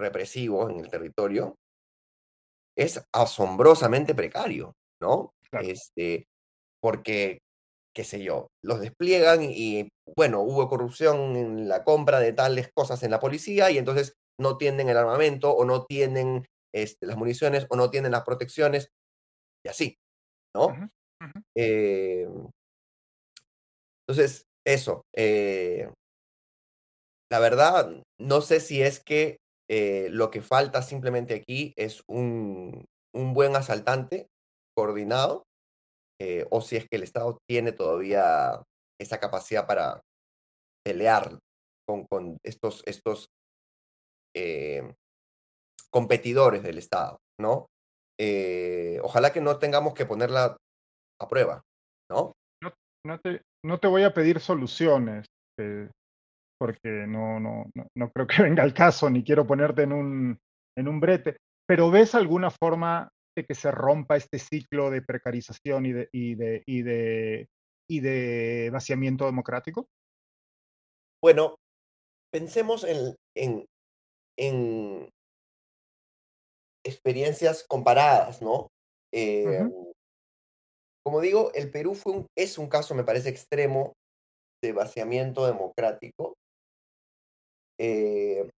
represivo 0.00 0.70
en 0.70 0.80
el 0.80 0.90
territorio, 0.90 1.56
es 2.76 3.02
asombrosamente 3.12 4.14
precario, 4.14 4.72
¿no? 5.02 5.30
Claro, 5.50 5.66
Este, 5.68 6.26
porque, 6.82 7.40
qué 7.94 8.04
sé 8.04 8.22
yo, 8.22 8.48
los 8.64 8.80
despliegan 8.80 9.42
y, 9.42 9.88
bueno, 10.16 10.42
hubo 10.42 10.68
corrupción 10.68 11.36
en 11.36 11.68
la 11.68 11.84
compra 11.84 12.20
de 12.20 12.32
tales 12.32 12.70
cosas 12.74 13.02
en 13.02 13.10
la 13.12 13.20
policía 13.20 13.70
y 13.70 13.78
entonces 13.78 14.14
no 14.40 14.58
tienen 14.58 14.88
el 14.88 14.96
armamento 14.98 15.52
o 15.52 15.64
no 15.64 15.84
tienen 15.86 16.46
este, 16.74 17.06
las 17.06 17.16
municiones 17.16 17.66
o 17.70 17.76
no 17.76 17.90
tienen 17.90 18.12
las 18.12 18.24
protecciones 18.24 18.90
y 19.64 19.70
así, 19.70 19.96
¿no? 20.56 20.76
Eh, 21.56 22.26
entonces, 24.06 24.46
eso, 24.66 25.02
eh, 25.16 25.88
la 27.30 27.38
verdad, 27.40 28.02
no 28.18 28.40
sé 28.40 28.60
si 28.60 28.82
es 28.82 29.00
que 29.00 29.38
eh, 29.70 30.08
lo 30.10 30.30
que 30.30 30.40
falta 30.40 30.82
simplemente 30.82 31.34
aquí 31.34 31.72
es 31.76 32.02
un, 32.08 32.86
un 33.14 33.34
buen 33.34 33.54
asaltante 33.56 34.28
coordinado 34.78 35.42
eh, 36.20 36.46
o 36.52 36.60
si 36.60 36.76
es 36.76 36.84
que 36.88 36.94
el 36.94 37.02
Estado 37.02 37.38
tiene 37.48 37.72
todavía 37.72 38.62
esa 39.00 39.18
capacidad 39.18 39.66
para 39.66 40.00
pelear 40.86 41.36
con, 41.84 42.04
con 42.04 42.38
estos, 42.44 42.84
estos 42.86 43.26
eh, 44.36 44.94
competidores 45.90 46.62
del 46.62 46.78
Estado, 46.78 47.18
¿no? 47.40 47.66
Eh, 48.20 49.00
ojalá 49.02 49.32
que 49.32 49.40
no 49.40 49.58
tengamos 49.58 49.94
que 49.94 50.06
ponerla 50.06 50.56
a 51.20 51.28
prueba, 51.28 51.60
¿no? 52.08 52.34
No, 53.04 53.18
te, 53.18 53.42
no 53.64 53.80
te 53.80 53.88
voy 53.88 54.04
a 54.04 54.14
pedir 54.14 54.38
soluciones, 54.38 55.26
porque 56.60 57.06
no, 57.08 57.40
no, 57.40 57.66
no, 57.96 58.10
creo 58.12 58.26
que 58.28 58.42
venga 58.44 58.62
el 58.62 58.74
caso, 58.74 59.10
ni 59.10 59.24
quiero 59.24 59.44
ponerte 59.44 59.82
en 59.82 59.92
un, 59.92 60.38
en 60.76 60.88
un 60.88 61.00
brete, 61.00 61.38
pero 61.66 61.90
¿ves 61.90 62.14
alguna 62.14 62.50
forma 62.50 63.08
que 63.44 63.54
se 63.54 63.70
rompa 63.70 64.16
este 64.16 64.38
ciclo 64.38 64.90
de 64.90 65.02
precarización 65.02 65.86
y 65.86 65.92
de, 65.92 66.08
y 66.12 66.34
de, 66.34 66.62
y 66.66 66.82
de, 66.82 67.48
y 67.88 68.00
de 68.00 68.70
vaciamiento 68.72 69.26
democrático? 69.26 69.86
Bueno, 71.22 71.56
pensemos 72.32 72.84
en, 72.84 73.16
en, 73.36 73.66
en 74.38 75.08
experiencias 76.86 77.64
comparadas, 77.68 78.40
¿no? 78.42 78.68
Eh, 79.12 79.68
como 81.04 81.20
digo, 81.20 81.52
el 81.54 81.70
Perú 81.70 81.94
fue 81.94 82.12
un, 82.12 82.26
es 82.36 82.58
un 82.58 82.68
caso, 82.68 82.94
me 82.94 83.04
parece, 83.04 83.30
extremo 83.30 83.94
de 84.62 84.72
vaciamiento 84.72 85.46
democrático, 85.46 86.34
eh, 87.80 88.48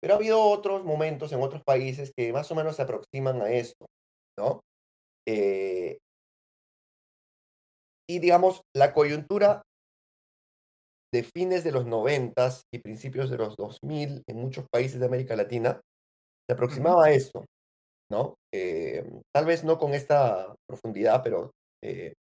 pero 0.00 0.14
ha 0.14 0.16
habido 0.16 0.42
otros 0.42 0.84
momentos 0.84 1.32
en 1.32 1.42
otros 1.42 1.62
países 1.64 2.12
que 2.16 2.32
más 2.32 2.50
o 2.50 2.54
menos 2.54 2.76
se 2.76 2.82
aproximan 2.82 3.40
a 3.42 3.50
esto, 3.50 3.86
¿no? 4.38 4.62
Eh, 5.28 5.98
y 8.08 8.18
digamos, 8.20 8.62
la 8.74 8.92
coyuntura 8.92 9.62
de 11.12 11.22
fines 11.22 11.64
de 11.64 11.72
los 11.72 11.86
noventas 11.86 12.62
y 12.72 12.80
principios 12.80 13.30
de 13.30 13.38
los 13.38 13.56
2000 13.56 14.22
en 14.26 14.36
muchos 14.36 14.66
países 14.70 15.00
de 15.00 15.06
América 15.06 15.36
Latina 15.36 15.80
se 16.48 16.54
aproximaba 16.54 17.06
a 17.06 17.12
esto, 17.12 17.46
¿no? 18.10 18.36
Eh, 18.54 19.04
tal 19.34 19.46
vez 19.46 19.64
no 19.64 19.78
con 19.78 19.94
esta 19.94 20.54
profundidad, 20.68 21.22
pero 21.24 21.52
eh, 21.84 22.14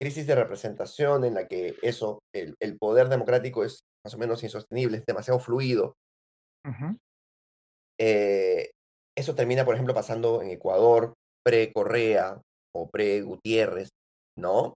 crisis 0.00 0.26
de 0.26 0.36
representación 0.36 1.24
en 1.24 1.34
la 1.34 1.48
que 1.48 1.76
eso, 1.82 2.20
el, 2.34 2.56
el 2.60 2.78
poder 2.78 3.08
democrático 3.08 3.64
es 3.64 3.80
más 4.04 4.14
o 4.14 4.18
menos 4.18 4.42
insostenible, 4.44 4.98
es 4.98 5.06
demasiado 5.06 5.40
fluido. 5.40 5.94
Eh, 8.00 8.70
eso 9.16 9.34
termina, 9.34 9.64
por 9.64 9.74
ejemplo, 9.74 9.94
pasando 9.94 10.42
en 10.42 10.50
Ecuador, 10.50 11.14
pre-Correa 11.44 12.40
o 12.74 12.88
pre-Gutiérrez, 12.90 13.90
¿no? 14.38 14.74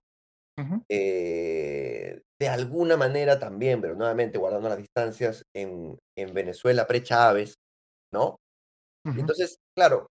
Eh, 0.91 2.21
de 2.39 2.49
alguna 2.49 2.97
manera 2.97 3.39
también, 3.39 3.81
pero 3.81 3.95
nuevamente 3.95 4.37
guardando 4.37 4.69
las 4.69 4.77
distancias, 4.77 5.43
en, 5.55 5.97
en 6.17 6.33
Venezuela 6.33 6.87
pre-Chávez, 6.87 7.55
¿no? 8.13 8.37
Entonces, 9.17 9.57
claro, 9.77 10.07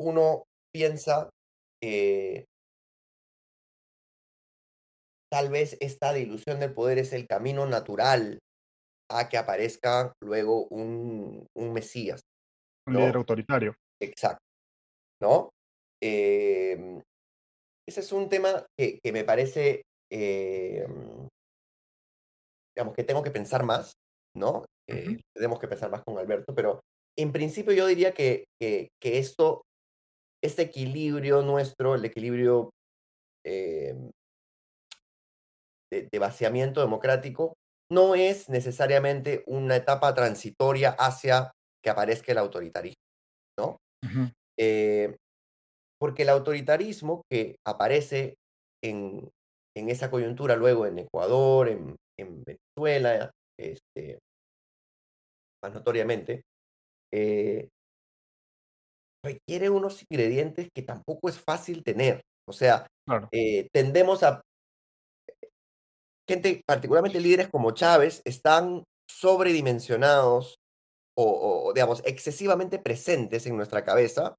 uno 0.00 0.44
piensa 0.72 1.30
que 1.82 2.46
tal 5.30 5.48
vez 5.50 5.76
esta 5.80 6.12
dilución 6.12 6.60
del 6.60 6.74
poder 6.74 6.98
es 6.98 7.12
el 7.12 7.26
camino 7.26 7.66
natural 7.66 8.38
a 9.10 9.28
que 9.28 9.38
aparezca 9.38 10.12
luego 10.22 10.66
un, 10.68 11.46
un 11.56 11.72
Mesías, 11.72 12.22
Un 12.86 12.96
líder 12.96 13.16
autoritario, 13.16 13.76
Exacto, 14.00 14.44
¿no? 15.22 15.50
Em, 16.06 17.00
ese 17.88 18.00
es 18.00 18.12
un 18.12 18.28
tema 18.28 18.66
que, 18.78 18.98
que 19.02 19.10
me 19.10 19.24
parece, 19.24 19.84
em, 20.12 21.28
digamos, 22.76 22.94
que 22.94 23.04
tengo 23.04 23.22
que 23.22 23.30
pensar 23.30 23.64
más, 23.64 23.94
¿no? 24.36 24.66
Eh, 24.86 25.18
tenemos 25.34 25.58
que 25.58 25.66
pensar 25.66 25.90
más 25.90 26.02
con 26.04 26.18
Alberto, 26.18 26.54
pero 26.54 26.80
en 27.16 27.32
principio 27.32 27.72
yo 27.72 27.86
diría 27.86 28.12
que, 28.12 28.44
que, 28.60 28.88
que 29.00 29.18
esto, 29.18 29.62
este 30.42 30.60
equilibrio 30.60 31.40
nuestro, 31.40 31.94
el 31.94 32.04
equilibrio 32.04 32.68
em, 33.46 34.10
de, 35.90 36.08
de 36.12 36.18
vaciamiento 36.18 36.82
democrático, 36.82 37.54
no 37.90 38.14
es 38.14 38.50
necesariamente 38.50 39.42
una 39.46 39.76
etapa 39.76 40.12
transitoria 40.14 40.90
hacia 40.90 41.50
que 41.82 41.88
aparezca 41.88 42.32
el 42.32 42.38
autoritarismo, 42.38 43.00
¿no? 43.58 43.78
Eh, 44.58 45.16
porque 45.98 46.22
el 46.22 46.30
autoritarismo 46.30 47.22
que 47.30 47.56
aparece 47.66 48.36
en, 48.82 49.30
en 49.76 49.90
esa 49.90 50.10
coyuntura 50.10 50.56
luego 50.56 50.86
en 50.86 50.98
Ecuador, 51.00 51.68
en, 51.68 51.96
en 52.18 52.44
Venezuela, 52.44 53.30
este, 53.58 54.18
más 55.62 55.74
notoriamente, 55.74 56.42
eh, 57.12 57.68
requiere 59.24 59.70
unos 59.70 60.04
ingredientes 60.10 60.68
que 60.74 60.82
tampoco 60.82 61.28
es 61.28 61.40
fácil 61.40 61.82
tener. 61.82 62.20
O 62.46 62.52
sea, 62.52 62.86
claro, 63.06 63.32
eh, 63.32 63.68
tendemos 63.72 64.22
a 64.22 64.42
gente, 66.28 66.62
particularmente 66.66 67.20
líderes 67.20 67.48
como 67.48 67.72
Chávez, 67.72 68.22
están 68.24 68.84
sobredimensionados 69.10 70.56
o, 71.16 71.66
o, 71.68 71.72
digamos, 71.72 72.02
excesivamente 72.04 72.78
presentes 72.78 73.46
en 73.46 73.56
nuestra 73.56 73.84
cabeza 73.84 74.34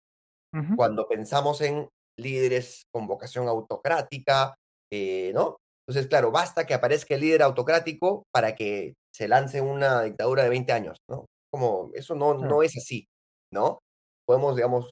cuando 0.76 1.08
pensamos 1.08 1.62
en 1.62 1.90
líderes 2.20 2.84
con 2.94 3.08
vocación 3.08 3.48
autocrática, 3.48 4.56
eh, 4.92 5.32
¿no? 5.34 5.58
Entonces, 5.88 6.08
claro, 6.10 6.32
basta 6.32 6.66
que 6.66 6.74
aparezca 6.74 7.16
el 7.16 7.22
líder 7.22 7.44
autocrático 7.44 8.24
para 8.34 8.56
que 8.56 8.94
se 9.14 9.28
lance 9.28 9.62
una 9.62 10.02
dictadura 10.04 10.44
de 10.44 10.50
20 10.50 10.74
años, 10.74 10.98
¿no? 11.10 11.26
Como 11.52 11.92
eso 11.94 12.16
no, 12.16 12.34
no 12.36 12.64
es 12.64 12.76
así, 12.78 13.06
¿no? 13.54 13.80
Podemos, 14.28 14.56
digamos, 14.56 14.92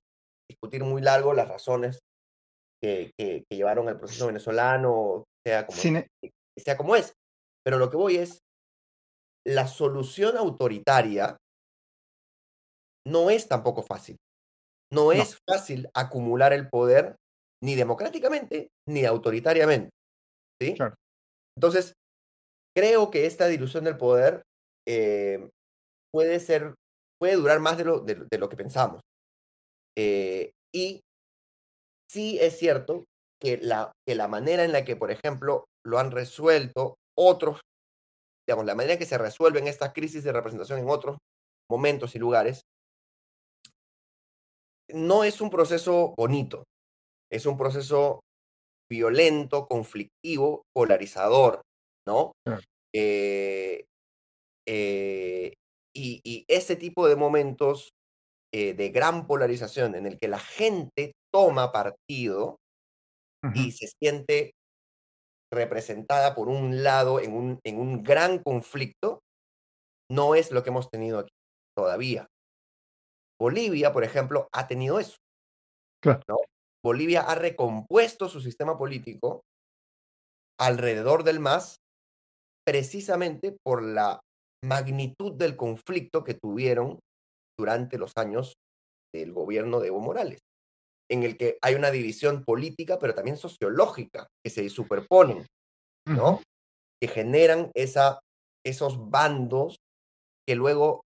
discutir 0.50 0.84
muy 0.84 1.02
largo 1.02 1.34
las 1.34 1.48
razones 1.48 2.00
que, 2.82 3.12
que, 3.18 3.44
que 3.50 3.58
llevaron 3.58 3.88
al 3.90 3.98
proceso 4.00 4.28
venezolano, 4.28 5.26
sea 5.46 5.66
como, 5.66 5.90
e- 6.24 6.32
sea 6.58 6.78
como 6.78 6.96
es. 6.96 7.14
Pero 7.64 7.78
lo 7.78 7.90
que 7.90 7.98
voy 7.98 8.18
es, 8.18 8.40
la 9.46 9.68
solución 9.68 10.36
autoritaria 10.36 11.38
no 13.08 13.30
es 13.30 13.48
tampoco 13.48 13.84
fácil. 13.84 14.18
No 14.94 15.06
no, 15.06 15.12
es 15.12 15.38
fácil 15.50 15.90
acumular 15.94 16.54
el 16.54 16.70
poder 16.70 17.16
ni 17.64 17.76
democráticamente 17.76 18.68
ni 18.88 19.06
autoritariamente, 19.06 19.90
¿sí? 20.62 20.76
claro, 20.76 20.96
Entonces, 21.58 21.94
creo 22.76 23.10
que 23.10 23.26
esta 23.26 23.48
dilución 23.48 23.86
del 23.86 23.98
poder 23.98 24.44
eh, 24.88 25.50
puede 26.14 26.40
ser, 26.40 26.76
puede 27.20 27.36
durar 27.36 27.60
más 27.60 27.78
de 27.78 27.86
lo, 27.86 28.00
de, 28.00 28.16
de 28.16 28.38
lo 28.38 28.50
que 28.50 28.58
pensamos. 28.58 29.02
Eh, 29.98 30.52
y 30.74 31.02
sí 32.12 32.38
es 32.42 32.58
cierto 32.58 33.06
que 33.42 33.58
la, 33.58 33.92
que 34.08 34.16
la 34.16 34.28
manera 34.28 34.64
en 34.64 34.72
la 34.72 34.86
que, 34.86 34.96
por 34.96 35.12
ejemplo, 35.12 35.66
lo 35.86 36.00
han 36.00 36.12
resuelto 36.12 36.96
otros, 37.18 37.62
digamos, 38.48 38.66
la 38.66 38.76
manera 38.76 38.94
en 38.94 39.00
que 39.00 39.06
se 39.06 39.18
resuelven 39.18 39.68
estas 39.68 39.94
crisis 39.94 40.24
de 40.24 40.32
representación 40.32 40.80
en 40.80 40.90
otros 40.90 41.18
momentos 41.70 42.16
y 42.16 42.20
lugares, 42.20 42.62
no 44.94 45.24
es 45.24 45.42
un 45.42 45.50
proceso 45.50 46.14
bonito, 46.18 46.64
es 47.32 47.46
un 47.46 47.58
proceso 47.58 48.22
violento, 48.92 49.68
conflictivo, 49.68 50.64
polarizador, 50.76 51.62
¿no? 52.08 52.34
claro, 52.46 52.64
Eh, 52.96 53.86
eh, 54.68 55.54
y, 55.96 56.22
y 56.24 56.46
ese 56.48 56.76
tipo 56.76 57.08
de 57.08 57.16
momentos 57.16 57.90
eh, 58.54 58.74
de 58.74 58.90
gran 58.90 59.28
polarización 59.28 59.96
en 59.96 60.08
el 60.08 60.20
que 60.20 60.28
la 60.28 60.40
gente 60.40 61.14
toma 61.34 61.72
partido 61.72 62.58
y 63.56 63.72
se 63.72 63.88
siente 63.88 64.52
representada 65.52 66.36
por 66.36 66.50
un 66.50 66.84
lado 66.84 67.20
en 67.20 67.34
un, 67.34 67.60
en 67.64 67.80
un 67.80 68.04
gran 68.04 68.40
conflicto, 68.40 69.22
no 70.12 70.36
es 70.36 70.52
lo 70.52 70.64
que 70.64 70.70
hemos 70.70 70.90
tenido 70.90 71.20
aquí 71.20 71.34
todavía. 71.78 72.28
Bolivia, 73.44 73.92
por 73.92 74.06
ejemplo, 74.06 74.48
ha 74.54 74.70
tenido 74.70 75.00
eso, 75.00 75.18
claro, 76.02 76.22
¿no? 76.30 76.38
Bolivia 76.82 77.24
ha 77.24 77.36
recompuesto 77.36 78.30
su 78.30 78.40
sistema 78.40 78.78
político 78.78 79.42
alrededor 80.58 81.26
del 81.26 81.42
MAS 81.42 81.76
precisamente 82.66 83.58
por 83.66 83.84
la 83.84 84.22
magnitud 84.64 85.34
del 85.34 85.58
conflicto 85.58 86.24
que 86.24 86.36
tuvieron 86.36 87.00
durante 87.60 87.98
los 87.98 88.14
años 88.16 88.54
del 89.14 89.34
gobierno 89.34 89.82
de 89.82 89.90
Evo 89.90 90.00
Morales, 90.00 90.40
en 91.12 91.24
el 91.24 91.38
que 91.38 91.58
hay 91.62 91.76
una 91.76 91.92
división 91.92 92.46
política, 92.46 92.98
pero 92.98 93.14
también 93.14 93.36
sociológica, 93.36 94.28
que 94.42 94.50
se 94.50 94.70
superponen, 94.70 95.46
¿no? 96.08 96.42
Que 97.02 97.10
generan 97.10 97.72
esa, 97.76 98.22
esos 98.66 99.10
bandos 99.10 99.76
que 100.48 100.56
luego, 100.56 101.02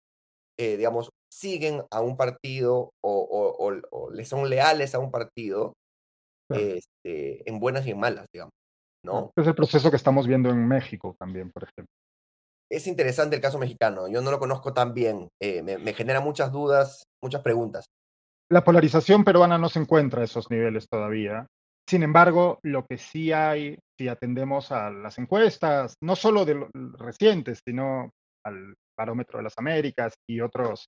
eh, 0.59 0.77
digamos, 0.77 1.09
siguen 1.33 1.83
a 1.91 2.01
un 2.01 2.15
partido 2.15 2.91
o, 3.03 3.11
o, 3.11 3.67
o, 3.67 3.81
o, 3.91 4.11
le 4.11 4.25
son 4.25 4.49
leales 4.49 4.93
a 4.93 4.99
un 4.99 5.11
partido, 5.11 5.73
claro, 6.49 6.65
este, 6.65 7.49
en 7.49 7.59
buenas 7.59 7.85
y 7.85 7.91
en 7.91 7.99
malas, 7.99 8.25
digamos. 8.33 8.53
¿no? 9.03 9.31
Es 9.35 9.47
el 9.47 9.55
proceso 9.55 9.89
que 9.89 9.97
estamos 9.97 10.27
viendo 10.27 10.49
en 10.49 10.65
México 10.67 11.15
también, 11.19 11.51
por 11.51 11.63
ejemplo. 11.63 11.91
es 12.71 12.87
interesante 12.87 13.35
el 13.35 13.41
caso 13.41 13.59
mexicano. 13.59 14.07
Yo 14.07 14.21
no 14.21 14.31
lo 14.31 14.39
conozco 14.39 14.73
tan 14.73 14.93
bien. 14.93 15.27
Eh, 15.41 15.61
me, 15.61 15.77
me, 15.77 15.93
genera 15.93 16.21
muchas 16.21 16.51
dudas, 16.51 17.03
muchas 17.21 17.41
preguntas. 17.41 17.85
La 18.49 18.63
polarización 18.63 19.23
peruana 19.23 19.57
no 19.57 19.69
se 19.69 19.79
encuentra 19.79 20.21
a 20.21 20.25
esos 20.25 20.49
niveles 20.49 20.87
todavía. 20.87 21.47
Sin 21.89 22.03
embargo, 22.03 22.59
lo 22.63 22.85
que 22.85 22.97
sí 22.97 23.33
hay, 23.33 23.77
si 23.99 24.07
atendemos 24.07 24.71
a 24.71 24.89
las 24.89 25.17
encuestas, 25.17 25.95
no 26.01 26.15
solo 26.15 26.45
de 26.45 26.65
recientes, 26.97 27.59
sino 27.65 28.11
al 28.45 28.75
Barómetro 28.97 29.39
de 29.39 29.43
las 29.43 29.57
Américas 29.57 30.13
y 30.29 30.39
otros, 30.39 30.87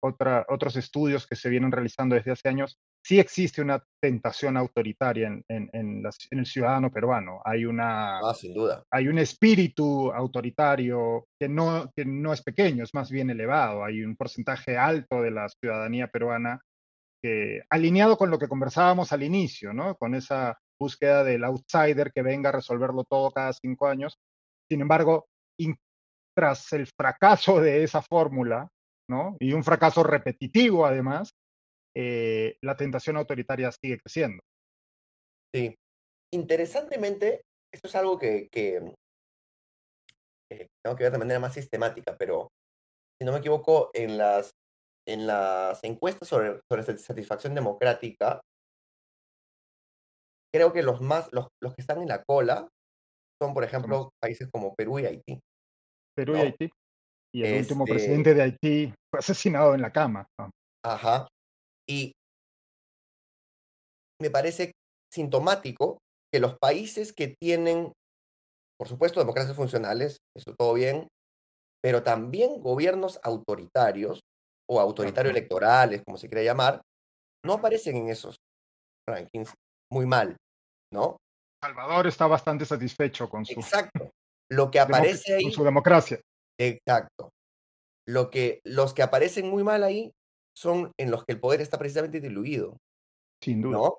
otra, 0.00 0.46
otros 0.48 0.76
estudios 0.76 1.26
que 1.26 1.36
se 1.36 1.48
vienen 1.48 1.72
realizando 1.72 2.14
desde 2.14 2.32
hace 2.32 2.48
años, 2.48 2.78
sí 3.04 3.18
existe 3.18 3.62
una 3.62 3.82
tentación 4.00 4.56
autoritaria 4.56 5.28
en, 5.28 5.44
en, 5.48 5.70
en, 5.72 6.02
en 6.30 6.38
el 6.38 6.46
ciudadano 6.46 6.90
peruano. 6.90 7.40
Hay, 7.44 7.64
una, 7.64 8.18
ah, 8.18 8.34
sin 8.34 8.54
duda. 8.54 8.82
hay 8.90 9.08
un 9.08 9.18
espíritu 9.18 10.12
autoritario 10.12 11.26
que 11.38 11.48
no, 11.48 11.90
que 11.96 12.04
no 12.04 12.32
es 12.32 12.42
pequeño, 12.42 12.84
es 12.84 12.94
más 12.94 13.10
bien 13.10 13.30
elevado. 13.30 13.84
Hay 13.84 14.02
un 14.02 14.16
porcentaje 14.16 14.76
alto 14.76 15.22
de 15.22 15.30
la 15.30 15.48
ciudadanía 15.48 16.08
peruana 16.08 16.60
que, 17.22 17.62
alineado 17.70 18.16
con 18.16 18.30
lo 18.30 18.38
que 18.38 18.48
conversábamos 18.48 19.12
al 19.12 19.22
inicio, 19.22 19.72
¿no? 19.72 19.96
Con 19.96 20.14
esa 20.14 20.58
búsqueda 20.80 21.24
del 21.24 21.44
outsider 21.44 22.12
que 22.12 22.22
venga 22.22 22.50
a 22.50 22.52
resolverlo 22.52 23.04
todo 23.04 23.30
cada 23.30 23.52
cinco 23.52 23.88
años. 23.88 24.18
Sin 24.68 24.80
embargo, 24.80 25.26
tras 26.38 26.72
el 26.72 26.86
fracaso 26.86 27.60
de 27.60 27.82
esa 27.82 28.00
fórmula, 28.00 28.68
¿no? 29.08 29.36
Y 29.40 29.52
un 29.52 29.64
fracaso 29.64 30.02
repetitivo 30.02 30.86
además, 30.86 31.30
eh, 31.96 32.56
la 32.62 32.76
tentación 32.76 33.16
autoritaria 33.16 33.70
sigue 33.72 33.98
creciendo. 33.98 34.42
Sí. 35.54 35.74
Interesantemente, 36.32 37.42
esto 37.72 37.88
es 37.88 37.94
algo 37.94 38.18
que, 38.18 38.48
que 38.52 38.76
eh, 40.50 40.66
tengo 40.84 40.96
que 40.96 41.04
ver 41.04 41.12
de 41.12 41.18
manera 41.18 41.40
más 41.40 41.54
sistemática, 41.54 42.16
pero 42.18 42.48
si 43.18 43.24
no 43.24 43.32
me 43.32 43.38
equivoco, 43.38 43.90
en 43.94 44.18
las 44.18 44.50
en 45.08 45.26
las 45.26 45.82
encuestas 45.84 46.28
sobre, 46.28 46.60
sobre 46.70 46.82
satisfacción 46.98 47.54
democrática, 47.54 48.42
creo 50.54 50.72
que 50.72 50.82
los 50.82 51.00
más, 51.00 51.32
los, 51.32 51.48
los, 51.62 51.74
que 51.74 51.80
están 51.80 52.02
en 52.02 52.08
la 52.08 52.22
cola 52.24 52.68
son, 53.40 53.54
por 53.54 53.64
ejemplo, 53.64 54.10
países 54.20 54.48
como 54.52 54.74
Perú 54.74 54.98
y 54.98 55.06
Haití. 55.06 55.40
Perú 56.14 56.36
y 56.36 56.40
Haití. 56.40 56.70
Y 57.34 57.44
el 57.44 57.60
último 57.60 57.84
este 57.84 57.94
presidente 57.94 58.34
de 58.34 58.42
Haití 58.42 58.94
fue 59.10 59.20
asesinado 59.20 59.74
en 59.74 59.82
la 59.82 59.92
cama. 59.92 60.26
Ajá. 60.84 61.28
Y 61.88 62.12
me 64.20 64.30
parece 64.30 64.72
sintomático 65.12 65.98
que 66.32 66.40
los 66.40 66.58
países 66.58 67.12
que 67.12 67.34
tienen, 67.40 67.92
por 68.78 68.88
supuesto, 68.88 69.20
democracias 69.20 69.56
funcionales, 69.56 70.18
eso 70.36 70.54
todo 70.58 70.74
bien, 70.74 71.08
pero 71.82 72.02
también 72.02 72.60
gobiernos 72.60 73.20
autoritarios, 73.22 74.20
o 74.70 74.80
autoritario 74.80 75.30
electorales, 75.30 76.02
como 76.04 76.18
se 76.18 76.28
quiera 76.28 76.44
llamar, 76.44 76.82
no 77.44 77.54
aparecen 77.54 77.96
en 77.96 78.08
esos 78.10 78.36
rankings 79.08 79.54
muy 79.90 80.04
mal, 80.04 80.36
¿no? 80.92 81.16
Salvador 81.64 82.06
está 82.06 82.26
bastante 82.26 82.66
satisfecho 82.66 83.28
con 83.28 83.46
su... 83.46 83.54
Exacto. 83.58 84.10
Lo 84.50 84.70
que 84.70 84.80
aparece 84.80 85.36
ahí... 85.36 85.44
Con 85.44 85.52
su 85.52 85.64
democracia. 85.64 86.20
Exacto. 86.58 87.30
Lo 88.06 88.30
que, 88.30 88.60
los 88.64 88.94
que 88.94 89.02
aparecen 89.02 89.48
muy 89.48 89.62
mal 89.62 89.84
ahí 89.84 90.12
son 90.56 90.92
en 90.98 91.10
los 91.10 91.24
que 91.24 91.32
el 91.32 91.40
poder 91.40 91.60
está 91.60 91.78
precisamente 91.78 92.20
diluido. 92.20 92.78
Sin 93.42 93.62
duda. 93.62 93.76
¿no? 93.76 93.98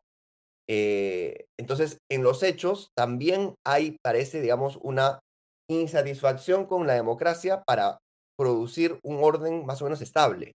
Eh, 0.68 1.46
entonces, 1.58 1.98
en 2.12 2.24
los 2.24 2.44
hechos 2.44 2.92
también 2.96 3.56
hay, 3.66 3.98
parece, 4.04 4.42
digamos, 4.42 4.78
una 4.82 5.20
insatisfacción 5.70 6.66
con 6.66 6.86
la 6.86 6.94
democracia 6.94 7.64
para 7.64 8.00
producir 8.38 9.00
un 9.04 9.24
orden 9.24 9.66
más 9.66 9.82
o 9.82 9.86
menos 9.86 10.02
estable. 10.02 10.54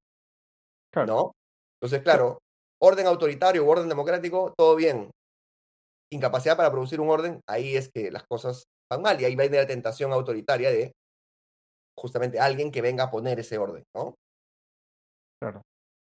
¿No? 0.94 1.32
Entonces, 1.80 2.02
claro, 2.02 2.38
orden 2.80 3.06
autoritario 3.06 3.64
o 3.64 3.68
orden 3.68 3.88
democrático, 3.88 4.54
todo 4.56 4.76
bien. 4.76 5.10
Incapacidad 6.12 6.56
para 6.56 6.70
producir 6.70 7.00
un 7.00 7.10
orden, 7.10 7.40
ahí 7.48 7.76
es 7.76 7.90
que 7.92 8.10
las 8.10 8.24
cosas 8.24 8.64
van 8.90 9.02
mal 9.02 9.20
y 9.20 9.24
ahí 9.24 9.34
va 9.34 9.42
a 9.42 9.46
ir 9.46 9.52
la 9.52 9.66
tentación 9.66 10.12
autoritaria 10.12 10.70
de 10.70 10.92
justamente 11.98 12.40
alguien 12.40 12.70
que 12.70 12.82
venga 12.82 13.04
a 13.04 13.10
poner 13.10 13.40
ese 13.40 13.58
orden, 13.58 13.84
¿no? 13.94 14.14
Claro. 15.42 15.62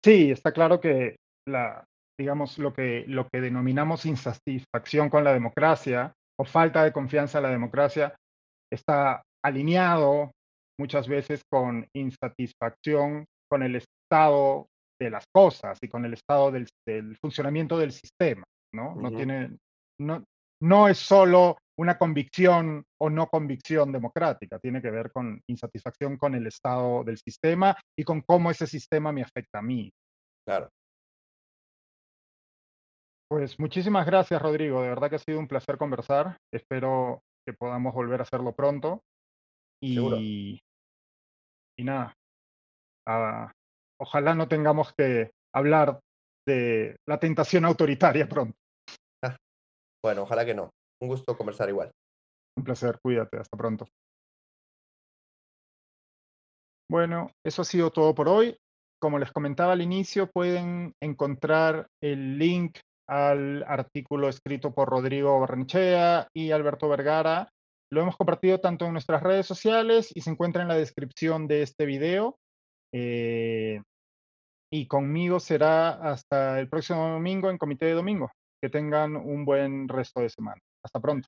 Sí, 0.04 0.32
está 0.32 0.52
claro 0.52 0.80
que 0.80 1.18
la, 1.48 1.84
digamos, 2.20 2.58
lo 2.58 2.74
que, 2.74 3.06
lo 3.08 3.28
que 3.28 3.42
denominamos 3.42 4.06
insatisfacción 4.06 5.10
con 5.10 5.24
la 5.24 5.34
democracia 5.34 6.14
o 6.40 6.46
falta 6.46 6.84
de 6.84 6.94
confianza 6.94 7.40
en 7.40 7.44
la 7.44 7.50
democracia 7.50 8.16
está 8.72 9.24
alineado 9.44 10.32
muchas 10.80 11.08
veces 11.08 11.42
con 11.50 11.88
insatisfacción 11.96 13.26
con 13.50 13.64
el 13.64 13.76
estado 13.76 14.68
de 15.00 15.10
las 15.10 15.26
cosas 15.34 15.78
y 15.82 15.88
con 15.88 16.06
el 16.06 16.14
estado 16.14 16.52
del, 16.52 16.68
funcionamiento 17.22 17.78
del 17.78 17.92
sistema, 17.92 18.44
¿no? 18.74 18.96
No 18.96 19.12
tiene, 19.12 19.58
no, 20.00 20.24
no 20.62 20.88
es 20.88 20.98
solo 20.98 21.58
una 21.78 21.98
convicción 21.98 22.86
o 23.02 23.10
no 23.10 23.28
convicción 23.28 23.92
democrática, 23.92 24.60
tiene 24.60 24.82
que 24.82 24.92
ver 24.92 25.12
con 25.12 25.42
insatisfacción 25.48 26.18
con 26.18 26.36
el 26.36 26.48
estado 26.48 27.04
del 27.04 27.18
sistema 27.18 27.76
y 27.98 28.04
con 28.04 28.22
cómo 28.22 28.52
ese 28.52 28.68
sistema 28.68 29.12
me 29.12 29.24
afecta 29.24 29.60
a 29.60 29.62
mí. 29.62 29.92
Claro. 30.48 30.70
Pues 33.30 33.60
muchísimas 33.60 34.06
gracias, 34.06 34.42
Rodrigo. 34.42 34.82
De 34.82 34.90
verdad 34.90 35.10
que 35.10 35.16
ha 35.16 35.20
sido 35.20 35.40
un 35.40 35.48
placer 35.48 35.78
conversar. 35.78 36.38
Espero 36.54 37.22
que 37.46 37.54
podamos 37.54 37.94
volver 37.94 38.20
a 38.20 38.24
hacerlo 38.24 38.54
pronto. 38.54 39.02
Y, 39.82 40.60
y 41.78 41.84
nada, 41.84 42.14
a, 43.08 43.52
ojalá 44.00 44.36
no 44.36 44.48
tengamos 44.48 44.94
que 44.94 45.32
hablar 45.54 46.00
de 46.48 46.98
la 47.08 47.20
tentación 47.20 47.66
autoritaria 47.66 48.28
pronto. 48.28 48.56
Bueno, 50.04 50.22
ojalá 50.22 50.46
que 50.46 50.54
no. 50.54 50.70
Un 51.02 51.10
gusto 51.10 51.38
conversar 51.38 51.70
igual. 51.70 51.92
Un 52.58 52.64
placer, 52.64 53.00
cuídate, 53.02 53.38
hasta 53.38 53.58
pronto. 53.58 53.86
Bueno, 56.90 57.32
eso 57.44 57.64
ha 57.64 57.66
sido 57.66 57.92
todo 57.92 58.14
por 58.14 58.30
hoy. 58.30 58.58
Como 59.02 59.20
les 59.20 59.32
comentaba 59.32 59.74
al 59.74 59.82
inicio, 59.82 60.30
pueden 60.32 60.94
encontrar 61.02 61.88
el 62.02 62.38
link 62.38 62.78
al 63.08 63.64
artículo 63.68 64.30
escrito 64.30 64.74
por 64.74 64.90
Rodrigo 64.90 65.40
Barrenchea 65.40 66.28
y 66.34 66.52
Alberto 66.52 66.88
Vergara. 66.88 67.50
Lo 67.92 68.02
hemos 68.02 68.18
compartido 68.18 68.60
tanto 68.60 68.86
en 68.86 68.94
nuestras 68.94 69.22
redes 69.22 69.46
sociales 69.46 70.12
y 70.16 70.22
se 70.22 70.32
encuentra 70.32 70.62
en 70.62 70.68
la 70.68 70.76
descripción 70.76 71.48
de 71.48 71.62
este 71.62 71.86
video. 71.86 72.38
Eh, 72.94 73.82
y 74.72 74.88
conmigo 74.88 75.40
será 75.40 75.90
hasta 76.12 76.60
el 76.60 76.70
próximo 76.70 77.08
domingo 77.10 77.50
en 77.50 77.58
Comité 77.58 77.86
de 77.88 77.94
Domingo. 77.94 78.32
Que 78.62 78.70
tengan 78.70 79.16
un 79.16 79.46
buen 79.46 79.88
resto 79.88 80.22
de 80.22 80.30
semana. 80.30 80.62
Hasta 80.86 81.00
pronto. 81.00 81.28